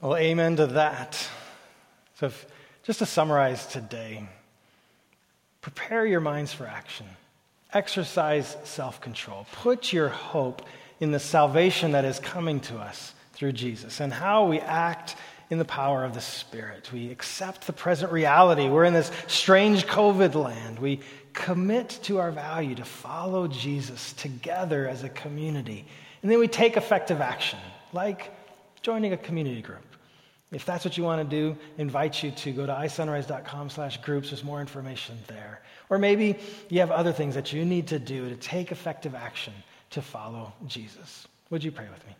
Well, 0.00 0.16
amen 0.16 0.56
to 0.56 0.66
that. 0.66 1.14
So, 2.18 2.26
if, 2.26 2.46
just 2.82 2.98
to 2.98 3.06
summarize 3.06 3.64
today, 3.66 4.28
prepare 5.60 6.04
your 6.04 6.20
minds 6.20 6.52
for 6.52 6.66
action. 6.66 7.06
Exercise 7.72 8.56
self 8.64 9.00
control. 9.00 9.46
Put 9.52 9.92
your 9.92 10.08
hope 10.08 10.62
in 10.98 11.12
the 11.12 11.20
salvation 11.20 11.92
that 11.92 12.04
is 12.04 12.18
coming 12.18 12.58
to 12.60 12.78
us 12.78 13.12
through 13.36 13.52
Jesus 13.52 14.00
and 14.00 14.12
how 14.12 14.46
we 14.46 14.58
act 14.58 15.16
in 15.50 15.58
the 15.58 15.64
power 15.64 16.04
of 16.04 16.14
the 16.14 16.20
Spirit. 16.20 16.90
We 16.92 17.10
accept 17.10 17.66
the 17.66 17.72
present 17.72 18.10
reality. 18.10 18.68
We're 18.68 18.84
in 18.84 18.94
this 18.94 19.12
strange 19.28 19.86
COVID 19.86 20.34
land. 20.34 20.78
We 20.78 21.00
commit 21.32 22.00
to 22.04 22.18
our 22.18 22.32
value 22.32 22.74
to 22.74 22.84
follow 22.84 23.46
Jesus 23.46 24.12
together 24.14 24.88
as 24.88 25.04
a 25.04 25.08
community. 25.08 25.84
And 26.22 26.30
then 26.30 26.40
we 26.40 26.48
take 26.48 26.76
effective 26.76 27.20
action, 27.20 27.58
like 27.92 28.32
joining 28.82 29.12
a 29.12 29.16
community 29.16 29.62
group. 29.62 29.84
If 30.50 30.64
that's 30.64 30.84
what 30.84 30.96
you 30.96 31.04
want 31.04 31.28
to 31.28 31.36
do, 31.36 31.56
invite 31.76 32.22
you 32.22 32.30
to 32.30 32.52
go 32.52 32.66
to 32.66 32.72
isunrise.com 32.72 33.68
slash 33.68 33.98
groups. 33.98 34.30
There's 34.30 34.44
more 34.44 34.60
information 34.60 35.18
there. 35.26 35.60
Or 35.90 35.98
maybe 35.98 36.38
you 36.68 36.80
have 36.80 36.90
other 36.90 37.12
things 37.12 37.34
that 37.34 37.52
you 37.52 37.64
need 37.64 37.88
to 37.88 37.98
do 37.98 38.28
to 38.28 38.36
take 38.36 38.72
effective 38.72 39.14
action 39.14 39.52
to 39.90 40.02
follow 40.02 40.52
Jesus. 40.66 41.26
Would 41.50 41.62
you 41.62 41.70
pray 41.70 41.88
with 41.92 42.04
me? 42.06 42.14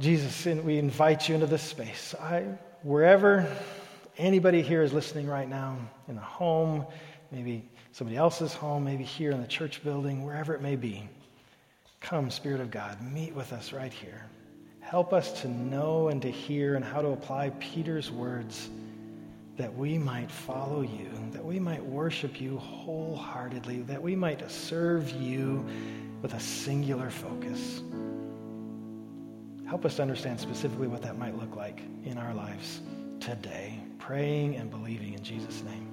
Jesus, 0.00 0.46
we 0.62 0.78
invite 0.78 1.28
you 1.28 1.34
into 1.34 1.48
this 1.48 1.62
space. 1.62 2.14
I, 2.20 2.44
wherever 2.82 3.48
anybody 4.16 4.62
here 4.62 4.82
is 4.82 4.92
listening 4.92 5.26
right 5.26 5.48
now, 5.48 5.76
in 6.06 6.16
a 6.16 6.20
home, 6.20 6.86
maybe 7.32 7.68
somebody 7.90 8.16
else's 8.16 8.54
home, 8.54 8.84
maybe 8.84 9.02
here 9.02 9.32
in 9.32 9.40
the 9.40 9.48
church 9.48 9.82
building, 9.82 10.24
wherever 10.24 10.54
it 10.54 10.62
may 10.62 10.76
be, 10.76 11.08
come, 12.00 12.30
Spirit 12.30 12.60
of 12.60 12.70
God, 12.70 13.02
meet 13.02 13.34
with 13.34 13.52
us 13.52 13.72
right 13.72 13.92
here. 13.92 14.24
Help 14.78 15.12
us 15.12 15.42
to 15.42 15.48
know 15.48 16.08
and 16.08 16.22
to 16.22 16.30
hear 16.30 16.76
and 16.76 16.84
how 16.84 17.02
to 17.02 17.08
apply 17.08 17.50
Peter's 17.58 18.08
words 18.08 18.70
that 19.56 19.74
we 19.74 19.98
might 19.98 20.30
follow 20.30 20.82
you, 20.82 21.10
that 21.32 21.44
we 21.44 21.58
might 21.58 21.84
worship 21.84 22.40
you 22.40 22.56
wholeheartedly, 22.58 23.82
that 23.82 24.00
we 24.00 24.14
might 24.14 24.48
serve 24.48 25.10
you 25.10 25.66
with 26.22 26.34
a 26.34 26.40
singular 26.40 27.10
focus. 27.10 27.82
Help 29.68 29.84
us 29.84 30.00
understand 30.00 30.40
specifically 30.40 30.88
what 30.88 31.02
that 31.02 31.18
might 31.18 31.36
look 31.38 31.54
like 31.54 31.82
in 32.04 32.16
our 32.16 32.32
lives 32.32 32.80
today, 33.20 33.78
praying 33.98 34.56
and 34.56 34.70
believing 34.70 35.12
in 35.12 35.22
Jesus' 35.22 35.62
name. 35.62 35.87